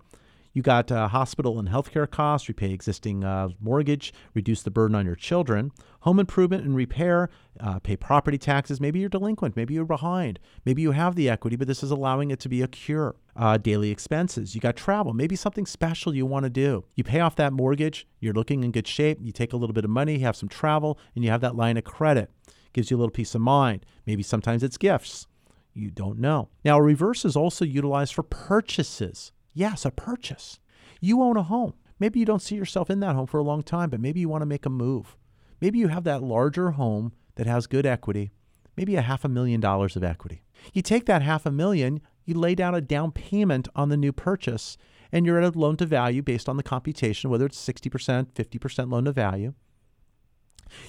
you 0.57 0.63
got 0.63 0.91
uh, 0.91 1.07
hospital 1.07 1.59
and 1.59 1.69
healthcare 1.69 2.09
costs, 2.09 2.47
repay 2.47 2.71
existing 2.71 3.23
uh, 3.23 3.49
mortgage, 3.61 4.11
reduce 4.33 4.63
the 4.63 4.71
burden 4.71 4.95
on 4.95 5.05
your 5.05 5.13
children, 5.15 5.71
home 5.99 6.19
improvement 6.19 6.63
and 6.63 6.75
repair, 6.75 7.29
uh, 7.59 7.77
pay 7.77 7.95
property 7.95 8.39
taxes. 8.39 8.81
Maybe 8.81 8.97
you're 8.97 9.07
delinquent, 9.07 9.55
maybe 9.55 9.75
you're 9.75 9.85
behind, 9.85 10.39
maybe 10.65 10.81
you 10.81 10.93
have 10.93 11.13
the 11.13 11.29
equity, 11.29 11.57
but 11.57 11.67
this 11.67 11.83
is 11.83 11.91
allowing 11.91 12.31
it 12.31 12.39
to 12.39 12.49
be 12.49 12.63
a 12.63 12.67
cure. 12.67 13.15
Uh, 13.35 13.57
daily 13.57 13.91
expenses, 13.91 14.55
you 14.55 14.61
got 14.61 14.75
travel, 14.75 15.13
maybe 15.13 15.35
something 15.35 15.67
special 15.67 16.15
you 16.15 16.25
want 16.25 16.43
to 16.43 16.49
do. 16.49 16.85
You 16.95 17.03
pay 17.03 17.19
off 17.19 17.35
that 17.35 17.53
mortgage, 17.53 18.07
you're 18.19 18.33
looking 18.33 18.63
in 18.63 18.71
good 18.71 18.87
shape, 18.87 19.19
you 19.21 19.31
take 19.31 19.53
a 19.53 19.57
little 19.57 19.75
bit 19.75 19.85
of 19.85 19.91
money, 19.91 20.13
you 20.13 20.25
have 20.25 20.35
some 20.35 20.49
travel, 20.49 20.97
and 21.13 21.23
you 21.23 21.29
have 21.29 21.41
that 21.41 21.55
line 21.55 21.77
of 21.77 21.83
credit. 21.83 22.31
Gives 22.73 22.89
you 22.89 22.97
a 22.97 22.99
little 22.99 23.11
peace 23.11 23.35
of 23.35 23.41
mind. 23.41 23.85
Maybe 24.07 24.23
sometimes 24.23 24.63
it's 24.63 24.77
gifts. 24.77 25.27
You 25.75 25.91
don't 25.91 26.17
know. 26.17 26.49
Now, 26.65 26.79
a 26.79 26.81
reverse 26.81 27.25
is 27.25 27.35
also 27.35 27.63
utilized 27.63 28.15
for 28.15 28.23
purchases. 28.23 29.31
Yes, 29.57 29.85
a 29.85 29.89
purchase. 29.89 30.59
You 31.01 31.23
own 31.23 31.35
a 31.35 31.41
home. 31.41 31.73
Maybe 31.99 32.19
you 32.19 32.27
don't 32.27 32.43
see 32.43 32.53
yourself 32.53 32.91
in 32.91 32.99
that 32.99 33.15
home 33.15 33.25
for 33.25 33.39
a 33.39 33.43
long 33.43 33.63
time, 33.63 33.89
but 33.89 33.99
maybe 33.99 34.19
you 34.19 34.29
want 34.29 34.43
to 34.43 34.45
make 34.45 34.67
a 34.67 34.69
move. 34.69 35.17
Maybe 35.59 35.79
you 35.79 35.87
have 35.87 36.03
that 36.03 36.21
larger 36.21 36.71
home 36.71 37.11
that 37.37 37.47
has 37.47 37.65
good 37.65 37.87
equity, 37.87 38.29
maybe 38.75 38.95
a 38.95 39.01
half 39.01 39.25
a 39.25 39.27
million 39.27 39.59
dollars 39.59 39.95
of 39.95 40.03
equity. 40.03 40.43
You 40.73 40.83
take 40.83 41.07
that 41.07 41.23
half 41.23 41.47
a 41.47 41.51
million, 41.51 42.01
you 42.23 42.35
lay 42.35 42.53
down 42.53 42.75
a 42.75 42.81
down 42.81 43.11
payment 43.11 43.67
on 43.75 43.89
the 43.89 43.97
new 43.97 44.11
purchase, 44.11 44.77
and 45.11 45.25
you're 45.25 45.41
at 45.41 45.55
a 45.55 45.57
loan 45.57 45.75
to 45.77 45.87
value 45.87 46.21
based 46.21 46.47
on 46.47 46.57
the 46.57 46.61
computation, 46.61 47.31
whether 47.31 47.47
it's 47.47 47.67
60%, 47.67 48.33
50% 48.33 48.91
loan 48.91 49.05
to 49.05 49.11
value. 49.11 49.55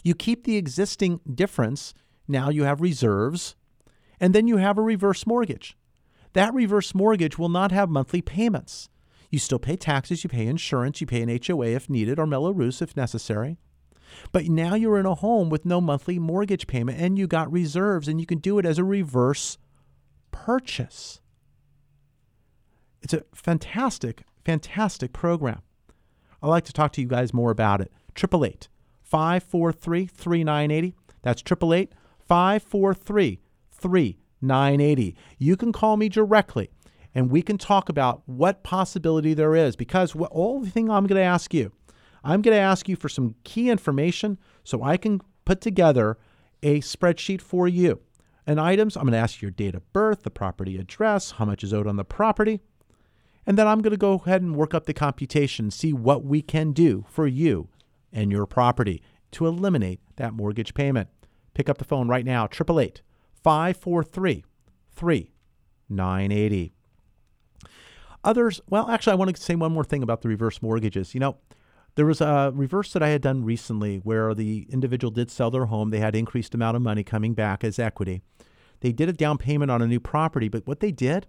You 0.04 0.14
keep 0.14 0.44
the 0.44 0.58
existing 0.58 1.20
difference. 1.34 1.94
Now 2.28 2.50
you 2.50 2.64
have 2.64 2.82
reserves, 2.82 3.56
and 4.20 4.34
then 4.34 4.46
you 4.46 4.58
have 4.58 4.76
a 4.76 4.82
reverse 4.82 5.26
mortgage. 5.26 5.74
That 6.38 6.54
reverse 6.54 6.94
mortgage 6.94 7.36
will 7.36 7.48
not 7.48 7.72
have 7.72 7.90
monthly 7.90 8.22
payments. 8.22 8.88
You 9.28 9.40
still 9.40 9.58
pay 9.58 9.74
taxes, 9.74 10.22
you 10.22 10.30
pay 10.30 10.46
insurance, 10.46 11.00
you 11.00 11.06
pay 11.08 11.20
an 11.20 11.40
HOA 11.44 11.66
if 11.70 11.90
needed, 11.90 12.16
or 12.16 12.26
Mello-Roos 12.26 12.80
if 12.80 12.96
necessary. 12.96 13.58
But 14.30 14.46
now 14.46 14.76
you're 14.76 15.00
in 15.00 15.04
a 15.04 15.16
home 15.16 15.50
with 15.50 15.66
no 15.66 15.80
monthly 15.80 16.20
mortgage 16.20 16.68
payment 16.68 17.00
and 17.00 17.18
you 17.18 17.26
got 17.26 17.50
reserves 17.50 18.06
and 18.06 18.20
you 18.20 18.26
can 18.26 18.38
do 18.38 18.60
it 18.60 18.64
as 18.64 18.78
a 18.78 18.84
reverse 18.84 19.58
purchase. 20.30 21.20
It's 23.02 23.14
a 23.14 23.24
fantastic, 23.34 24.22
fantastic 24.44 25.12
program. 25.12 25.62
I'd 26.40 26.46
like 26.46 26.66
to 26.66 26.72
talk 26.72 26.92
to 26.92 27.00
you 27.00 27.08
guys 27.08 27.34
more 27.34 27.50
about 27.50 27.80
it. 27.80 27.90
888 28.16 28.68
543 29.02 30.06
3980. 30.06 30.94
That's 31.20 31.42
888 31.42 31.94
543 32.28 33.40
3980. 33.72 34.27
You 35.38 35.56
can 35.56 35.72
call 35.72 35.96
me 35.96 36.08
directly 36.08 36.70
and 37.14 37.30
we 37.30 37.42
can 37.42 37.58
talk 37.58 37.88
about 37.88 38.22
what 38.26 38.62
possibility 38.62 39.34
there 39.34 39.56
is 39.56 39.76
because 39.76 40.14
what, 40.14 40.30
all 40.30 40.60
the 40.60 40.70
thing 40.70 40.90
I'm 40.90 41.06
going 41.06 41.20
to 41.20 41.24
ask 41.24 41.52
you, 41.54 41.72
I'm 42.22 42.42
going 42.42 42.54
to 42.54 42.60
ask 42.60 42.88
you 42.88 42.96
for 42.96 43.08
some 43.08 43.34
key 43.44 43.70
information 43.70 44.38
so 44.64 44.82
I 44.82 44.96
can 44.96 45.20
put 45.44 45.60
together 45.60 46.18
a 46.62 46.80
spreadsheet 46.80 47.40
for 47.40 47.66
you. 47.68 48.00
And 48.46 48.60
items, 48.60 48.96
I'm 48.96 49.04
going 49.04 49.12
to 49.12 49.18
ask 49.18 49.42
your 49.42 49.50
date 49.50 49.74
of 49.74 49.92
birth, 49.92 50.22
the 50.22 50.30
property 50.30 50.78
address, 50.78 51.32
how 51.32 51.44
much 51.44 51.62
is 51.62 51.74
owed 51.74 51.86
on 51.86 51.96
the 51.96 52.04
property. 52.04 52.60
And 53.46 53.56
then 53.56 53.66
I'm 53.66 53.80
going 53.80 53.92
to 53.92 53.96
go 53.96 54.14
ahead 54.14 54.42
and 54.42 54.56
work 54.56 54.74
up 54.74 54.86
the 54.86 54.94
computation, 54.94 55.70
see 55.70 55.92
what 55.92 56.24
we 56.24 56.42
can 56.42 56.72
do 56.72 57.04
for 57.08 57.26
you 57.26 57.68
and 58.12 58.30
your 58.30 58.46
property 58.46 59.02
to 59.32 59.46
eliminate 59.46 60.00
that 60.16 60.34
mortgage 60.34 60.74
payment. 60.74 61.08
Pick 61.54 61.68
up 61.68 61.78
the 61.78 61.84
phone 61.84 62.08
right 62.08 62.24
now, 62.24 62.44
888 62.44 63.02
543 63.42 64.44
3980. 64.94 66.72
Others, 68.24 68.60
well, 68.68 68.90
actually, 68.90 69.12
I 69.12 69.16
want 69.16 69.34
to 69.34 69.40
say 69.40 69.54
one 69.54 69.72
more 69.72 69.84
thing 69.84 70.02
about 70.02 70.22
the 70.22 70.28
reverse 70.28 70.60
mortgages. 70.60 71.14
You 71.14 71.20
know, 71.20 71.36
there 71.94 72.06
was 72.06 72.20
a 72.20 72.52
reverse 72.54 72.92
that 72.92 73.02
I 73.02 73.08
had 73.08 73.22
done 73.22 73.44
recently 73.44 73.98
where 73.98 74.34
the 74.34 74.66
individual 74.70 75.10
did 75.10 75.30
sell 75.30 75.50
their 75.50 75.66
home. 75.66 75.90
They 75.90 76.00
had 76.00 76.14
increased 76.14 76.54
amount 76.54 76.76
of 76.76 76.82
money 76.82 77.04
coming 77.04 77.34
back 77.34 77.64
as 77.64 77.78
equity. 77.78 78.22
They 78.80 78.92
did 78.92 79.08
a 79.08 79.12
down 79.12 79.38
payment 79.38 79.70
on 79.70 79.82
a 79.82 79.86
new 79.86 80.00
property, 80.00 80.48
but 80.48 80.66
what 80.66 80.80
they 80.80 80.92
did, 80.92 81.26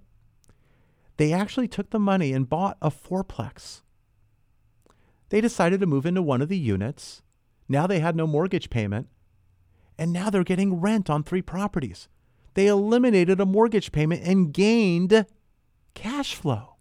they 1.18 1.34
actually 1.34 1.68
took 1.68 1.89
the 1.89 1.99
money 1.99 2.34
and 2.34 2.49
bought 2.49 2.78
a 2.82 2.89
fourplex. 2.89 3.82
They 5.30 5.41
decided 5.41 5.80
to 5.80 5.86
move 5.86 6.05
into 6.05 6.22
one 6.22 6.41
of 6.41 6.49
the 6.49 6.57
units. 6.57 7.22
Now 7.68 7.86
they 7.88 7.99
had 7.99 8.16
no 8.16 8.26
mortgage 8.26 8.70
payment, 8.70 9.07
and 10.00 10.14
now 10.14 10.30
they're 10.30 10.45
getting 10.45 10.80
rent 10.80 11.10
on 11.10 11.24
three 11.24 11.41
properties. 11.41 12.08
They 12.54 12.68
eliminated 12.68 13.41
a 13.41 13.45
mortgage 13.45 13.91
payment 13.91 14.24
and 14.24 14.54
gained 14.54 15.26
cash 15.93 16.36
flow. 16.36 16.78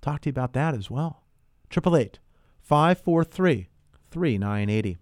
Talk 0.00 0.20
to 0.22 0.28
you 0.28 0.30
about 0.30 0.52
that 0.52 0.74
as 0.74 0.88
well. 0.90 1.24
888 1.72 2.20
543 2.62 3.68
3980. 4.12 4.98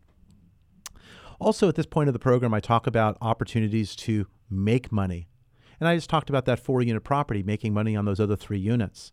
Also, 1.39 1.69
at 1.69 1.75
this 1.75 1.85
point 1.85 2.09
of 2.09 2.15
the 2.15 2.19
program, 2.19 2.55
I 2.55 2.61
talk 2.61 2.87
about 2.87 3.19
opportunities 3.21 3.95
to 3.97 4.27
make 4.49 4.91
money. 4.91 5.29
And 5.79 5.87
I 5.87 5.97
just 5.97 6.09
talked 6.09 6.31
about 6.31 6.47
that 6.47 6.59
four 6.59 6.81
unit 6.81 7.05
property, 7.05 7.43
making 7.43 7.75
money 7.75 7.95
on 7.95 8.07
those 8.07 8.21
other 8.21 8.37
three 8.37 8.59
units. 8.59 9.13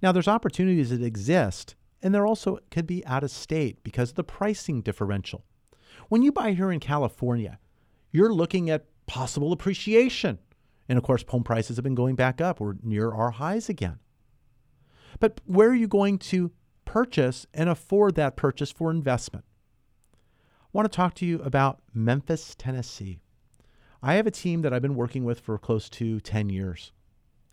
Now, 0.00 0.12
there's 0.12 0.28
opportunities 0.28 0.90
that 0.90 1.02
exist, 1.02 1.74
and 2.00 2.14
there 2.14 2.26
also 2.26 2.60
could 2.70 2.86
be 2.86 3.04
out 3.06 3.24
of 3.24 3.32
state 3.32 3.82
because 3.82 4.10
of 4.10 4.14
the 4.14 4.22
pricing 4.22 4.82
differential. 4.82 5.44
When 6.08 6.22
you 6.22 6.32
buy 6.32 6.52
here 6.52 6.72
in 6.72 6.80
California, 6.80 7.58
you're 8.10 8.32
looking 8.32 8.70
at 8.70 8.86
possible 9.06 9.52
appreciation. 9.52 10.38
And 10.88 10.98
of 10.98 11.04
course, 11.04 11.24
home 11.26 11.44
prices 11.44 11.76
have 11.76 11.84
been 11.84 11.94
going 11.94 12.16
back 12.16 12.40
up. 12.40 12.60
We're 12.60 12.74
near 12.82 13.10
our 13.12 13.30
highs 13.30 13.68
again. 13.68 13.98
But 15.20 15.40
where 15.46 15.70
are 15.70 15.74
you 15.74 15.88
going 15.88 16.18
to 16.18 16.52
purchase 16.84 17.46
and 17.54 17.68
afford 17.68 18.14
that 18.16 18.36
purchase 18.36 18.70
for 18.70 18.90
investment? 18.90 19.44
I 20.14 20.68
want 20.72 20.90
to 20.90 20.96
talk 20.96 21.14
to 21.16 21.26
you 21.26 21.40
about 21.42 21.80
Memphis, 21.94 22.54
Tennessee. 22.56 23.20
I 24.02 24.14
have 24.14 24.26
a 24.26 24.32
team 24.32 24.62
that 24.62 24.72
I've 24.72 24.82
been 24.82 24.96
working 24.96 25.24
with 25.24 25.40
for 25.40 25.56
close 25.58 25.88
to 25.90 26.18
10 26.18 26.50
years. 26.50 26.92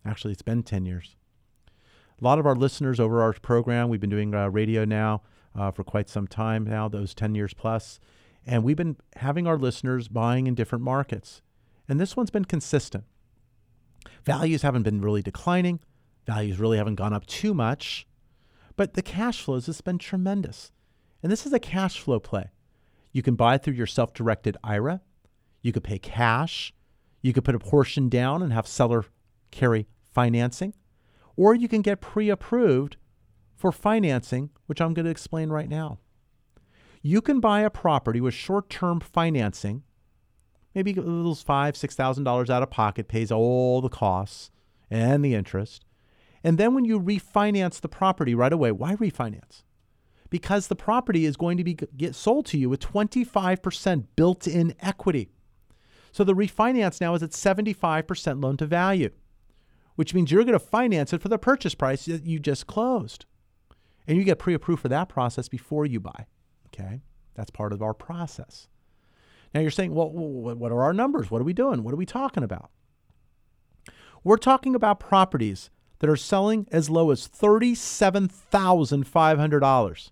Actually, 0.03 0.33
it's 0.33 0.41
been 0.41 0.63
10 0.63 0.85
years. 0.85 1.15
A 2.19 2.23
lot 2.23 2.39
of 2.39 2.45
our 2.45 2.55
listeners 2.55 2.99
over 2.99 3.21
our 3.21 3.33
program, 3.33 3.89
we've 3.89 3.99
been 3.99 4.09
doing 4.09 4.33
uh, 4.33 4.49
radio 4.49 4.83
now 4.83 5.21
uh, 5.55 5.71
for 5.71 5.83
quite 5.83 6.09
some 6.09 6.27
time 6.27 6.65
now, 6.65 6.87
those 6.89 7.13
10 7.13 7.35
years 7.35 7.53
plus, 7.53 7.99
And 8.49 8.63
we've 8.63 8.75
been 8.75 8.97
having 9.17 9.45
our 9.45 9.59
listeners 9.59 10.07
buying 10.07 10.47
in 10.47 10.55
different 10.55 10.83
markets. 10.83 11.43
And 11.87 11.99
this 11.99 12.17
one's 12.17 12.31
been 12.31 12.45
consistent. 12.45 13.03
Values 14.23 14.63
haven't 14.63 14.81
been 14.81 15.01
really 15.01 15.21
declining. 15.21 15.81
Values 16.25 16.59
really 16.59 16.79
haven't 16.79 16.95
gone 16.95 17.13
up 17.13 17.27
too 17.27 17.53
much. 17.53 18.07
But 18.75 18.95
the 18.95 19.03
cash 19.03 19.43
flows 19.43 19.67
has 19.67 19.81
been 19.81 19.99
tremendous. 19.99 20.71
And 21.21 21.31
this 21.31 21.45
is 21.45 21.53
a 21.53 21.59
cash 21.59 21.99
flow 21.99 22.19
play. 22.19 22.49
You 23.11 23.21
can 23.21 23.35
buy 23.35 23.59
through 23.59 23.75
your 23.75 23.85
self 23.85 24.15
directed 24.15 24.57
IRA. 24.63 25.01
You 25.61 25.71
could 25.71 25.83
pay 25.83 25.99
cash. 25.99 26.73
You 27.21 27.33
could 27.33 27.45
put 27.45 27.53
a 27.53 27.59
portion 27.59 28.09
down 28.09 28.41
and 28.41 28.51
have 28.51 28.65
seller 28.65 29.05
carry 29.51 29.85
financing. 30.11 30.73
Or 31.35 31.53
you 31.53 31.67
can 31.67 31.83
get 31.83 32.01
pre 32.01 32.31
approved 32.31 32.97
for 33.55 33.71
financing, 33.71 34.49
which 34.65 34.81
I'm 34.81 34.95
going 34.95 35.05
to 35.05 35.11
explain 35.11 35.49
right 35.49 35.69
now. 35.69 35.99
You 37.01 37.21
can 37.21 37.39
buy 37.39 37.61
a 37.61 37.69
property 37.69 38.19
with 38.19 38.33
short 38.33 38.69
term 38.69 38.99
financing, 38.99 39.83
maybe 40.75 40.91
those 40.93 41.41
five, 41.41 41.77
six 41.77 41.95
thousand 41.95 42.25
dollars 42.25 42.49
out 42.49 42.63
of 42.63 42.69
pocket 42.69 43.07
pays 43.07 43.31
all 43.31 43.81
the 43.81 43.89
costs 43.89 44.51
and 44.89 45.23
the 45.23 45.33
interest. 45.33 45.85
And 46.43 46.57
then 46.57 46.73
when 46.73 46.85
you 46.85 46.99
refinance 46.99 47.79
the 47.79 47.89
property 47.89 48.33
right 48.35 48.53
away, 48.53 48.71
why 48.71 48.95
refinance? 48.95 49.63
Because 50.29 50.67
the 50.67 50.75
property 50.75 51.25
is 51.25 51.37
going 51.37 51.57
to 51.57 51.63
be 51.63 51.73
get 51.73 52.15
sold 52.15 52.45
to 52.47 52.57
you 52.57 52.69
with 52.69 52.79
25% 52.79 54.05
built-in 54.15 54.75
equity. 54.79 55.29
So 56.11 56.23
the 56.23 56.35
refinance 56.35 57.01
now 57.01 57.13
is 57.15 57.23
at 57.23 57.31
75% 57.31 58.43
loan 58.43 58.57
to 58.57 58.65
value, 58.65 59.11
which 59.95 60.13
means 60.13 60.31
you're 60.31 60.43
going 60.43 60.53
to 60.53 60.59
finance 60.59 61.13
it 61.13 61.21
for 61.21 61.29
the 61.29 61.37
purchase 61.37 61.75
price 61.75 62.05
that 62.05 62.25
you 62.25 62.39
just 62.39 62.67
closed. 62.67 63.25
And 64.07 64.17
you 64.17 64.23
get 64.23 64.39
pre-approved 64.39 64.81
for 64.81 64.87
that 64.89 65.09
process 65.09 65.47
before 65.47 65.85
you 65.85 65.99
buy. 65.99 66.25
Okay? 66.79 67.01
That's 67.35 67.49
part 67.49 67.73
of 67.73 67.81
our 67.81 67.93
process. 67.93 68.67
Now 69.53 69.59
you're 69.61 69.71
saying, 69.71 69.93
well, 69.93 70.11
what 70.11 70.71
are 70.71 70.83
our 70.83 70.93
numbers? 70.93 71.29
What 71.31 71.41
are 71.41 71.45
we 71.45 71.53
doing? 71.53 71.83
What 71.83 71.93
are 71.93 71.97
we 71.97 72.05
talking 72.05 72.43
about? 72.43 72.69
We're 74.23 74.37
talking 74.37 74.75
about 74.75 74.99
properties 74.99 75.69
that 75.99 76.09
are 76.09 76.15
selling 76.15 76.67
as 76.71 76.89
low 76.89 77.11
as 77.11 77.27
$37,500. 77.27 80.09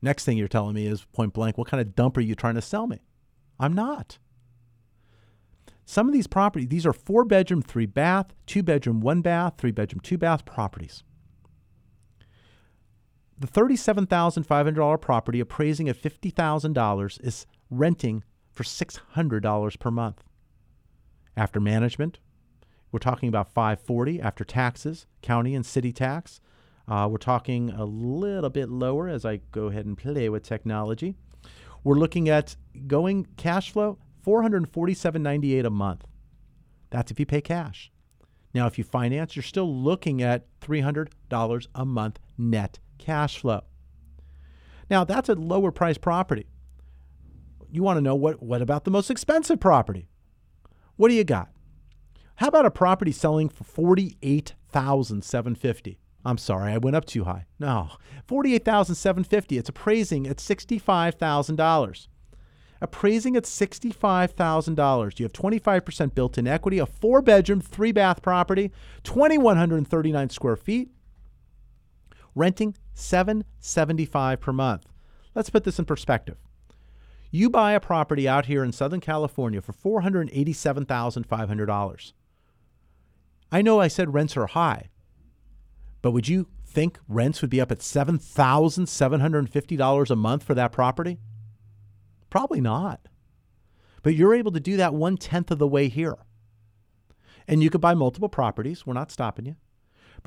Next 0.00 0.24
thing 0.24 0.38
you're 0.38 0.48
telling 0.48 0.74
me 0.74 0.86
is 0.86 1.04
point 1.12 1.32
blank, 1.32 1.58
what 1.58 1.68
kind 1.68 1.80
of 1.80 1.94
dump 1.94 2.16
are 2.16 2.22
you 2.22 2.34
trying 2.34 2.54
to 2.54 2.62
sell 2.62 2.86
me? 2.86 3.00
I'm 3.58 3.72
not. 3.72 4.18
Some 5.84 6.06
of 6.06 6.12
these 6.12 6.26
properties, 6.26 6.68
these 6.68 6.86
are 6.86 6.92
four 6.92 7.24
bedroom, 7.24 7.62
three 7.62 7.86
bath, 7.86 8.34
two 8.46 8.62
bedroom, 8.62 9.00
one 9.00 9.22
bath, 9.22 9.54
three 9.58 9.72
bedroom, 9.72 10.00
two 10.00 10.18
bath 10.18 10.44
properties. 10.44 11.02
The 13.40 13.46
$37,500 13.46 15.00
property 15.00 15.38
appraising 15.38 15.88
at 15.88 15.96
$50,000 15.96 17.24
is 17.24 17.46
renting 17.70 18.24
for 18.50 18.64
$600 18.64 19.78
per 19.78 19.90
month. 19.92 20.24
After 21.36 21.60
management, 21.60 22.18
we're 22.90 22.98
talking 22.98 23.28
about 23.28 23.52
540 23.52 24.20
after 24.20 24.44
taxes, 24.44 25.06
county 25.22 25.54
and 25.54 25.64
city 25.64 25.92
tax. 25.92 26.40
Uh, 26.88 27.06
we're 27.08 27.18
talking 27.18 27.70
a 27.70 27.84
little 27.84 28.50
bit 28.50 28.70
lower 28.70 29.08
as 29.08 29.24
I 29.24 29.36
go 29.52 29.66
ahead 29.66 29.86
and 29.86 29.96
play 29.96 30.28
with 30.28 30.42
technology. 30.42 31.14
We're 31.84 31.94
looking 31.94 32.28
at 32.28 32.56
going 32.88 33.28
cash 33.36 33.70
flow 33.70 33.98
447.98 34.26 35.64
a 35.64 35.70
month. 35.70 36.04
That's 36.90 37.12
if 37.12 37.20
you 37.20 37.26
pay 37.26 37.40
cash. 37.40 37.92
Now, 38.52 38.66
if 38.66 38.78
you 38.78 38.84
finance, 38.84 39.36
you're 39.36 39.44
still 39.44 39.72
looking 39.72 40.22
at 40.22 40.46
$300 40.60 41.66
a 41.74 41.84
month 41.84 42.18
net 42.36 42.80
cash 42.98 43.38
flow. 43.38 43.62
Now, 44.90 45.04
that's 45.04 45.28
a 45.28 45.34
lower 45.34 45.70
price 45.70 45.98
property. 45.98 46.46
You 47.70 47.82
want 47.82 47.98
to 47.98 48.02
know 48.02 48.14
what, 48.14 48.42
what 48.42 48.62
about 48.62 48.84
the 48.84 48.90
most 48.90 49.10
expensive 49.10 49.60
property? 49.60 50.08
What 50.96 51.08
do 51.08 51.14
you 51.14 51.24
got? 51.24 51.50
How 52.36 52.48
about 52.48 52.64
a 52.66 52.70
property 52.70 53.12
selling 53.12 53.48
for 53.48 53.64
48,750? 53.64 55.98
I'm 56.24 56.38
sorry, 56.38 56.72
I 56.72 56.78
went 56.78 56.96
up 56.96 57.04
too 57.04 57.24
high. 57.24 57.44
No, 57.58 57.90
48,750. 58.26 59.58
It's 59.58 59.68
appraising 59.68 60.26
at 60.26 60.38
$65,000. 60.38 62.08
Appraising 62.80 63.36
at 63.36 63.44
$65,000. 63.44 65.18
You 65.18 65.24
have 65.24 65.32
25% 65.32 66.14
built-in 66.14 66.46
equity, 66.46 66.78
a 66.78 66.86
four-bedroom, 66.86 67.60
three-bath 67.60 68.22
property, 68.22 68.70
2139 69.02 70.30
square 70.30 70.56
feet, 70.56 70.90
renting 72.34 72.74
775 72.94 74.40
per 74.40 74.52
month. 74.52 74.86
Let's 75.34 75.50
put 75.50 75.64
this 75.64 75.78
in 75.78 75.84
perspective. 75.84 76.38
You 77.30 77.50
buy 77.50 77.72
a 77.72 77.80
property 77.80 78.26
out 78.26 78.46
here 78.46 78.64
in 78.64 78.72
Southern 78.72 79.00
California 79.00 79.60
for 79.60 79.72
$487,500. 79.72 82.12
I 83.50 83.62
know 83.62 83.80
I 83.80 83.88
said 83.88 84.12
rents 84.14 84.36
are 84.36 84.46
high, 84.46 84.90
but 86.02 86.12
would 86.12 86.28
you 86.28 86.46
think 86.66 87.00
rents 87.08 87.40
would 87.40 87.50
be 87.50 87.60
up 87.60 87.72
at 87.72 87.80
$7,750 87.80 90.10
a 90.10 90.16
month 90.16 90.42
for 90.42 90.54
that 90.54 90.72
property? 90.72 91.18
Probably 92.30 92.60
not. 92.60 93.08
But 94.02 94.14
you're 94.14 94.34
able 94.34 94.52
to 94.52 94.60
do 94.60 94.76
that 94.76 94.94
one 94.94 95.16
tenth 95.16 95.50
of 95.50 95.58
the 95.58 95.66
way 95.66 95.88
here. 95.88 96.18
And 97.46 97.62
you 97.62 97.70
could 97.70 97.80
buy 97.80 97.94
multiple 97.94 98.28
properties. 98.28 98.86
We're 98.86 98.94
not 98.94 99.10
stopping 99.10 99.46
you. 99.46 99.56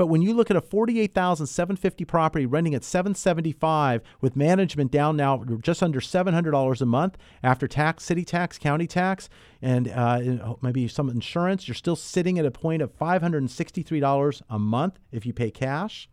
But 0.01 0.07
when 0.07 0.23
you 0.23 0.33
look 0.33 0.49
at 0.49 0.57
a 0.57 0.61
48,750 0.61 2.05
property 2.05 2.47
renting 2.47 2.73
at 2.73 2.83
775 2.83 4.01
with 4.19 4.35
management 4.35 4.89
down 4.89 5.15
now 5.15 5.43
just 5.61 5.83
under 5.83 5.99
$700 5.99 6.81
a 6.81 6.85
month 6.87 7.19
after 7.43 7.67
tax, 7.67 8.03
city 8.03 8.25
tax, 8.25 8.57
county 8.57 8.87
tax, 8.87 9.29
and 9.61 9.87
uh, 9.89 10.55
maybe 10.59 10.87
some 10.87 11.07
insurance, 11.07 11.67
you're 11.67 11.75
still 11.75 11.95
sitting 11.95 12.39
at 12.39 12.47
a 12.47 12.49
point 12.49 12.81
of 12.81 12.97
$563 12.97 14.41
a 14.49 14.57
month 14.57 14.97
if 15.11 15.23
you 15.23 15.33
pay 15.33 15.51
cash. 15.51 16.09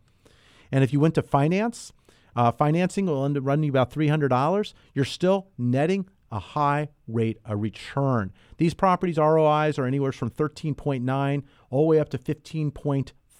And 0.71 0.83
if 0.83 0.93
you 0.93 0.99
went 0.99 1.15
to 1.15 1.23
finance, 1.23 1.91
uh, 2.35 2.51
financing 2.51 3.07
will 3.07 3.25
end 3.25 3.37
up 3.37 3.43
running 3.43 3.71
about 3.71 3.89
$300. 3.89 4.73
You're 4.93 5.03
still 5.03 5.47
netting 5.57 6.07
a 6.31 6.37
high 6.37 6.89
rate 7.07 7.39
of 7.43 7.59
return. 7.59 8.33
These 8.57 8.75
properties' 8.75 9.17
ROIs 9.17 9.79
are 9.79 9.85
anywhere 9.87 10.11
from 10.11 10.29
13.9 10.29 11.43
all 11.71 11.81
the 11.81 11.87
way 11.87 11.99
up 11.99 12.09
to 12.09 12.19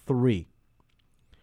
15.3. 0.06 0.46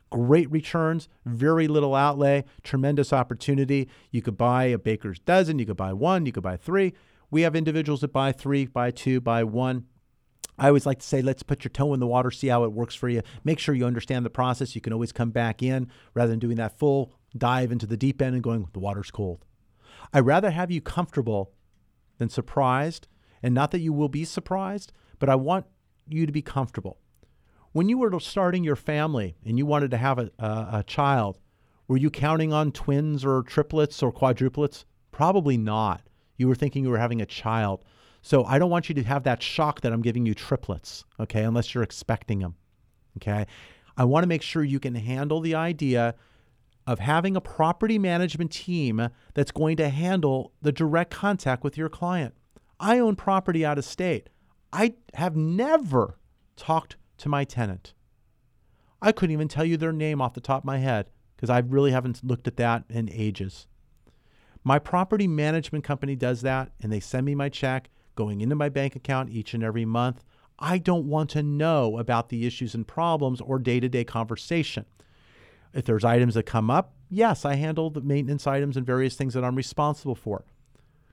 Great 0.09 0.49
returns, 0.49 1.09
very 1.25 1.67
little 1.67 1.93
outlay, 1.93 2.45
tremendous 2.63 3.11
opportunity. 3.11 3.89
You 4.09 4.21
could 4.21 4.37
buy 4.37 4.65
a 4.65 4.77
baker's 4.77 5.19
dozen, 5.19 5.59
you 5.59 5.65
could 5.65 5.77
buy 5.77 5.91
one, 5.91 6.25
you 6.25 6.31
could 6.31 6.43
buy 6.43 6.55
three. 6.55 6.93
We 7.29 7.41
have 7.41 7.55
individuals 7.55 8.01
that 8.01 8.13
buy 8.13 8.31
three, 8.31 8.65
buy 8.65 8.91
two, 8.91 9.19
buy 9.19 9.43
one. 9.43 9.85
I 10.57 10.67
always 10.67 10.85
like 10.85 10.99
to 10.99 11.05
say, 11.05 11.21
let's 11.21 11.43
put 11.43 11.63
your 11.63 11.69
toe 11.69 11.93
in 11.93 11.99
the 11.99 12.07
water, 12.07 12.31
see 12.31 12.47
how 12.47 12.63
it 12.63 12.71
works 12.71 12.95
for 12.95 13.09
you. 13.09 13.21
Make 13.43 13.59
sure 13.59 13.75
you 13.75 13.85
understand 13.85 14.25
the 14.25 14.29
process. 14.29 14.75
You 14.75 14.81
can 14.81 14.93
always 14.93 15.11
come 15.11 15.29
back 15.29 15.61
in 15.61 15.91
rather 16.13 16.29
than 16.29 16.39
doing 16.39 16.57
that 16.57 16.79
full 16.79 17.13
dive 17.37 17.71
into 17.71 17.85
the 17.85 17.97
deep 17.97 18.21
end 18.21 18.33
and 18.33 18.43
going, 18.43 18.67
the 18.73 18.79
water's 18.79 19.11
cold. 19.11 19.45
I'd 20.13 20.25
rather 20.25 20.51
have 20.51 20.71
you 20.71 20.81
comfortable 20.81 21.51
than 22.17 22.29
surprised. 22.29 23.07
And 23.43 23.53
not 23.53 23.71
that 23.71 23.81
you 23.81 23.93
will 23.93 24.09
be 24.09 24.25
surprised, 24.25 24.93
but 25.19 25.29
I 25.29 25.35
want 25.35 25.65
you 26.07 26.25
to 26.25 26.31
be 26.31 26.41
comfortable. 26.41 26.97
When 27.77 27.89
you 27.89 27.99
were 27.99 28.19
starting 28.19 28.63
your 28.63 28.75
family 28.75 29.35
and 29.45 29.59
you 29.59 29.67
wanted 29.67 29.91
to 29.91 29.97
have 29.97 30.17
a, 30.17 30.31
a, 30.39 30.67
a 30.79 30.83
child, 30.87 31.37
were 31.87 31.97
you 31.97 32.09
counting 32.09 32.51
on 32.51 32.71
twins 32.71 33.23
or 33.23 33.43
triplets 33.43 34.01
or 34.01 34.11
quadruplets? 34.11 34.85
Probably 35.11 35.57
not. 35.57 36.01
You 36.37 36.47
were 36.47 36.55
thinking 36.55 36.83
you 36.83 36.89
were 36.89 36.97
having 36.97 37.21
a 37.21 37.25
child. 37.27 37.83
So 38.23 38.43
I 38.45 38.57
don't 38.57 38.71
want 38.71 38.89
you 38.89 38.95
to 38.95 39.03
have 39.03 39.21
that 39.25 39.43
shock 39.43 39.81
that 39.81 39.93
I'm 39.93 40.01
giving 40.01 40.25
you 40.25 40.33
triplets, 40.33 41.05
okay, 41.19 41.43
unless 41.43 41.75
you're 41.75 41.83
expecting 41.83 42.39
them, 42.39 42.55
okay? 43.17 43.45
I 43.95 44.05
want 44.05 44.23
to 44.23 44.27
make 44.27 44.41
sure 44.41 44.63
you 44.63 44.79
can 44.79 44.95
handle 44.95 45.39
the 45.39 45.53
idea 45.53 46.15
of 46.87 46.97
having 46.97 47.35
a 47.35 47.41
property 47.41 47.99
management 47.99 48.51
team 48.51 49.07
that's 49.35 49.51
going 49.51 49.77
to 49.77 49.89
handle 49.89 50.51
the 50.63 50.71
direct 50.71 51.11
contact 51.11 51.63
with 51.63 51.77
your 51.77 51.89
client. 51.89 52.33
I 52.79 52.97
own 52.97 53.15
property 53.15 53.63
out 53.63 53.77
of 53.77 53.85
state. 53.85 54.31
I 54.73 54.95
have 55.13 55.35
never 55.35 56.17
talked 56.55 56.95
to 57.17 57.29
my 57.29 57.43
tenant. 57.43 57.93
I 59.01 59.11
couldn't 59.11 59.33
even 59.33 59.47
tell 59.47 59.65
you 59.65 59.77
their 59.77 59.91
name 59.91 60.21
off 60.21 60.33
the 60.33 60.41
top 60.41 60.61
of 60.61 60.65
my 60.65 60.79
head 60.79 61.09
because 61.35 61.49
I 61.49 61.59
really 61.59 61.91
haven't 61.91 62.23
looked 62.23 62.47
at 62.47 62.57
that 62.57 62.83
in 62.89 63.09
ages. 63.11 63.67
My 64.63 64.79
property 64.79 65.27
management 65.27 65.83
company 65.83 66.15
does 66.15 66.41
that 66.41 66.71
and 66.81 66.91
they 66.91 66.99
send 66.99 67.25
me 67.25 67.35
my 67.35 67.49
check 67.49 67.89
going 68.15 68.41
into 68.41 68.55
my 68.55 68.69
bank 68.69 68.95
account 68.95 69.29
each 69.29 69.53
and 69.53 69.63
every 69.63 69.85
month. 69.85 70.23
I 70.59 70.79
don't 70.79 71.07
want 71.07 71.29
to 71.31 71.43
know 71.43 71.99
about 71.99 72.29
the 72.29 72.45
issues 72.47 72.73
and 72.73 72.87
problems 72.87 73.39
or 73.39 73.59
day 73.59 73.79
to 73.79 73.87
day 73.87 74.03
conversation. 74.03 74.85
If 75.73 75.85
there's 75.85 76.03
items 76.03 76.33
that 76.33 76.43
come 76.43 76.71
up, 76.71 76.95
yes, 77.09 77.45
I 77.45 77.55
handle 77.55 77.89
the 77.91 78.01
maintenance 78.01 78.47
items 78.47 78.75
and 78.75 78.85
various 78.85 79.15
things 79.15 79.35
that 79.35 79.43
I'm 79.43 79.55
responsible 79.55 80.15
for. 80.15 80.43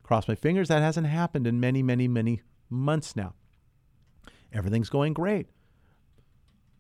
Cross 0.03 0.29
my 0.29 0.35
fingers, 0.35 0.69
that 0.69 0.83
hasn't 0.83 1.07
happened 1.07 1.47
in 1.47 1.61
many, 1.61 1.83
many, 1.83 2.09
many 2.09 2.41
months 2.71 3.15
now. 3.15 3.35
Everything's 4.53 4.89
going 4.89 5.13
great. 5.13 5.49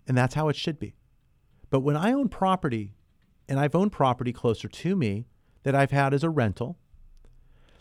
And 0.06 0.16
that's 0.16 0.34
how 0.34 0.48
it 0.48 0.56
should 0.56 0.78
be. 0.78 0.94
But 1.70 1.80
when 1.80 1.96
I 1.96 2.12
own 2.12 2.28
property, 2.28 2.94
and 3.48 3.58
I've 3.58 3.74
owned 3.74 3.92
property 3.92 4.32
closer 4.32 4.68
to 4.68 4.96
me 4.96 5.26
that 5.62 5.74
I've 5.74 5.90
had 5.90 6.14
as 6.14 6.24
a 6.24 6.30
rental, 6.30 6.78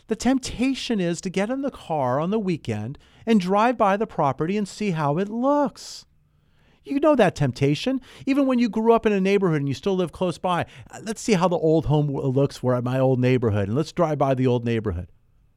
the 0.06 0.16
temptation 0.16 1.00
is 1.00 1.20
to 1.22 1.30
get 1.30 1.50
in 1.50 1.62
the 1.62 1.70
car 1.70 2.20
on 2.20 2.30
the 2.30 2.38
weekend 2.38 2.98
and 3.24 3.40
drive 3.40 3.78
by 3.78 3.96
the 3.96 4.06
property 4.06 4.56
and 4.56 4.68
see 4.68 4.90
how 4.90 5.16
it 5.18 5.28
looks. 5.28 6.04
You 6.84 7.00
know 7.00 7.14
that 7.14 7.34
temptation. 7.34 8.02
Even 8.26 8.46
when 8.46 8.58
you 8.58 8.68
grew 8.68 8.92
up 8.92 9.06
in 9.06 9.12
a 9.12 9.20
neighborhood 9.20 9.60
and 9.60 9.68
you 9.68 9.74
still 9.74 9.96
live 9.96 10.12
close 10.12 10.36
by, 10.36 10.66
uh, 10.90 11.00
let's 11.02 11.22
see 11.22 11.32
how 11.32 11.48
the 11.48 11.56
old 11.56 11.86
home 11.86 12.08
looks 12.08 12.58
for 12.58 12.80
my 12.82 12.98
old 13.00 13.18
neighborhood 13.18 13.68
and 13.68 13.76
let's 13.76 13.92
drive 13.92 14.18
by 14.18 14.34
the 14.34 14.46
old 14.46 14.66
neighborhood. 14.66 15.10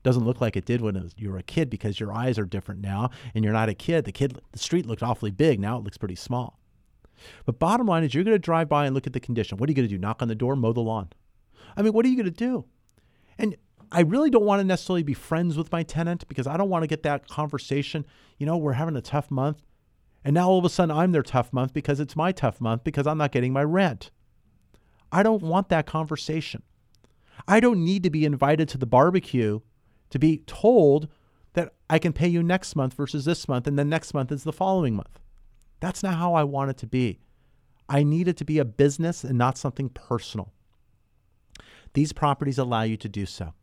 Doesn't 0.03 0.23
look 0.23 0.39
like 0.39 0.55
it 0.55 0.63
did 0.63 0.79
when 0.79 0.95
it 0.95 1.03
was, 1.03 1.13
you 1.17 1.29
were 1.29 1.37
a 1.37 1.43
kid 1.43 1.69
because 1.69 1.99
your 1.99 2.13
eyes 2.13 2.39
are 2.39 2.45
different 2.45 2.79
now 2.79 3.09
and 3.35 3.43
you're 3.43 3.51
not 3.51 3.67
a 3.67 3.73
kid. 3.73 4.05
The 4.05 4.13
kid 4.13 4.39
the 4.53 4.59
street 4.59 4.85
looked 4.85 5.03
awfully 5.03 5.31
big, 5.31 5.59
now 5.59 5.77
it 5.77 5.83
looks 5.83 5.97
pretty 5.97 6.15
small. 6.15 6.56
But 7.45 7.59
bottom 7.59 7.87
line 7.87 8.03
is 8.03 8.13
you're 8.13 8.23
going 8.23 8.35
to 8.35 8.39
drive 8.39 8.69
by 8.69 8.85
and 8.85 8.95
look 8.95 9.07
at 9.07 9.13
the 9.13 9.19
condition. 9.19 9.57
What 9.57 9.69
are 9.69 9.71
you 9.71 9.75
going 9.75 9.87
to 9.87 9.93
do? 9.93 9.99
Knock 9.99 10.21
on 10.21 10.27
the 10.27 10.35
door, 10.35 10.55
mow 10.55 10.73
the 10.73 10.81
lawn. 10.81 11.09
I 11.75 11.81
mean, 11.81 11.93
what 11.93 12.05
are 12.05 12.09
you 12.09 12.15
going 12.15 12.25
to 12.25 12.31
do? 12.31 12.65
And 13.37 13.55
I 13.91 14.01
really 14.01 14.29
don't 14.29 14.45
want 14.45 14.59
to 14.59 14.63
necessarily 14.63 15.03
be 15.03 15.13
friends 15.13 15.57
with 15.57 15.71
my 15.71 15.83
tenant 15.83 16.27
because 16.27 16.47
I 16.47 16.57
don't 16.57 16.69
want 16.69 16.83
to 16.83 16.87
get 16.87 17.03
that 17.03 17.27
conversation. 17.27 18.05
You 18.37 18.45
know, 18.45 18.57
we're 18.57 18.73
having 18.73 18.95
a 18.95 19.01
tough 19.01 19.31
month. 19.31 19.61
And 20.25 20.33
now 20.33 20.49
all 20.49 20.59
of 20.59 20.65
a 20.65 20.69
sudden 20.69 20.95
I'm 20.95 21.11
their 21.11 21.23
tough 21.23 21.53
month 21.53 21.73
because 21.73 21.99
it's 21.99 22.15
my 22.15 22.31
tough 22.31 22.59
month 22.59 22.83
because 22.83 23.07
I'm 23.07 23.17
not 23.17 23.31
getting 23.31 23.53
my 23.53 23.63
rent. 23.63 24.11
I 25.11 25.23
don't 25.23 25.41
want 25.41 25.69
that 25.69 25.85
conversation. 25.85 26.63
I 27.47 27.59
don't 27.59 27.83
need 27.83 28.03
to 28.03 28.09
be 28.09 28.25
invited 28.25 28.67
to 28.69 28.77
the 28.77 28.85
barbecue 28.85 29.61
to 30.09 30.19
be 30.19 30.39
told 30.39 31.07
that 31.53 31.73
I 31.89 31.99
can 31.99 32.13
pay 32.13 32.27
you 32.27 32.43
next 32.43 32.75
month 32.75 32.93
versus 32.93 33.25
this 33.25 33.47
month, 33.47 33.67
and 33.67 33.79
then 33.79 33.89
next 33.89 34.13
month 34.13 34.31
is 34.31 34.43
the 34.43 34.53
following 34.53 34.95
month. 34.95 35.19
That's 35.79 36.03
not 36.03 36.15
how 36.15 36.33
I 36.33 36.43
want 36.43 36.71
it 36.71 36.77
to 36.77 36.87
be. 36.87 37.19
I 37.89 38.03
need 38.03 38.27
it 38.27 38.37
to 38.37 38.45
be 38.45 38.59
a 38.59 38.65
business 38.65 39.23
and 39.23 39.37
not 39.37 39.57
something 39.57 39.89
personal. 39.89 40.53
These 41.93 42.13
properties 42.13 42.57
allow 42.57 42.83
you 42.83 42.97
to 42.97 43.09
do 43.09 43.25
so. 43.25 43.53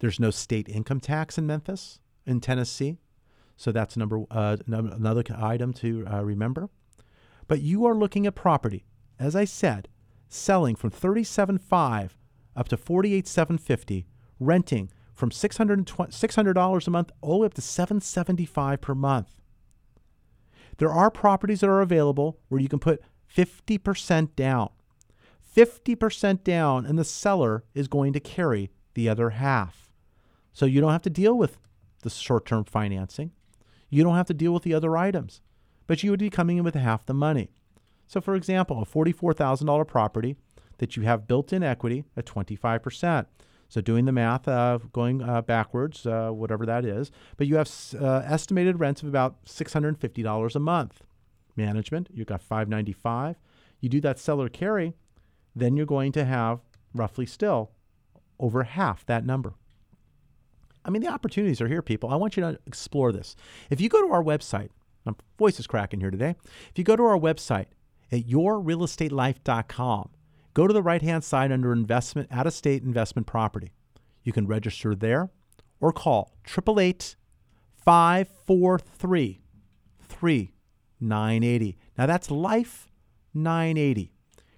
There's 0.00 0.20
no 0.20 0.30
state 0.30 0.68
income 0.68 1.00
tax 1.00 1.38
in 1.38 1.46
Memphis, 1.46 1.98
in 2.26 2.40
Tennessee. 2.40 2.98
So 3.56 3.72
that's 3.72 3.96
number 3.96 4.24
uh, 4.30 4.58
another 4.66 5.24
item 5.34 5.72
to 5.74 6.06
uh, 6.06 6.22
remember. 6.22 6.68
But 7.48 7.62
you 7.62 7.86
are 7.86 7.94
looking 7.94 8.26
at 8.26 8.34
property, 8.34 8.84
as 9.18 9.34
I 9.34 9.44
said, 9.44 9.88
selling 10.28 10.76
from 10.76 10.90
37.5 10.90 12.10
up 12.54 12.68
to 12.68 12.76
48.750, 12.76 14.04
renting 14.38 14.90
from 15.14 15.30
$600 15.30 16.86
a 16.86 16.90
month 16.90 17.10
all 17.22 17.34
the 17.34 17.38
way 17.38 17.46
up 17.46 17.54
to 17.54 17.62
775 17.62 18.80
per 18.80 18.94
month. 18.94 19.40
There 20.78 20.92
are 20.92 21.10
properties 21.10 21.60
that 21.60 21.70
are 21.70 21.80
available 21.80 22.38
where 22.48 22.60
you 22.60 22.68
can 22.68 22.78
put 22.78 23.02
50% 23.34 24.36
down. 24.36 24.70
50% 25.56 26.44
down 26.44 26.84
and 26.84 26.98
the 26.98 27.04
seller 27.04 27.64
is 27.74 27.88
going 27.88 28.12
to 28.12 28.20
carry 28.20 28.70
the 28.94 29.08
other 29.08 29.30
half. 29.30 29.90
So 30.52 30.66
you 30.66 30.80
don't 30.80 30.92
have 30.92 31.02
to 31.02 31.10
deal 31.10 31.36
with 31.36 31.58
the 32.02 32.10
short-term 32.10 32.64
financing. 32.64 33.32
You 33.88 34.02
don't 34.02 34.16
have 34.16 34.26
to 34.26 34.34
deal 34.34 34.52
with 34.52 34.64
the 34.64 34.74
other 34.74 34.96
items, 34.96 35.40
but 35.86 36.02
you 36.02 36.10
would 36.10 36.20
be 36.20 36.30
coming 36.30 36.58
in 36.58 36.64
with 36.64 36.74
half 36.74 37.06
the 37.06 37.14
money. 37.14 37.50
So, 38.06 38.20
for 38.20 38.34
example, 38.34 38.80
a 38.82 38.86
$44,000 38.86 39.86
property 39.86 40.36
that 40.78 40.96
you 40.96 41.02
have 41.04 41.26
built 41.26 41.52
in 41.52 41.62
equity 41.62 42.04
at 42.16 42.26
25%. 42.26 43.26
So, 43.68 43.80
doing 43.80 44.04
the 44.04 44.12
math, 44.12 44.46
uh, 44.46 44.78
going 44.92 45.22
uh, 45.22 45.42
backwards, 45.42 46.06
uh, 46.06 46.30
whatever 46.30 46.64
that 46.66 46.84
is, 46.84 47.10
but 47.36 47.46
you 47.46 47.56
have 47.56 47.70
uh, 48.00 48.22
estimated 48.24 48.78
rents 48.78 49.02
of 49.02 49.08
about 49.08 49.44
$650 49.44 50.54
a 50.54 50.58
month. 50.60 51.02
Management, 51.56 52.08
you've 52.12 52.26
got 52.26 52.42
595 52.42 53.36
You 53.80 53.88
do 53.88 54.00
that 54.02 54.18
seller 54.18 54.48
carry, 54.48 54.94
then 55.54 55.76
you're 55.76 55.86
going 55.86 56.12
to 56.12 56.24
have 56.24 56.60
roughly 56.94 57.26
still 57.26 57.70
over 58.38 58.64
half 58.64 59.06
that 59.06 59.24
number. 59.24 59.54
I 60.84 60.90
mean, 60.90 61.02
the 61.02 61.08
opportunities 61.08 61.60
are 61.60 61.68
here, 61.68 61.82
people. 61.82 62.10
I 62.10 62.16
want 62.16 62.36
you 62.36 62.42
to 62.42 62.58
explore 62.66 63.10
this. 63.10 63.34
If 63.70 63.80
you 63.80 63.88
go 63.88 64.06
to 64.06 64.12
our 64.12 64.22
website, 64.22 64.68
my 65.04 65.14
voice 65.38 65.58
is 65.58 65.66
cracking 65.66 66.00
here 66.00 66.10
today. 66.10 66.36
If 66.70 66.76
you 66.76 66.84
go 66.84 66.94
to 66.94 67.02
our 67.04 67.18
website 67.18 67.66
at 68.12 68.28
yourrealestatelife.com, 68.28 70.10
go 70.56 70.66
to 70.66 70.72
the 70.72 70.82
right 70.82 71.02
hand 71.02 71.22
side 71.22 71.52
under 71.52 71.70
investment, 71.70 72.32
out 72.32 72.46
of 72.46 72.54
state 72.54 72.82
investment 72.82 73.26
property. 73.26 73.74
You 74.24 74.32
can 74.32 74.46
register 74.46 74.94
there 74.94 75.28
or 75.80 75.92
call 75.92 76.32
888 76.46 77.16
543 77.84 79.42
3980. 80.00 81.76
Now 81.98 82.06
that's 82.06 82.30
Life 82.30 82.90
980. 83.34 84.14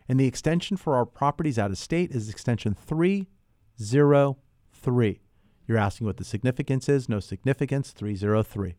And 0.09 0.21
the 0.21 0.29
extension 0.29 0.77
for 0.77 0.95
our 0.95 1.05
properties 1.05 1.59
out 1.59 1.73
of 1.73 1.79
state 1.79 2.13
is 2.13 2.29
extension 2.29 2.75
303. 2.75 5.21
You're 5.67 5.79
asking 5.79 6.07
what 6.07 6.19
the 6.19 6.25
significance 6.25 6.89
is. 6.89 7.09
No 7.09 7.19
significance, 7.19 7.91
303. 7.91 8.77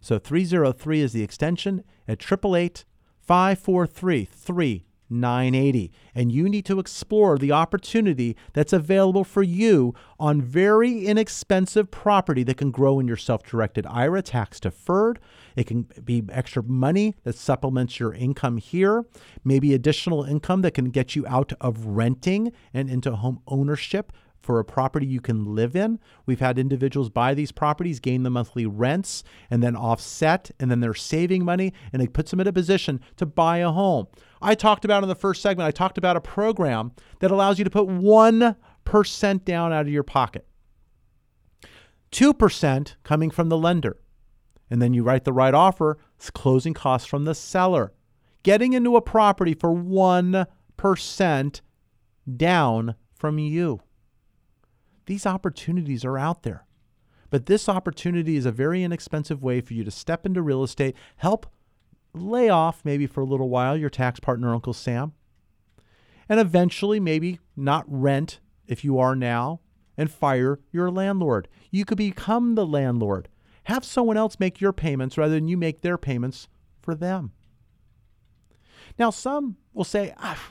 So 0.00 0.18
303 0.18 1.02
is 1.02 1.12
the 1.12 1.22
extension 1.22 1.84
at 2.08 2.22
888 2.22 2.86
543 3.20 4.87
3980. 5.08 5.92
And 6.14 6.30
you 6.30 6.48
need 6.48 6.64
to 6.66 6.78
explore 6.78 7.38
the 7.38 7.52
opportunity 7.52 8.36
that's 8.52 8.72
available 8.72 9.24
for 9.24 9.42
you 9.42 9.94
on 10.18 10.42
very 10.42 11.06
inexpensive 11.06 11.90
property 11.90 12.42
that 12.44 12.56
can 12.56 12.70
grow 12.70 13.00
in 13.00 13.08
your 13.08 13.16
self 13.16 13.42
directed 13.42 13.86
IRA 13.86 14.22
tax 14.22 14.60
deferred. 14.60 15.18
It 15.56 15.66
can 15.66 15.88
be 16.04 16.24
extra 16.30 16.62
money 16.62 17.16
that 17.24 17.36
supplements 17.36 17.98
your 17.98 18.14
income 18.14 18.58
here, 18.58 19.04
maybe 19.44 19.74
additional 19.74 20.24
income 20.24 20.62
that 20.62 20.72
can 20.72 20.90
get 20.90 21.16
you 21.16 21.26
out 21.26 21.52
of 21.60 21.86
renting 21.86 22.52
and 22.72 22.88
into 22.88 23.16
home 23.16 23.40
ownership 23.46 24.12
for 24.40 24.58
a 24.58 24.64
property 24.64 25.06
you 25.06 25.20
can 25.20 25.54
live 25.54 25.76
in. 25.76 25.98
We've 26.26 26.40
had 26.40 26.58
individuals 26.58 27.10
buy 27.10 27.34
these 27.34 27.52
properties, 27.52 28.00
gain 28.00 28.22
the 28.22 28.30
monthly 28.30 28.66
rents, 28.66 29.24
and 29.50 29.62
then 29.62 29.76
offset, 29.76 30.50
and 30.58 30.70
then 30.70 30.80
they're 30.80 30.94
saving 30.94 31.44
money, 31.44 31.72
and 31.92 32.00
it 32.00 32.12
puts 32.12 32.30
them 32.30 32.40
in 32.40 32.46
a 32.46 32.52
position 32.52 33.00
to 33.16 33.26
buy 33.26 33.58
a 33.58 33.70
home. 33.70 34.06
I 34.40 34.54
talked 34.54 34.84
about 34.84 35.02
in 35.02 35.08
the 35.08 35.14
first 35.14 35.42
segment, 35.42 35.66
I 35.66 35.72
talked 35.72 35.98
about 35.98 36.16
a 36.16 36.20
program 36.20 36.92
that 37.20 37.30
allows 37.30 37.58
you 37.58 37.64
to 37.64 37.70
put 37.70 37.88
1% 37.88 39.44
down 39.44 39.72
out 39.72 39.86
of 39.86 39.92
your 39.92 40.02
pocket, 40.02 40.46
2% 42.12 42.94
coming 43.02 43.30
from 43.30 43.48
the 43.48 43.58
lender. 43.58 43.98
And 44.70 44.82
then 44.82 44.94
you 44.94 45.02
write 45.02 45.24
the 45.24 45.32
right 45.32 45.54
offer, 45.54 45.98
it's 46.16 46.30
closing 46.30 46.74
costs 46.74 47.08
from 47.08 47.24
the 47.24 47.34
seller. 47.34 47.92
Getting 48.42 48.72
into 48.72 48.96
a 48.96 49.02
property 49.02 49.54
for 49.54 49.74
1% 49.74 51.60
down 52.36 52.94
from 53.14 53.38
you. 53.38 53.80
These 55.08 55.24
opportunities 55.24 56.04
are 56.04 56.18
out 56.18 56.42
there. 56.42 56.66
But 57.30 57.46
this 57.46 57.66
opportunity 57.66 58.36
is 58.36 58.44
a 58.44 58.52
very 58.52 58.82
inexpensive 58.82 59.42
way 59.42 59.62
for 59.62 59.72
you 59.72 59.82
to 59.84 59.90
step 59.90 60.26
into 60.26 60.42
real 60.42 60.62
estate, 60.62 60.94
help 61.16 61.46
lay 62.12 62.50
off 62.50 62.84
maybe 62.84 63.06
for 63.06 63.22
a 63.22 63.26
little 63.26 63.48
while 63.48 63.74
your 63.74 63.88
tax 63.88 64.20
partner, 64.20 64.52
Uncle 64.52 64.74
Sam, 64.74 65.14
and 66.28 66.38
eventually 66.38 67.00
maybe 67.00 67.40
not 67.56 67.86
rent 67.88 68.40
if 68.66 68.84
you 68.84 68.98
are 68.98 69.16
now 69.16 69.60
and 69.96 70.10
fire 70.10 70.60
your 70.72 70.90
landlord. 70.90 71.48
You 71.70 71.86
could 71.86 71.96
become 71.96 72.54
the 72.54 72.66
landlord. 72.66 73.30
Have 73.64 73.86
someone 73.86 74.18
else 74.18 74.38
make 74.38 74.60
your 74.60 74.74
payments 74.74 75.16
rather 75.16 75.32
than 75.32 75.48
you 75.48 75.56
make 75.56 75.80
their 75.80 75.96
payments 75.96 76.48
for 76.82 76.94
them. 76.94 77.32
Now, 78.98 79.08
some 79.08 79.56
will 79.72 79.84
say, 79.84 80.12
ah, 80.18 80.50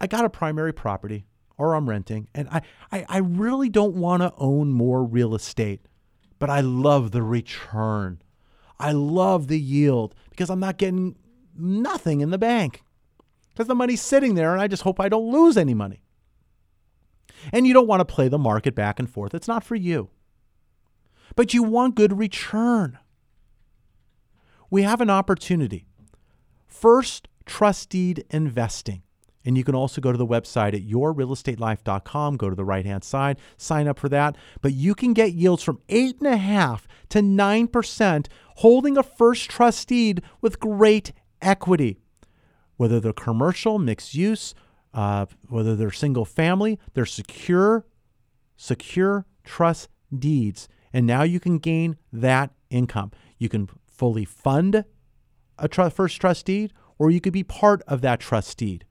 I 0.00 0.06
got 0.06 0.24
a 0.24 0.30
primary 0.30 0.72
property 0.72 1.26
or 1.58 1.74
I'm 1.74 1.88
renting, 1.88 2.28
and 2.34 2.48
I, 2.50 2.62
I, 2.92 3.06
I 3.08 3.18
really 3.18 3.68
don't 3.68 3.94
want 3.94 4.22
to 4.22 4.32
own 4.36 4.72
more 4.72 5.04
real 5.04 5.34
estate, 5.34 5.86
but 6.38 6.50
I 6.50 6.60
love 6.60 7.12
the 7.12 7.22
return. 7.22 8.20
I 8.78 8.92
love 8.92 9.48
the 9.48 9.58
yield 9.58 10.14
because 10.30 10.50
I'm 10.50 10.60
not 10.60 10.76
getting 10.76 11.16
nothing 11.56 12.20
in 12.20 12.30
the 12.30 12.38
bank 12.38 12.82
because 13.56 13.68
the 13.68 13.74
money's 13.74 14.02
sitting 14.02 14.34
there 14.34 14.52
and 14.52 14.60
I 14.60 14.68
just 14.68 14.82
hope 14.82 15.00
I 15.00 15.08
don't 15.08 15.32
lose 15.32 15.56
any 15.56 15.72
money. 15.72 16.02
And 17.52 17.66
you 17.66 17.72
don't 17.72 17.86
want 17.86 18.00
to 18.00 18.04
play 18.04 18.28
the 18.28 18.38
market 18.38 18.74
back 18.74 18.98
and 18.98 19.08
forth. 19.08 19.34
It's 19.34 19.48
not 19.48 19.64
for 19.64 19.76
you. 19.76 20.10
But 21.34 21.54
you 21.54 21.62
want 21.62 21.94
good 21.94 22.18
return. 22.18 22.98
We 24.70 24.82
have 24.82 25.00
an 25.00 25.10
opportunity. 25.10 25.86
First, 26.66 27.28
trust 27.46 27.88
deed 27.88 28.24
investing. 28.30 29.02
And 29.46 29.56
you 29.56 29.62
can 29.62 29.76
also 29.76 30.00
go 30.00 30.10
to 30.10 30.18
the 30.18 30.26
website 30.26 30.74
at 30.74 30.86
yourrealestatelife.com, 30.86 32.36
go 32.36 32.50
to 32.50 32.56
the 32.56 32.64
right 32.64 32.84
hand 32.84 33.04
side, 33.04 33.38
sign 33.56 33.86
up 33.86 33.98
for 33.98 34.08
that. 34.08 34.36
But 34.60 34.74
you 34.74 34.94
can 34.94 35.12
get 35.12 35.32
yields 35.32 35.62
from 35.62 35.80
8.5 35.88 36.80
to 37.10 37.20
9% 37.20 38.26
holding 38.56 38.98
a 38.98 39.04
first 39.04 39.48
trust 39.48 39.86
deed 39.88 40.22
with 40.40 40.58
great 40.58 41.12
equity. 41.40 42.00
Whether 42.76 42.98
they're 42.98 43.12
commercial, 43.12 43.78
mixed 43.78 44.14
use, 44.14 44.52
uh, 44.92 45.26
whether 45.48 45.76
they're 45.76 45.92
single 45.92 46.24
family, 46.24 46.80
they're 46.94 47.06
secure, 47.06 47.86
secure 48.56 49.26
trust 49.44 49.88
deeds. 50.16 50.68
And 50.92 51.06
now 51.06 51.22
you 51.22 51.38
can 51.38 51.58
gain 51.58 51.96
that 52.12 52.50
income. 52.68 53.12
You 53.38 53.48
can 53.48 53.68
fully 53.86 54.24
fund 54.24 54.84
a 55.58 55.68
tr- 55.68 55.88
first 55.88 56.20
trust 56.20 56.46
deed, 56.46 56.72
or 56.98 57.10
you 57.10 57.20
could 57.20 57.32
be 57.32 57.44
part 57.44 57.82
of 57.82 58.00
that 58.00 58.18
trust 58.18 58.58
deed. 58.58 58.84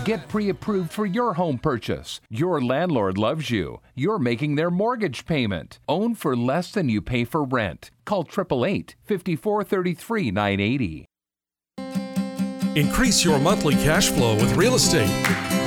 Get 0.05 0.27
pre 0.27 0.49
approved 0.49 0.91
for 0.91 1.05
your 1.05 1.33
home 1.35 1.57
purchase. 1.57 2.19
Your 2.29 2.61
landlord 2.61 3.17
loves 3.17 3.49
you. 3.49 3.79
You're 3.95 4.19
making 4.19 4.55
their 4.55 4.69
mortgage 4.69 5.25
payment. 5.25 5.79
Own 5.87 6.13
for 6.13 6.35
less 6.35 6.71
than 6.71 6.89
you 6.89 7.01
pay 7.01 7.23
for 7.23 7.45
rent. 7.45 7.89
Call 8.03 8.23
888 8.23 8.95
5433 9.05 10.31
980. 10.31 11.05
Increase 12.75 13.23
your 13.23 13.37
monthly 13.37 13.75
cash 13.75 14.09
flow 14.09 14.33
with 14.33 14.55
real 14.55 14.73
estate. 14.73 15.09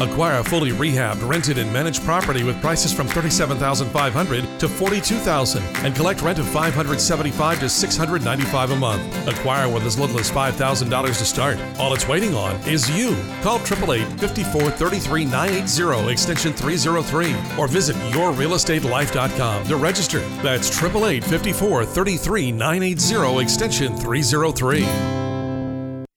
Acquire 0.00 0.40
a 0.40 0.44
fully 0.44 0.72
rehabbed, 0.72 1.26
rented, 1.26 1.56
and 1.56 1.72
managed 1.72 2.02
property 2.02 2.42
with 2.42 2.60
prices 2.60 2.92
from 2.92 3.06
37,500 3.06 4.58
to 4.58 4.68
42,000 4.68 5.62
and 5.84 5.94
collect 5.94 6.20
rent 6.20 6.40
of 6.40 6.48
575 6.48 7.60
to 7.60 7.68
695 7.68 8.70
a 8.72 8.76
month. 8.76 9.28
Acquire 9.28 9.72
with 9.72 9.84
as 9.84 9.96
little 9.96 10.18
as 10.18 10.30
$5,000 10.30 11.06
to 11.06 11.24
start. 11.24 11.58
All 11.78 11.94
it's 11.94 12.08
waiting 12.08 12.34
on 12.34 12.56
is 12.68 12.90
you. 12.90 13.14
Call 13.40 13.60
888 13.60 14.20
5433 14.20 15.24
980 15.26 16.10
extension 16.10 16.52
303 16.52 17.36
or 17.56 17.68
visit 17.68 17.94
yourrealestatelife.com 18.12 19.64
to 19.68 19.76
register. 19.76 20.20
That's 20.42 20.68
888 20.70 21.22
5433 21.22 22.52
980 22.52 23.38
extension 23.40 23.96
303. 23.96 25.25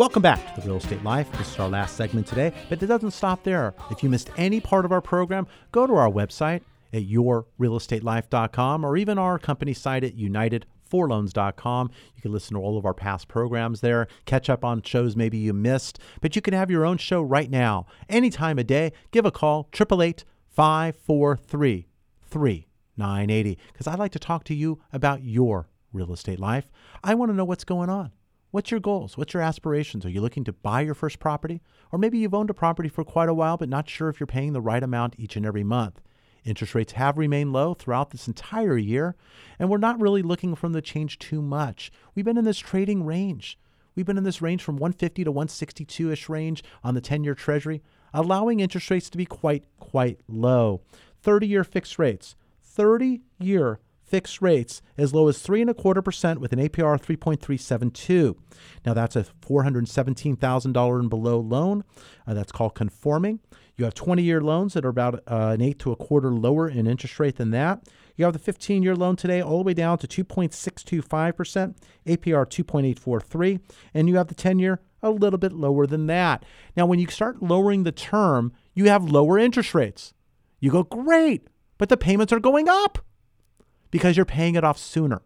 Welcome 0.00 0.22
back 0.22 0.54
to 0.54 0.62
the 0.62 0.66
Real 0.66 0.78
Estate 0.78 1.04
Life. 1.04 1.30
This 1.32 1.52
is 1.52 1.58
our 1.58 1.68
last 1.68 1.94
segment 1.94 2.26
today, 2.26 2.54
but 2.70 2.82
it 2.82 2.86
doesn't 2.86 3.10
stop 3.10 3.44
there. 3.44 3.74
If 3.90 4.02
you 4.02 4.08
missed 4.08 4.30
any 4.38 4.58
part 4.58 4.86
of 4.86 4.92
our 4.92 5.02
program, 5.02 5.46
go 5.72 5.86
to 5.86 5.92
our 5.92 6.08
website 6.08 6.62
at 6.94 7.06
yourrealestatelife.com 7.06 8.82
or 8.82 8.96
even 8.96 9.18
our 9.18 9.38
company 9.38 9.74
site 9.74 10.02
at 10.02 10.16
unitedforloans.com. 10.16 11.90
You 12.16 12.22
can 12.22 12.32
listen 12.32 12.54
to 12.54 12.62
all 12.62 12.78
of 12.78 12.86
our 12.86 12.94
past 12.94 13.28
programs 13.28 13.82
there, 13.82 14.08
catch 14.24 14.48
up 14.48 14.64
on 14.64 14.80
shows 14.80 15.16
maybe 15.16 15.36
you 15.36 15.52
missed, 15.52 15.98
but 16.22 16.34
you 16.34 16.40
can 16.40 16.54
have 16.54 16.70
your 16.70 16.86
own 16.86 16.96
show 16.96 17.20
right 17.20 17.50
now, 17.50 17.84
any 18.08 18.30
time 18.30 18.58
of 18.58 18.66
day. 18.66 18.94
Give 19.10 19.26
a 19.26 19.30
call, 19.30 19.68
888 19.70 20.24
543 20.48 21.88
3980, 22.22 23.58
because 23.70 23.86
I'd 23.86 23.98
like 23.98 24.12
to 24.12 24.18
talk 24.18 24.44
to 24.44 24.54
you 24.54 24.80
about 24.94 25.22
your 25.22 25.68
real 25.92 26.10
estate 26.14 26.40
life. 26.40 26.70
I 27.04 27.14
want 27.14 27.30
to 27.30 27.36
know 27.36 27.44
what's 27.44 27.64
going 27.64 27.90
on. 27.90 28.12
What's 28.52 28.72
your 28.72 28.80
goals? 28.80 29.16
What's 29.16 29.32
your 29.32 29.44
aspirations? 29.44 30.04
Are 30.04 30.10
you 30.10 30.20
looking 30.20 30.42
to 30.42 30.52
buy 30.52 30.80
your 30.80 30.94
first 30.94 31.20
property? 31.20 31.62
Or 31.92 32.00
maybe 32.00 32.18
you've 32.18 32.34
owned 32.34 32.50
a 32.50 32.54
property 32.54 32.88
for 32.88 33.04
quite 33.04 33.28
a 33.28 33.34
while, 33.34 33.56
but 33.56 33.68
not 33.68 33.88
sure 33.88 34.08
if 34.08 34.18
you're 34.18 34.26
paying 34.26 34.52
the 34.52 34.60
right 34.60 34.82
amount 34.82 35.14
each 35.18 35.36
and 35.36 35.46
every 35.46 35.62
month. 35.62 36.00
Interest 36.44 36.74
rates 36.74 36.92
have 36.94 37.16
remained 37.16 37.52
low 37.52 37.74
throughout 37.74 38.10
this 38.10 38.26
entire 38.26 38.76
year, 38.76 39.14
and 39.60 39.70
we're 39.70 39.78
not 39.78 40.00
really 40.00 40.22
looking 40.22 40.56
for 40.56 40.66
them 40.66 40.72
to 40.72 40.82
change 40.82 41.20
too 41.20 41.40
much. 41.40 41.92
We've 42.14 42.24
been 42.24 42.38
in 42.38 42.44
this 42.44 42.58
trading 42.58 43.04
range. 43.04 43.56
We've 43.94 44.06
been 44.06 44.18
in 44.18 44.24
this 44.24 44.42
range 44.42 44.64
from 44.64 44.76
150 44.76 45.22
to 45.22 45.30
162 45.30 46.10
ish 46.10 46.28
range 46.28 46.64
on 46.82 46.94
the 46.94 47.00
10 47.00 47.22
year 47.22 47.36
Treasury, 47.36 47.82
allowing 48.12 48.58
interest 48.58 48.90
rates 48.90 49.10
to 49.10 49.18
be 49.18 49.26
quite, 49.26 49.62
quite 49.78 50.20
low. 50.26 50.80
30 51.22 51.46
year 51.46 51.62
fixed 51.62 52.00
rates, 52.00 52.34
30 52.62 53.20
year 53.38 53.78
fixed 54.10 54.42
rates 54.42 54.82
as 54.98 55.14
low 55.14 55.28
as 55.28 55.38
three 55.38 55.60
and 55.60 55.70
a 55.70 55.74
quarter 55.74 56.02
percent 56.02 56.40
with 56.40 56.52
an 56.52 56.58
APR 56.58 56.94
of 56.94 57.02
3.372. 57.02 58.36
Now 58.84 58.92
that's 58.92 59.16
a 59.16 59.24
$417,000 59.24 61.00
and 61.00 61.08
below 61.08 61.38
loan. 61.38 61.84
Uh, 62.26 62.34
that's 62.34 62.52
called 62.52 62.74
conforming. 62.74 63.38
You 63.76 63.84
have 63.84 63.94
20 63.94 64.22
year 64.22 64.40
loans 64.42 64.74
that 64.74 64.84
are 64.84 64.90
about 64.90 65.22
uh, 65.26 65.52
an 65.54 65.62
eighth 65.62 65.78
to 65.78 65.92
a 65.92 65.96
quarter 65.96 66.30
lower 66.30 66.68
in 66.68 66.86
interest 66.86 67.18
rate 67.18 67.36
than 67.36 67.50
that. 67.52 67.88
You 68.16 68.24
have 68.26 68.34
the 68.34 68.38
15 68.38 68.82
year 68.82 68.94
loan 68.94 69.16
today 69.16 69.40
all 69.40 69.58
the 69.58 69.64
way 69.64 69.74
down 69.74 69.96
to 69.98 70.06
2.625%, 70.06 71.74
APR 72.06 72.46
2.843, 72.46 73.60
and 73.94 74.08
you 74.08 74.16
have 74.16 74.26
the 74.26 74.34
10 74.34 74.58
year 74.58 74.80
a 75.02 75.10
little 75.10 75.38
bit 75.38 75.52
lower 75.52 75.86
than 75.86 76.06
that. 76.08 76.44
Now, 76.76 76.84
when 76.84 76.98
you 76.98 77.06
start 77.06 77.42
lowering 77.42 77.84
the 77.84 77.92
term, 77.92 78.52
you 78.74 78.90
have 78.90 79.10
lower 79.10 79.38
interest 79.38 79.74
rates. 79.74 80.12
You 80.58 80.70
go, 80.70 80.82
great, 80.82 81.48
but 81.78 81.88
the 81.88 81.96
payments 81.96 82.34
are 82.34 82.40
going 82.40 82.68
up 82.68 82.98
because 83.90 84.16
you're 84.16 84.26
paying 84.26 84.54
it 84.54 84.64
off 84.64 84.78
sooner. 84.78 85.22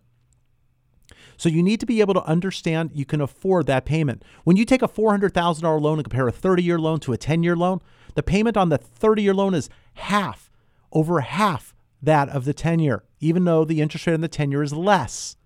So 1.37 1.49
you 1.49 1.62
need 1.62 1.81
to 1.81 1.87
be 1.87 2.01
able 2.01 2.15
to 2.15 2.25
understand 2.25 2.91
you 2.95 3.05
can 3.05 3.21
afford 3.21 3.67
that 3.67 3.85
payment. 3.85 4.23
When 4.45 4.57
you 4.57 4.65
take 4.65 4.83
a 4.83 4.89
$400,000 4.89 5.81
loan 5.81 5.99
and 5.99 6.05
compare 6.05 6.29
a 6.29 6.33
30 6.33 6.62
year 6.62 6.79
loan 6.79 7.01
to 7.01 7.12
a 7.12 7.19
10 7.19 7.43
year 7.43 7.57
loan, 7.57 7.81
the 8.15 8.23
payment 8.23 8.57
on 8.57 8.69
the 8.69 8.79
30 8.79 9.23
year 9.23 9.35
loan 9.35 9.55
is 9.55 9.69
half, 9.95 10.51
over 10.93 11.21
half 11.21 11.75
that 12.03 12.29
of 12.29 12.45
the 12.45 12.55
10 12.55 12.79
year, 12.79 13.05
even 13.21 13.45
though 13.45 13.65
the 13.65 13.81
interest 13.81 14.07
rate 14.07 14.15
on 14.15 14.21
the 14.21 14.29
10 14.29 14.51
year 14.51 14.62
is 14.62 14.73
less. 14.73 15.37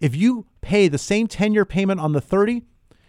If 0.00 0.14
you 0.14 0.46
pay 0.60 0.88
the 0.88 0.98
same 0.98 1.26
10 1.26 1.54
year 1.54 1.64
payment 1.64 2.00
on 2.00 2.12
the 2.12 2.20
30, 2.20 2.62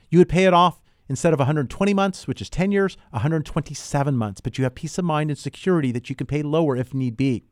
you 0.10 0.20
would 0.20 0.30
pay 0.30 0.46
it 0.46 0.54
off 0.54 0.82
instead 1.08 1.34
of 1.34 1.40
120 1.40 1.94
months, 1.94 2.28
which 2.28 2.42
is 2.42 2.50
10 2.50 2.72
years, 2.72 2.98
127 3.12 4.16
months. 4.16 4.42
But 4.42 4.58
you 4.58 4.64
have 4.64 4.76
peace 4.76 4.98
of 4.98 5.06
mind 5.06 5.30
and 5.30 5.38
security 5.38 5.92
that 5.92 6.10
you 6.10 6.16
can 6.16 6.28
pay 6.28 6.42
lower 6.42 6.76
if 6.76 6.94
need 6.94 7.18
be. 7.18 7.44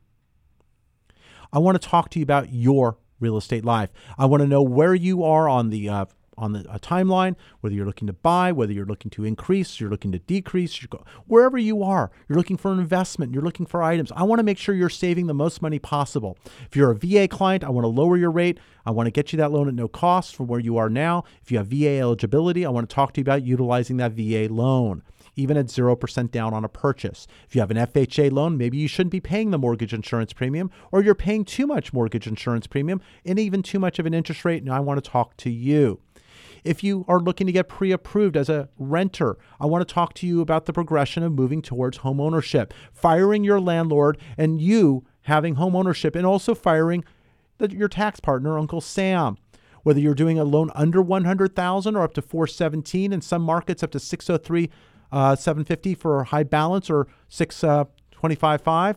I 1.52 1.60
want 1.60 1.82
to 1.82 1.88
talk 1.88 2.10
to 2.12 2.20
you 2.20 2.24
about 2.24 2.52
your 2.52 2.98
real 3.20 3.38
estate 3.38 3.66
life. 3.66 3.90
I 4.18 4.26
want 4.26 4.42
to 4.42 4.48
know 4.48 4.62
where 4.62 4.96
you 4.96 5.24
are 5.24 5.50
on 5.50 5.70
the 5.70 5.90
uh, 5.90 6.06
on 6.38 6.54
the 6.54 6.70
uh, 6.70 6.78
timeline, 6.78 7.36
whether 7.62 7.76
you're 7.76 7.86
looking 7.86 8.08
to 8.08 8.14
buy, 8.14 8.52
whether 8.52 8.72
you're 8.72 8.86
looking 8.86 9.10
to 9.10 9.26
increase, 9.26 9.80
you're 9.80 9.90
looking 9.90 10.12
to 10.12 10.20
decrease, 10.20 10.86
go- 10.86 11.04
wherever 11.26 11.58
you 11.58 11.82
are, 11.82 12.12
you're 12.30 12.38
looking 12.38 12.58
for 12.58 12.72
an 12.72 12.80
investment, 12.80 13.34
you're 13.34 13.44
looking 13.44 13.66
for 13.66 13.82
items. 13.82 14.12
I 14.16 14.24
want 14.24 14.40
to 14.40 14.44
make 14.44 14.58
sure 14.58 14.76
you're 14.76 14.90
saving 14.90 15.28
the 15.28 15.34
most 15.34 15.62
money 15.62 15.80
possible. 15.80 16.38
If 16.70 16.76
you're 16.76 16.92
a 16.92 16.96
VA 16.96 17.28
client, 17.28 17.64
I 17.64 17.70
want 17.70 17.86
to 17.86 17.90
lower 17.90 18.18
your 18.18 18.32
rate. 18.32 18.60
I 18.86 18.92
want 18.92 19.08
to 19.08 19.12
get 19.12 19.34
you 19.34 19.38
that 19.38 19.52
loan 19.52 19.68
at 19.68 19.74
no 19.74 19.88
cost 19.88 20.36
from 20.36 20.48
where 20.48 20.60
you 20.60 20.78
are 20.78 20.90
now. 20.90 21.24
If 21.42 21.52
you 21.52 21.58
have 21.58 21.68
VA 21.68 22.00
eligibility, 22.00 22.66
I 22.66 22.70
want 22.70 22.88
to 22.88 22.94
talk 22.94 23.14
to 23.14 23.22
you 23.22 23.24
about 23.24 23.44
utilizing 23.44 23.98
that 23.98 24.12
VA 24.12 24.48
loan 24.54 25.02
even 25.38 25.56
at 25.56 25.68
0% 25.68 26.32
down 26.32 26.54
on 26.54 26.66
a 26.66 26.70
purchase. 26.70 27.28
If 27.48 27.56
you 27.56 27.62
have 27.62 27.72
an 27.72 27.78
FHA 27.78 28.32
loan, 28.32 28.58
maybe 28.58 28.78
you 28.78 28.88
shouldn't 28.88 29.12
be 29.12 29.22
paying 29.22 29.52
the 29.52 29.58
mortgage 29.58 29.94
insurance 29.94 30.34
premium, 30.34 30.70
or 30.92 31.02
you're 31.02 31.16
paying 31.16 31.46
too 31.46 31.66
much 31.66 31.94
mortgage 31.94 32.28
insurance 32.28 32.68
premium 32.68 33.00
and 33.24 33.40
even 33.40 33.64
too 33.64 33.80
much 33.80 34.00
of 34.00 34.06
an 34.06 34.14
interest 34.14 34.44
rate. 34.44 34.64
And 34.64 34.74
I 34.74 34.82
want 34.82 35.02
to 35.02 35.10
talk 35.10 35.38
to 35.38 35.50
you. 35.50 36.02
If 36.64 36.84
you 36.84 37.06
are 37.08 37.20
looking 37.20 37.48
to 37.48 37.54
get 37.54 37.70
pre 37.70 37.92
approved 37.92 38.36
as 38.36 38.50
a 38.50 38.68
renter, 38.78 39.38
I 39.60 39.66
want 39.68 39.88
to 39.88 39.94
talk 39.94 40.14
to 40.16 40.28
you 40.28 40.42
about 40.42 40.66
the 40.66 40.74
progression 40.74 41.24
of 41.24 41.32
moving 41.32 41.62
towards 41.62 41.98
home 41.98 42.20
ownership, 42.20 42.74
firing 42.92 43.44
your 43.44 43.62
landlord, 43.62 44.18
and 44.38 44.60
you 44.60 45.06
having 45.22 45.56
home 45.56 45.76
ownership, 45.76 46.16
and 46.16 46.26
also 46.26 46.56
firing 46.56 47.06
the, 47.60 47.72
your 47.72 47.88
tax 47.88 48.20
partner, 48.20 48.58
Uncle 48.58 48.82
Sam. 48.82 49.38
Whether 49.84 50.02
you're 50.02 50.14
doing 50.14 50.38
a 50.38 50.44
loan 50.44 50.70
under 50.76 51.02
100,000 51.02 51.96
or 51.96 52.04
up 52.04 52.14
to 52.16 52.22
417, 52.22 53.14
in 53.14 53.22
some 53.22 53.42
markets 53.42 53.84
up 53.84 53.92
to 53.92 54.00
603, 54.00 54.70
uh, 55.12 55.36
750 55.36 55.96
for 55.96 56.24
high 56.26 56.44
balance 56.44 56.90
or 56.90 57.08
625.5. 57.30 58.96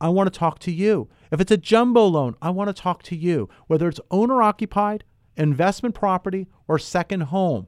I 0.00 0.08
want 0.08 0.32
to 0.32 0.38
talk 0.38 0.58
to 0.60 0.70
you. 0.70 1.08
If 1.32 1.40
it's 1.40 1.52
a 1.52 1.56
jumbo 1.56 2.06
loan, 2.06 2.36
I 2.40 2.50
want 2.50 2.68
to 2.74 2.82
talk 2.82 3.02
to 3.04 3.16
you. 3.16 3.48
Whether 3.66 3.88
it's 3.88 4.00
owner 4.10 4.42
occupied, 4.42 5.04
investment 5.36 5.94
property, 5.94 6.46
or 6.66 6.78
second 6.78 7.22
home, 7.22 7.66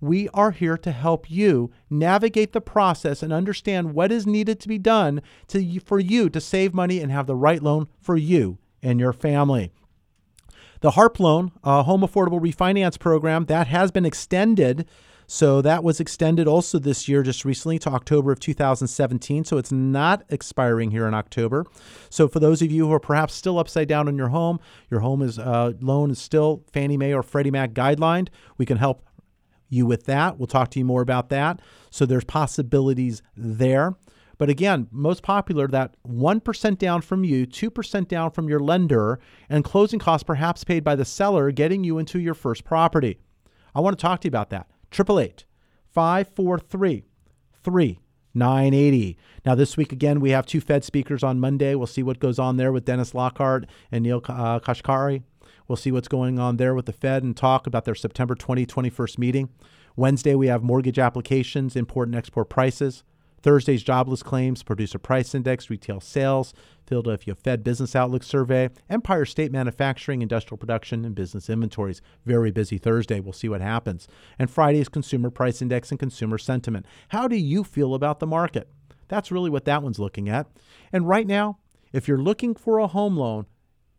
we 0.00 0.28
are 0.30 0.50
here 0.50 0.76
to 0.76 0.90
help 0.90 1.30
you 1.30 1.70
navigate 1.88 2.52
the 2.52 2.60
process 2.60 3.22
and 3.22 3.32
understand 3.32 3.94
what 3.94 4.10
is 4.10 4.26
needed 4.26 4.58
to 4.60 4.68
be 4.68 4.78
done 4.78 5.22
to, 5.46 5.78
for 5.80 6.00
you 6.00 6.28
to 6.28 6.40
save 6.40 6.74
money 6.74 6.98
and 6.98 7.12
have 7.12 7.28
the 7.28 7.36
right 7.36 7.62
loan 7.62 7.86
for 8.00 8.16
you 8.16 8.58
and 8.82 8.98
your 8.98 9.12
family. 9.12 9.70
The 10.80 10.92
HARP 10.92 11.20
loan, 11.20 11.52
uh, 11.62 11.84
Home 11.84 12.00
Affordable 12.00 12.40
Refinance 12.40 12.98
Program, 12.98 13.44
that 13.44 13.68
has 13.68 13.92
been 13.92 14.04
extended. 14.04 14.88
So 15.32 15.62
that 15.62 15.82
was 15.82 15.98
extended 15.98 16.46
also 16.46 16.78
this 16.78 17.08
year, 17.08 17.22
just 17.22 17.46
recently 17.46 17.78
to 17.78 17.88
October 17.88 18.32
of 18.32 18.38
2017. 18.38 19.46
So 19.46 19.56
it's 19.56 19.72
not 19.72 20.24
expiring 20.28 20.90
here 20.90 21.08
in 21.08 21.14
October. 21.14 21.64
So 22.10 22.28
for 22.28 22.38
those 22.38 22.60
of 22.60 22.70
you 22.70 22.86
who 22.86 22.92
are 22.92 23.00
perhaps 23.00 23.32
still 23.32 23.58
upside 23.58 23.88
down 23.88 24.08
on 24.08 24.18
your 24.18 24.28
home, 24.28 24.60
your 24.90 25.00
home 25.00 25.22
is 25.22 25.38
uh, 25.38 25.72
loan 25.80 26.10
is 26.10 26.18
still 26.18 26.62
Fannie 26.74 26.98
Mae 26.98 27.14
or 27.14 27.22
Freddie 27.22 27.50
Mac 27.50 27.72
guidelined. 27.72 28.28
We 28.58 28.66
can 28.66 28.76
help 28.76 29.06
you 29.70 29.86
with 29.86 30.04
that. 30.04 30.36
We'll 30.36 30.48
talk 30.48 30.70
to 30.72 30.78
you 30.78 30.84
more 30.84 31.00
about 31.00 31.30
that. 31.30 31.60
So 31.88 32.04
there's 32.04 32.24
possibilities 32.24 33.22
there. 33.34 33.94
But 34.36 34.50
again, 34.50 34.86
most 34.90 35.22
popular 35.22 35.66
that 35.68 35.96
1% 36.06 36.76
down 36.76 37.00
from 37.00 37.24
you, 37.24 37.46
2% 37.46 38.06
down 38.06 38.32
from 38.32 38.50
your 38.50 38.60
lender, 38.60 39.18
and 39.48 39.64
closing 39.64 39.98
costs 39.98 40.24
perhaps 40.24 40.62
paid 40.62 40.84
by 40.84 40.94
the 40.94 41.06
seller 41.06 41.50
getting 41.52 41.84
you 41.84 41.96
into 41.96 42.20
your 42.20 42.34
first 42.34 42.64
property. 42.64 43.18
I 43.74 43.80
want 43.80 43.98
to 43.98 44.02
talk 44.02 44.20
to 44.20 44.26
you 44.26 44.30
about 44.30 44.50
that. 44.50 44.66
888 44.92 45.44
543 45.88 47.04
3980. 47.62 49.18
Now, 49.44 49.54
this 49.54 49.76
week 49.76 49.92
again, 49.92 50.20
we 50.20 50.30
have 50.30 50.46
two 50.46 50.60
Fed 50.60 50.84
speakers 50.84 51.22
on 51.22 51.40
Monday. 51.40 51.74
We'll 51.74 51.86
see 51.86 52.02
what 52.02 52.18
goes 52.18 52.38
on 52.38 52.56
there 52.56 52.72
with 52.72 52.84
Dennis 52.84 53.14
Lockhart 53.14 53.66
and 53.90 54.02
Neel 54.04 54.22
uh, 54.28 54.60
Kashkari. 54.60 55.22
We'll 55.68 55.76
see 55.76 55.92
what's 55.92 56.08
going 56.08 56.38
on 56.38 56.56
there 56.56 56.74
with 56.74 56.86
the 56.86 56.92
Fed 56.92 57.22
and 57.22 57.36
talk 57.36 57.66
about 57.66 57.84
their 57.84 57.94
September 57.94 58.34
2021st 58.34 59.18
meeting. 59.18 59.48
Wednesday, 59.96 60.34
we 60.34 60.48
have 60.48 60.62
mortgage 60.62 60.98
applications, 60.98 61.76
import 61.76 62.08
and 62.08 62.16
export 62.16 62.48
prices. 62.48 63.04
Thursday's 63.42 63.82
jobless 63.82 64.22
claims, 64.22 64.62
producer 64.62 64.98
price 64.98 65.34
index, 65.34 65.68
retail 65.68 66.00
sales, 66.00 66.54
Philadelphia 66.86 67.34
Fed 67.34 67.64
Business 67.64 67.96
Outlook 67.96 68.22
survey, 68.22 68.70
Empire 68.88 69.24
State 69.24 69.50
Manufacturing, 69.50 70.22
industrial 70.22 70.58
production, 70.58 71.04
and 71.04 71.14
business 71.14 71.50
inventories. 71.50 72.00
Very 72.24 72.50
busy 72.50 72.78
Thursday. 72.78 73.20
We'll 73.20 73.32
see 73.32 73.48
what 73.48 73.60
happens. 73.60 74.06
And 74.38 74.50
Friday's 74.50 74.88
consumer 74.88 75.30
price 75.30 75.60
index 75.60 75.90
and 75.90 75.98
consumer 75.98 76.38
sentiment. 76.38 76.86
How 77.08 77.26
do 77.26 77.36
you 77.36 77.64
feel 77.64 77.94
about 77.94 78.20
the 78.20 78.26
market? 78.26 78.68
That's 79.08 79.32
really 79.32 79.50
what 79.50 79.64
that 79.64 79.82
one's 79.82 79.98
looking 79.98 80.28
at. 80.28 80.46
And 80.92 81.08
right 81.08 81.26
now, 81.26 81.58
if 81.92 82.08
you're 82.08 82.18
looking 82.18 82.54
for 82.54 82.78
a 82.78 82.86
home 82.86 83.16
loan, 83.16 83.46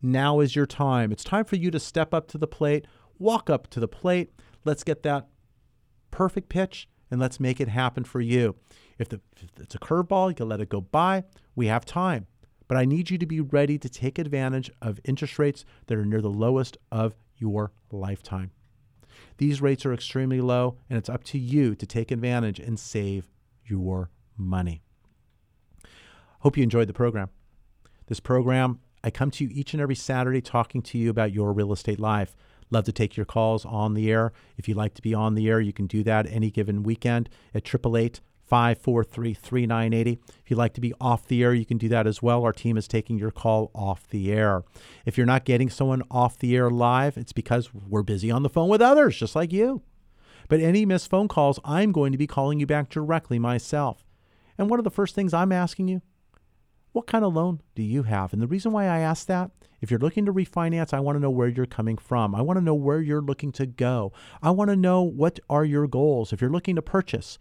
now 0.02 0.40
is 0.40 0.56
your 0.56 0.66
time. 0.66 1.12
It's 1.12 1.24
time 1.24 1.44
for 1.44 1.56
you 1.56 1.70
to 1.70 1.80
step 1.80 2.12
up 2.12 2.28
to 2.28 2.38
the 2.38 2.46
plate, 2.46 2.86
walk 3.18 3.48
up 3.48 3.68
to 3.68 3.80
the 3.80 3.88
plate. 3.88 4.32
Let's 4.64 4.84
get 4.84 5.02
that 5.02 5.28
perfect 6.10 6.48
pitch 6.48 6.88
and 7.14 7.20
let's 7.20 7.38
make 7.38 7.60
it 7.60 7.68
happen 7.68 8.02
for 8.02 8.20
you. 8.20 8.56
If, 8.98 9.08
the, 9.08 9.20
if 9.36 9.60
it's 9.60 9.76
a 9.76 9.78
curveball, 9.78 10.30
you 10.30 10.34
can 10.34 10.48
let 10.48 10.60
it 10.60 10.68
go 10.68 10.80
by. 10.80 11.22
We 11.54 11.68
have 11.68 11.84
time. 11.84 12.26
But 12.66 12.76
I 12.76 12.84
need 12.84 13.08
you 13.08 13.18
to 13.18 13.24
be 13.24 13.40
ready 13.40 13.78
to 13.78 13.88
take 13.88 14.18
advantage 14.18 14.68
of 14.82 14.98
interest 15.04 15.38
rates 15.38 15.64
that 15.86 15.96
are 15.96 16.04
near 16.04 16.20
the 16.20 16.28
lowest 16.28 16.76
of 16.90 17.14
your 17.36 17.70
lifetime. 17.92 18.50
These 19.38 19.62
rates 19.62 19.86
are 19.86 19.94
extremely 19.94 20.40
low, 20.40 20.76
and 20.90 20.98
it's 20.98 21.08
up 21.08 21.22
to 21.24 21.38
you 21.38 21.76
to 21.76 21.86
take 21.86 22.10
advantage 22.10 22.58
and 22.58 22.80
save 22.80 23.30
your 23.64 24.10
money. 24.36 24.82
Hope 26.40 26.56
you 26.56 26.64
enjoyed 26.64 26.88
the 26.88 26.94
program. 26.94 27.28
This 28.08 28.18
program, 28.18 28.80
I 29.04 29.10
come 29.10 29.30
to 29.30 29.44
you 29.44 29.50
each 29.54 29.72
and 29.72 29.80
every 29.80 29.94
Saturday 29.94 30.40
talking 30.40 30.82
to 30.82 30.98
you 30.98 31.10
about 31.10 31.32
your 31.32 31.52
real 31.52 31.72
estate 31.72 32.00
life. 32.00 32.34
Love 32.74 32.84
to 32.84 32.92
take 32.92 33.16
your 33.16 33.24
calls 33.24 33.64
on 33.64 33.94
the 33.94 34.10
air. 34.10 34.32
If 34.58 34.66
you'd 34.66 34.76
like 34.76 34.94
to 34.94 35.02
be 35.02 35.14
on 35.14 35.36
the 35.36 35.48
air, 35.48 35.60
you 35.60 35.72
can 35.72 35.86
do 35.86 36.02
that 36.02 36.26
any 36.28 36.50
given 36.50 36.82
weekend 36.82 37.28
at 37.54 37.62
888 37.64 38.20
543 38.46 39.32
3980. 39.32 40.18
If 40.42 40.50
you'd 40.50 40.56
like 40.56 40.74
to 40.74 40.80
be 40.80 40.92
off 41.00 41.28
the 41.28 41.44
air, 41.44 41.54
you 41.54 41.64
can 41.64 41.78
do 41.78 41.88
that 41.90 42.08
as 42.08 42.20
well. 42.20 42.42
Our 42.42 42.52
team 42.52 42.76
is 42.76 42.88
taking 42.88 43.16
your 43.16 43.30
call 43.30 43.70
off 43.76 44.08
the 44.08 44.32
air. 44.32 44.64
If 45.06 45.16
you're 45.16 45.24
not 45.24 45.44
getting 45.44 45.70
someone 45.70 46.02
off 46.10 46.36
the 46.36 46.56
air 46.56 46.68
live, 46.68 47.16
it's 47.16 47.32
because 47.32 47.72
we're 47.72 48.02
busy 48.02 48.32
on 48.32 48.42
the 48.42 48.50
phone 48.50 48.68
with 48.68 48.82
others, 48.82 49.16
just 49.16 49.36
like 49.36 49.52
you. 49.52 49.82
But 50.48 50.58
any 50.58 50.84
missed 50.84 51.08
phone 51.08 51.28
calls, 51.28 51.60
I'm 51.64 51.92
going 51.92 52.10
to 52.10 52.18
be 52.18 52.26
calling 52.26 52.58
you 52.58 52.66
back 52.66 52.88
directly 52.88 53.38
myself. 53.38 54.04
And 54.58 54.68
one 54.68 54.80
of 54.80 54.84
the 54.84 54.90
first 54.90 55.14
things 55.14 55.32
I'm 55.32 55.52
asking 55.52 55.86
you 55.86 56.02
what 56.94 57.08
kind 57.08 57.24
of 57.24 57.34
loan 57.34 57.60
do 57.74 57.82
you 57.82 58.04
have? 58.04 58.32
And 58.32 58.40
the 58.40 58.46
reason 58.46 58.70
why 58.70 58.84
I 58.84 59.00
ask 59.00 59.26
that, 59.26 59.50
if 59.84 59.90
you're 59.90 60.00
looking 60.00 60.24
to 60.24 60.32
refinance, 60.32 60.94
I 60.94 61.00
want 61.00 61.16
to 61.16 61.20
know 61.20 61.28
where 61.28 61.46
you're 61.46 61.66
coming 61.66 61.98
from. 61.98 62.34
I 62.34 62.40
want 62.40 62.56
to 62.56 62.64
know 62.64 62.74
where 62.74 63.02
you're 63.02 63.20
looking 63.20 63.52
to 63.52 63.66
go. 63.66 64.14
I 64.42 64.50
want 64.50 64.70
to 64.70 64.76
know 64.76 65.02
what 65.02 65.38
are 65.50 65.66
your 65.66 65.86
goals. 65.86 66.32
If 66.32 66.40
you're 66.40 66.48
looking 66.48 66.76
to 66.76 66.80
purchase, 66.80 67.38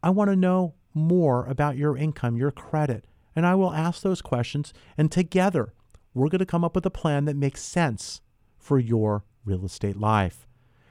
I 0.00 0.10
want 0.10 0.30
to 0.30 0.36
know 0.36 0.74
more 0.94 1.44
about 1.46 1.76
your 1.76 1.96
income, 1.96 2.36
your 2.36 2.52
credit. 2.52 3.04
And 3.34 3.44
I 3.44 3.56
will 3.56 3.72
ask 3.72 4.02
those 4.02 4.22
questions. 4.22 4.72
And 4.96 5.10
together, 5.10 5.74
we're 6.14 6.28
going 6.28 6.38
to 6.38 6.46
come 6.46 6.64
up 6.64 6.76
with 6.76 6.86
a 6.86 6.90
plan 6.90 7.24
that 7.24 7.34
makes 7.34 7.64
sense 7.64 8.20
for 8.60 8.78
your 8.78 9.24
real 9.44 9.64
estate 9.64 9.96
life. 9.96 10.46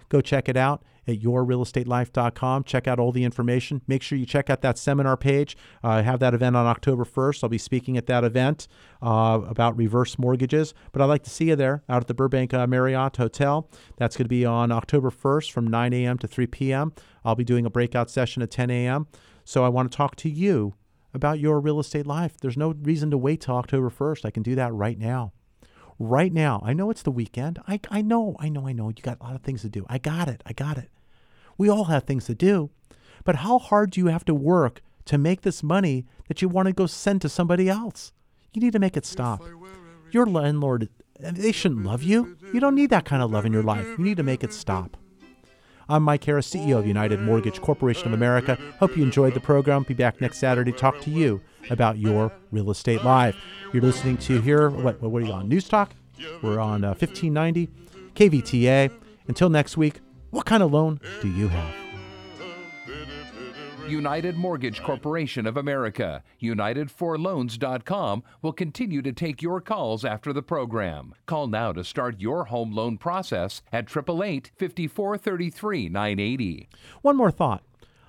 Go 0.10 0.20
check 0.20 0.50
it 0.50 0.58
out 0.58 0.84
at 1.08 1.20
yourrealestatelife.com. 1.20 2.64
Check 2.64 2.88
out 2.88 3.00
all 3.00 3.12
the 3.12 3.24
information. 3.24 3.82
Make 3.88 4.02
sure 4.02 4.18
you 4.18 4.26
check 4.26 4.50
out 4.50 4.62
that 4.62 4.78
seminar 4.78 5.18
page. 5.18 5.58
Uh, 5.84 5.90
I 5.90 6.02
have 6.02 6.20
that 6.20 6.34
event 6.34 6.56
on 6.56 6.66
October 6.66 7.06
1st. 7.06 7.44
I'll 7.44 7.50
be 7.50 7.58
speaking 7.58 7.98
at 7.98 8.08
that 8.08 8.24
event 8.24 8.68
uh, 9.02 9.42
about 9.48 9.78
reverse 9.78 10.18
mortgages. 10.18 10.74
But 10.92 11.02
I'd 11.02 11.06
like 11.06 11.24
to 11.24 11.30
see 11.30 11.46
you 11.46 11.56
there 11.56 11.84
out 11.90 12.02
at 12.02 12.08
the 12.08 12.14
Burbank 12.14 12.54
uh, 12.54 12.68
Marriott 12.68 13.18
Hotel. 13.18 13.70
That's 13.98 14.18
going 14.18 14.26
to 14.26 14.30
be 14.30 14.46
on 14.46 14.72
October 14.72 15.12
1st 15.12 15.52
from 15.52 15.68
9 15.68 15.94
a.m. 15.94 16.18
to 16.20 16.28
3 16.28 16.48
p.m. 16.48 16.94
I'll 17.24 17.36
be 17.36 17.44
doing 17.44 17.66
a 17.66 17.70
breakout 17.70 18.10
session 18.10 18.42
at 18.42 18.52
10 18.52 18.70
a.m. 18.70 19.08
So 19.44 19.64
I 19.64 19.70
want 19.70 19.92
to 19.92 19.96
talk 19.96 20.16
to 20.18 20.30
you 20.30 20.74
about 21.14 21.40
your 21.40 21.60
real 21.60 21.80
estate 21.80 22.06
life. 22.06 22.38
There's 22.38 22.58
no 22.58 22.76
reason 22.82 23.12
to 23.12 23.18
wait 23.18 23.42
till 23.42 23.56
October 23.56 23.90
1st. 23.90 24.26
I 24.26 24.32
can 24.32 24.44
do 24.44 24.56
that 24.56 24.74
right 24.74 24.98
now 24.98 25.32
right 26.00 26.34
now. 26.34 26.62
I 26.66 26.74
know 26.74 26.90
it's 26.90 27.04
the 27.04 27.12
weekend. 27.12 27.60
I, 27.68 27.80
I 27.90 28.02
know, 28.02 28.36
I 28.40 28.50
know, 28.50 28.68
I 28.68 28.74
know. 28.74 28.90
You 28.90 29.02
got 29.02 29.20
a 29.20 29.24
lot 29.24 29.36
of 29.36 29.42
things 29.42 29.62
to 29.62 29.70
do. 29.70 29.86
I 29.88 29.98
got 29.98 30.28
it. 30.28 30.44
I 30.46 30.54
got 30.54 30.78
it. 30.78 30.90
We 31.58 31.70
all 31.70 31.86
have 31.86 32.04
things 32.04 32.26
to 32.26 32.36
do. 32.36 32.70
But 33.24 33.38
how 33.38 33.60
hard 33.60 33.92
do 33.92 34.00
you 34.00 34.08
have 34.08 34.26
to 34.26 34.34
work 34.34 34.82
to 35.06 35.18
make 35.18 35.42
this 35.42 35.64
money 35.64 36.06
that 36.28 36.42
you 36.42 36.50
want 36.50 36.68
to 36.68 36.74
go 36.74 36.86
send 36.86 37.22
to 37.22 37.30
somebody 37.30 37.70
else? 37.70 38.12
You 38.54 38.62
need 38.62 38.74
to 38.74 38.80
make 38.80 38.96
it 38.98 39.06
stop. 39.06 39.44
Your 40.12 40.26
landlord, 40.26 40.90
they 41.20 41.52
shouldn't 41.52 41.86
love 41.86 42.04
you. 42.04 42.38
You 42.54 42.60
don't 42.60 42.76
need 42.76 42.90
that 42.92 43.06
kind 43.06 43.22
of 43.22 43.32
love 43.32 43.46
in 43.46 43.54
your 43.54 43.64
life. 43.64 43.86
You 43.98 44.04
need 44.04 44.18
to 44.18 44.24
make 44.24 44.44
it 44.44 44.54
stop. 44.54 44.98
I'm 45.88 46.02
Mike 46.04 46.24
Harris, 46.24 46.50
CEO 46.50 46.80
of 46.80 46.88
United 46.88 47.20
Mortgage 47.22 47.62
Corporation 47.62 48.08
of 48.08 48.14
America. 48.14 48.58
Hope 48.80 48.98
you 48.98 49.04
enjoyed 49.04 49.36
the 49.36 49.40
program. 49.40 49.84
Be 49.84 49.94
back 49.94 50.20
next 50.20 50.40
Saturday 50.40 50.72
to 50.72 50.78
talk 50.78 51.00
to 51.02 51.12
you 51.12 51.42
about 51.70 51.98
your 52.00 52.32
real 52.52 52.72
estate 52.72 53.04
life. 53.04 53.36
You're 53.72 53.84
listening 53.84 54.18
to 54.18 54.42
here, 54.42 54.70
what, 54.70 55.00
what 55.02 55.22
are 55.22 55.26
you 55.26 55.32
on? 55.32 55.48
News 55.48 55.68
Talk? 55.70 55.92
We're 56.42 56.60
on 56.60 56.84
uh, 56.84 56.90
1590 56.90 57.70
KVTA. 58.16 58.92
Until 59.28 59.50
next 59.50 59.78
week, 59.78 60.00
what 60.36 60.46
kind 60.46 60.62
of 60.62 60.74
loan 60.74 61.00
do 61.22 61.30
you 61.30 61.48
have? 61.48 61.74
United 63.88 64.36
Mortgage 64.36 64.84
Corporation 64.84 65.48
of 65.48 65.56
America, 65.56 66.24
UnitedForLoans.com 66.42 68.24
will 68.42 68.52
continue 68.52 69.02
to 69.02 69.14
take 69.14 69.42
your 69.42 69.62
calls 69.62 70.04
after 70.04 70.34
the 70.34 70.42
program. 70.42 71.14
Call 71.26 71.48
now 71.48 71.72
to 71.72 71.86
start 71.86 72.20
your 72.20 72.46
home 72.46 72.74
loan 72.74 72.98
process 72.98 73.62
at 73.72 73.86
888 73.86 74.52
5433 74.58 75.88
980. 75.88 76.68
One 77.02 77.16
more 77.16 77.32
thought. 77.32 77.64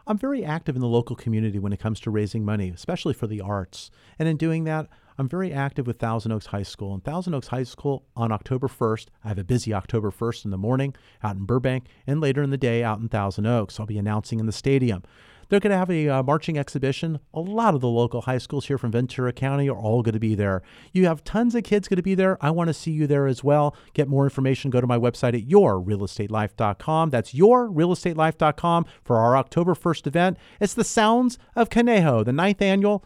I'm 0.08 0.18
very 0.18 0.44
active 0.44 0.74
in 0.74 0.80
the 0.80 0.88
local 0.88 1.14
community 1.14 1.60
when 1.60 1.72
it 1.72 1.80
comes 1.80 2.00
to 2.00 2.10
raising 2.10 2.44
money, 2.44 2.70
especially 2.70 3.14
for 3.14 3.28
the 3.28 3.40
arts. 3.40 3.92
And 4.18 4.28
in 4.28 4.36
doing 4.36 4.64
that, 4.64 4.88
I'm 5.18 5.28
very 5.28 5.52
active 5.52 5.86
with 5.86 5.98
Thousand 5.98 6.32
Oaks 6.32 6.46
High 6.46 6.62
School. 6.62 6.92
And 6.92 7.02
Thousand 7.02 7.34
Oaks 7.34 7.48
High 7.48 7.62
School 7.62 8.04
on 8.14 8.32
October 8.32 8.68
1st, 8.68 9.06
I 9.24 9.28
have 9.28 9.38
a 9.38 9.44
busy 9.44 9.72
October 9.72 10.10
1st 10.10 10.44
in 10.44 10.50
the 10.50 10.58
morning 10.58 10.94
out 11.22 11.36
in 11.36 11.44
Burbank 11.44 11.86
and 12.06 12.20
later 12.20 12.42
in 12.42 12.50
the 12.50 12.58
day 12.58 12.84
out 12.84 12.98
in 12.98 13.08
Thousand 13.08 13.46
Oaks. 13.46 13.80
I'll 13.80 13.86
be 13.86 13.98
announcing 13.98 14.40
in 14.40 14.46
the 14.46 14.52
stadium. 14.52 15.02
They're 15.48 15.60
going 15.60 15.70
to 15.70 15.76
have 15.76 15.90
a 15.90 16.08
uh, 16.08 16.22
marching 16.24 16.58
exhibition. 16.58 17.20
A 17.32 17.40
lot 17.40 17.74
of 17.74 17.80
the 17.80 17.88
local 17.88 18.22
high 18.22 18.38
schools 18.38 18.66
here 18.66 18.78
from 18.78 18.90
Ventura 18.90 19.32
County 19.32 19.68
are 19.68 19.76
all 19.76 20.02
going 20.02 20.14
to 20.14 20.18
be 20.18 20.34
there. 20.34 20.62
You 20.92 21.06
have 21.06 21.22
tons 21.22 21.54
of 21.54 21.62
kids 21.62 21.86
going 21.86 21.96
to 21.96 22.02
be 22.02 22.16
there. 22.16 22.36
I 22.40 22.50
want 22.50 22.68
to 22.68 22.74
see 22.74 22.90
you 22.90 23.06
there 23.06 23.26
as 23.26 23.44
well. 23.44 23.76
Get 23.94 24.08
more 24.08 24.24
information, 24.24 24.70
go 24.70 24.80
to 24.80 24.86
my 24.86 24.98
website 24.98 25.34
at 25.34 25.48
yourrealestatelife.com. 25.48 27.10
That's 27.10 27.32
yourrealestatelife.com 27.32 28.86
for 29.04 29.16
our 29.18 29.36
October 29.36 29.74
1st 29.74 30.06
event. 30.08 30.38
It's 30.60 30.74
the 30.74 30.84
Sounds 30.84 31.38
of 31.54 31.70
Conejo, 31.70 32.24
the 32.24 32.32
ninth 32.32 32.60
annual. 32.60 33.04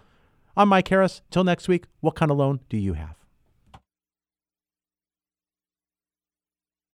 I'm 0.57 0.69
Mike 0.69 0.89
Harris. 0.89 1.23
Till 1.31 1.45
next 1.45 1.69
week, 1.69 1.85
what 2.01 2.17
kind 2.17 2.31
of 2.31 2.37
loan 2.39 2.61
do 2.69 2.77
you 2.77 2.95
have? 2.95 3.20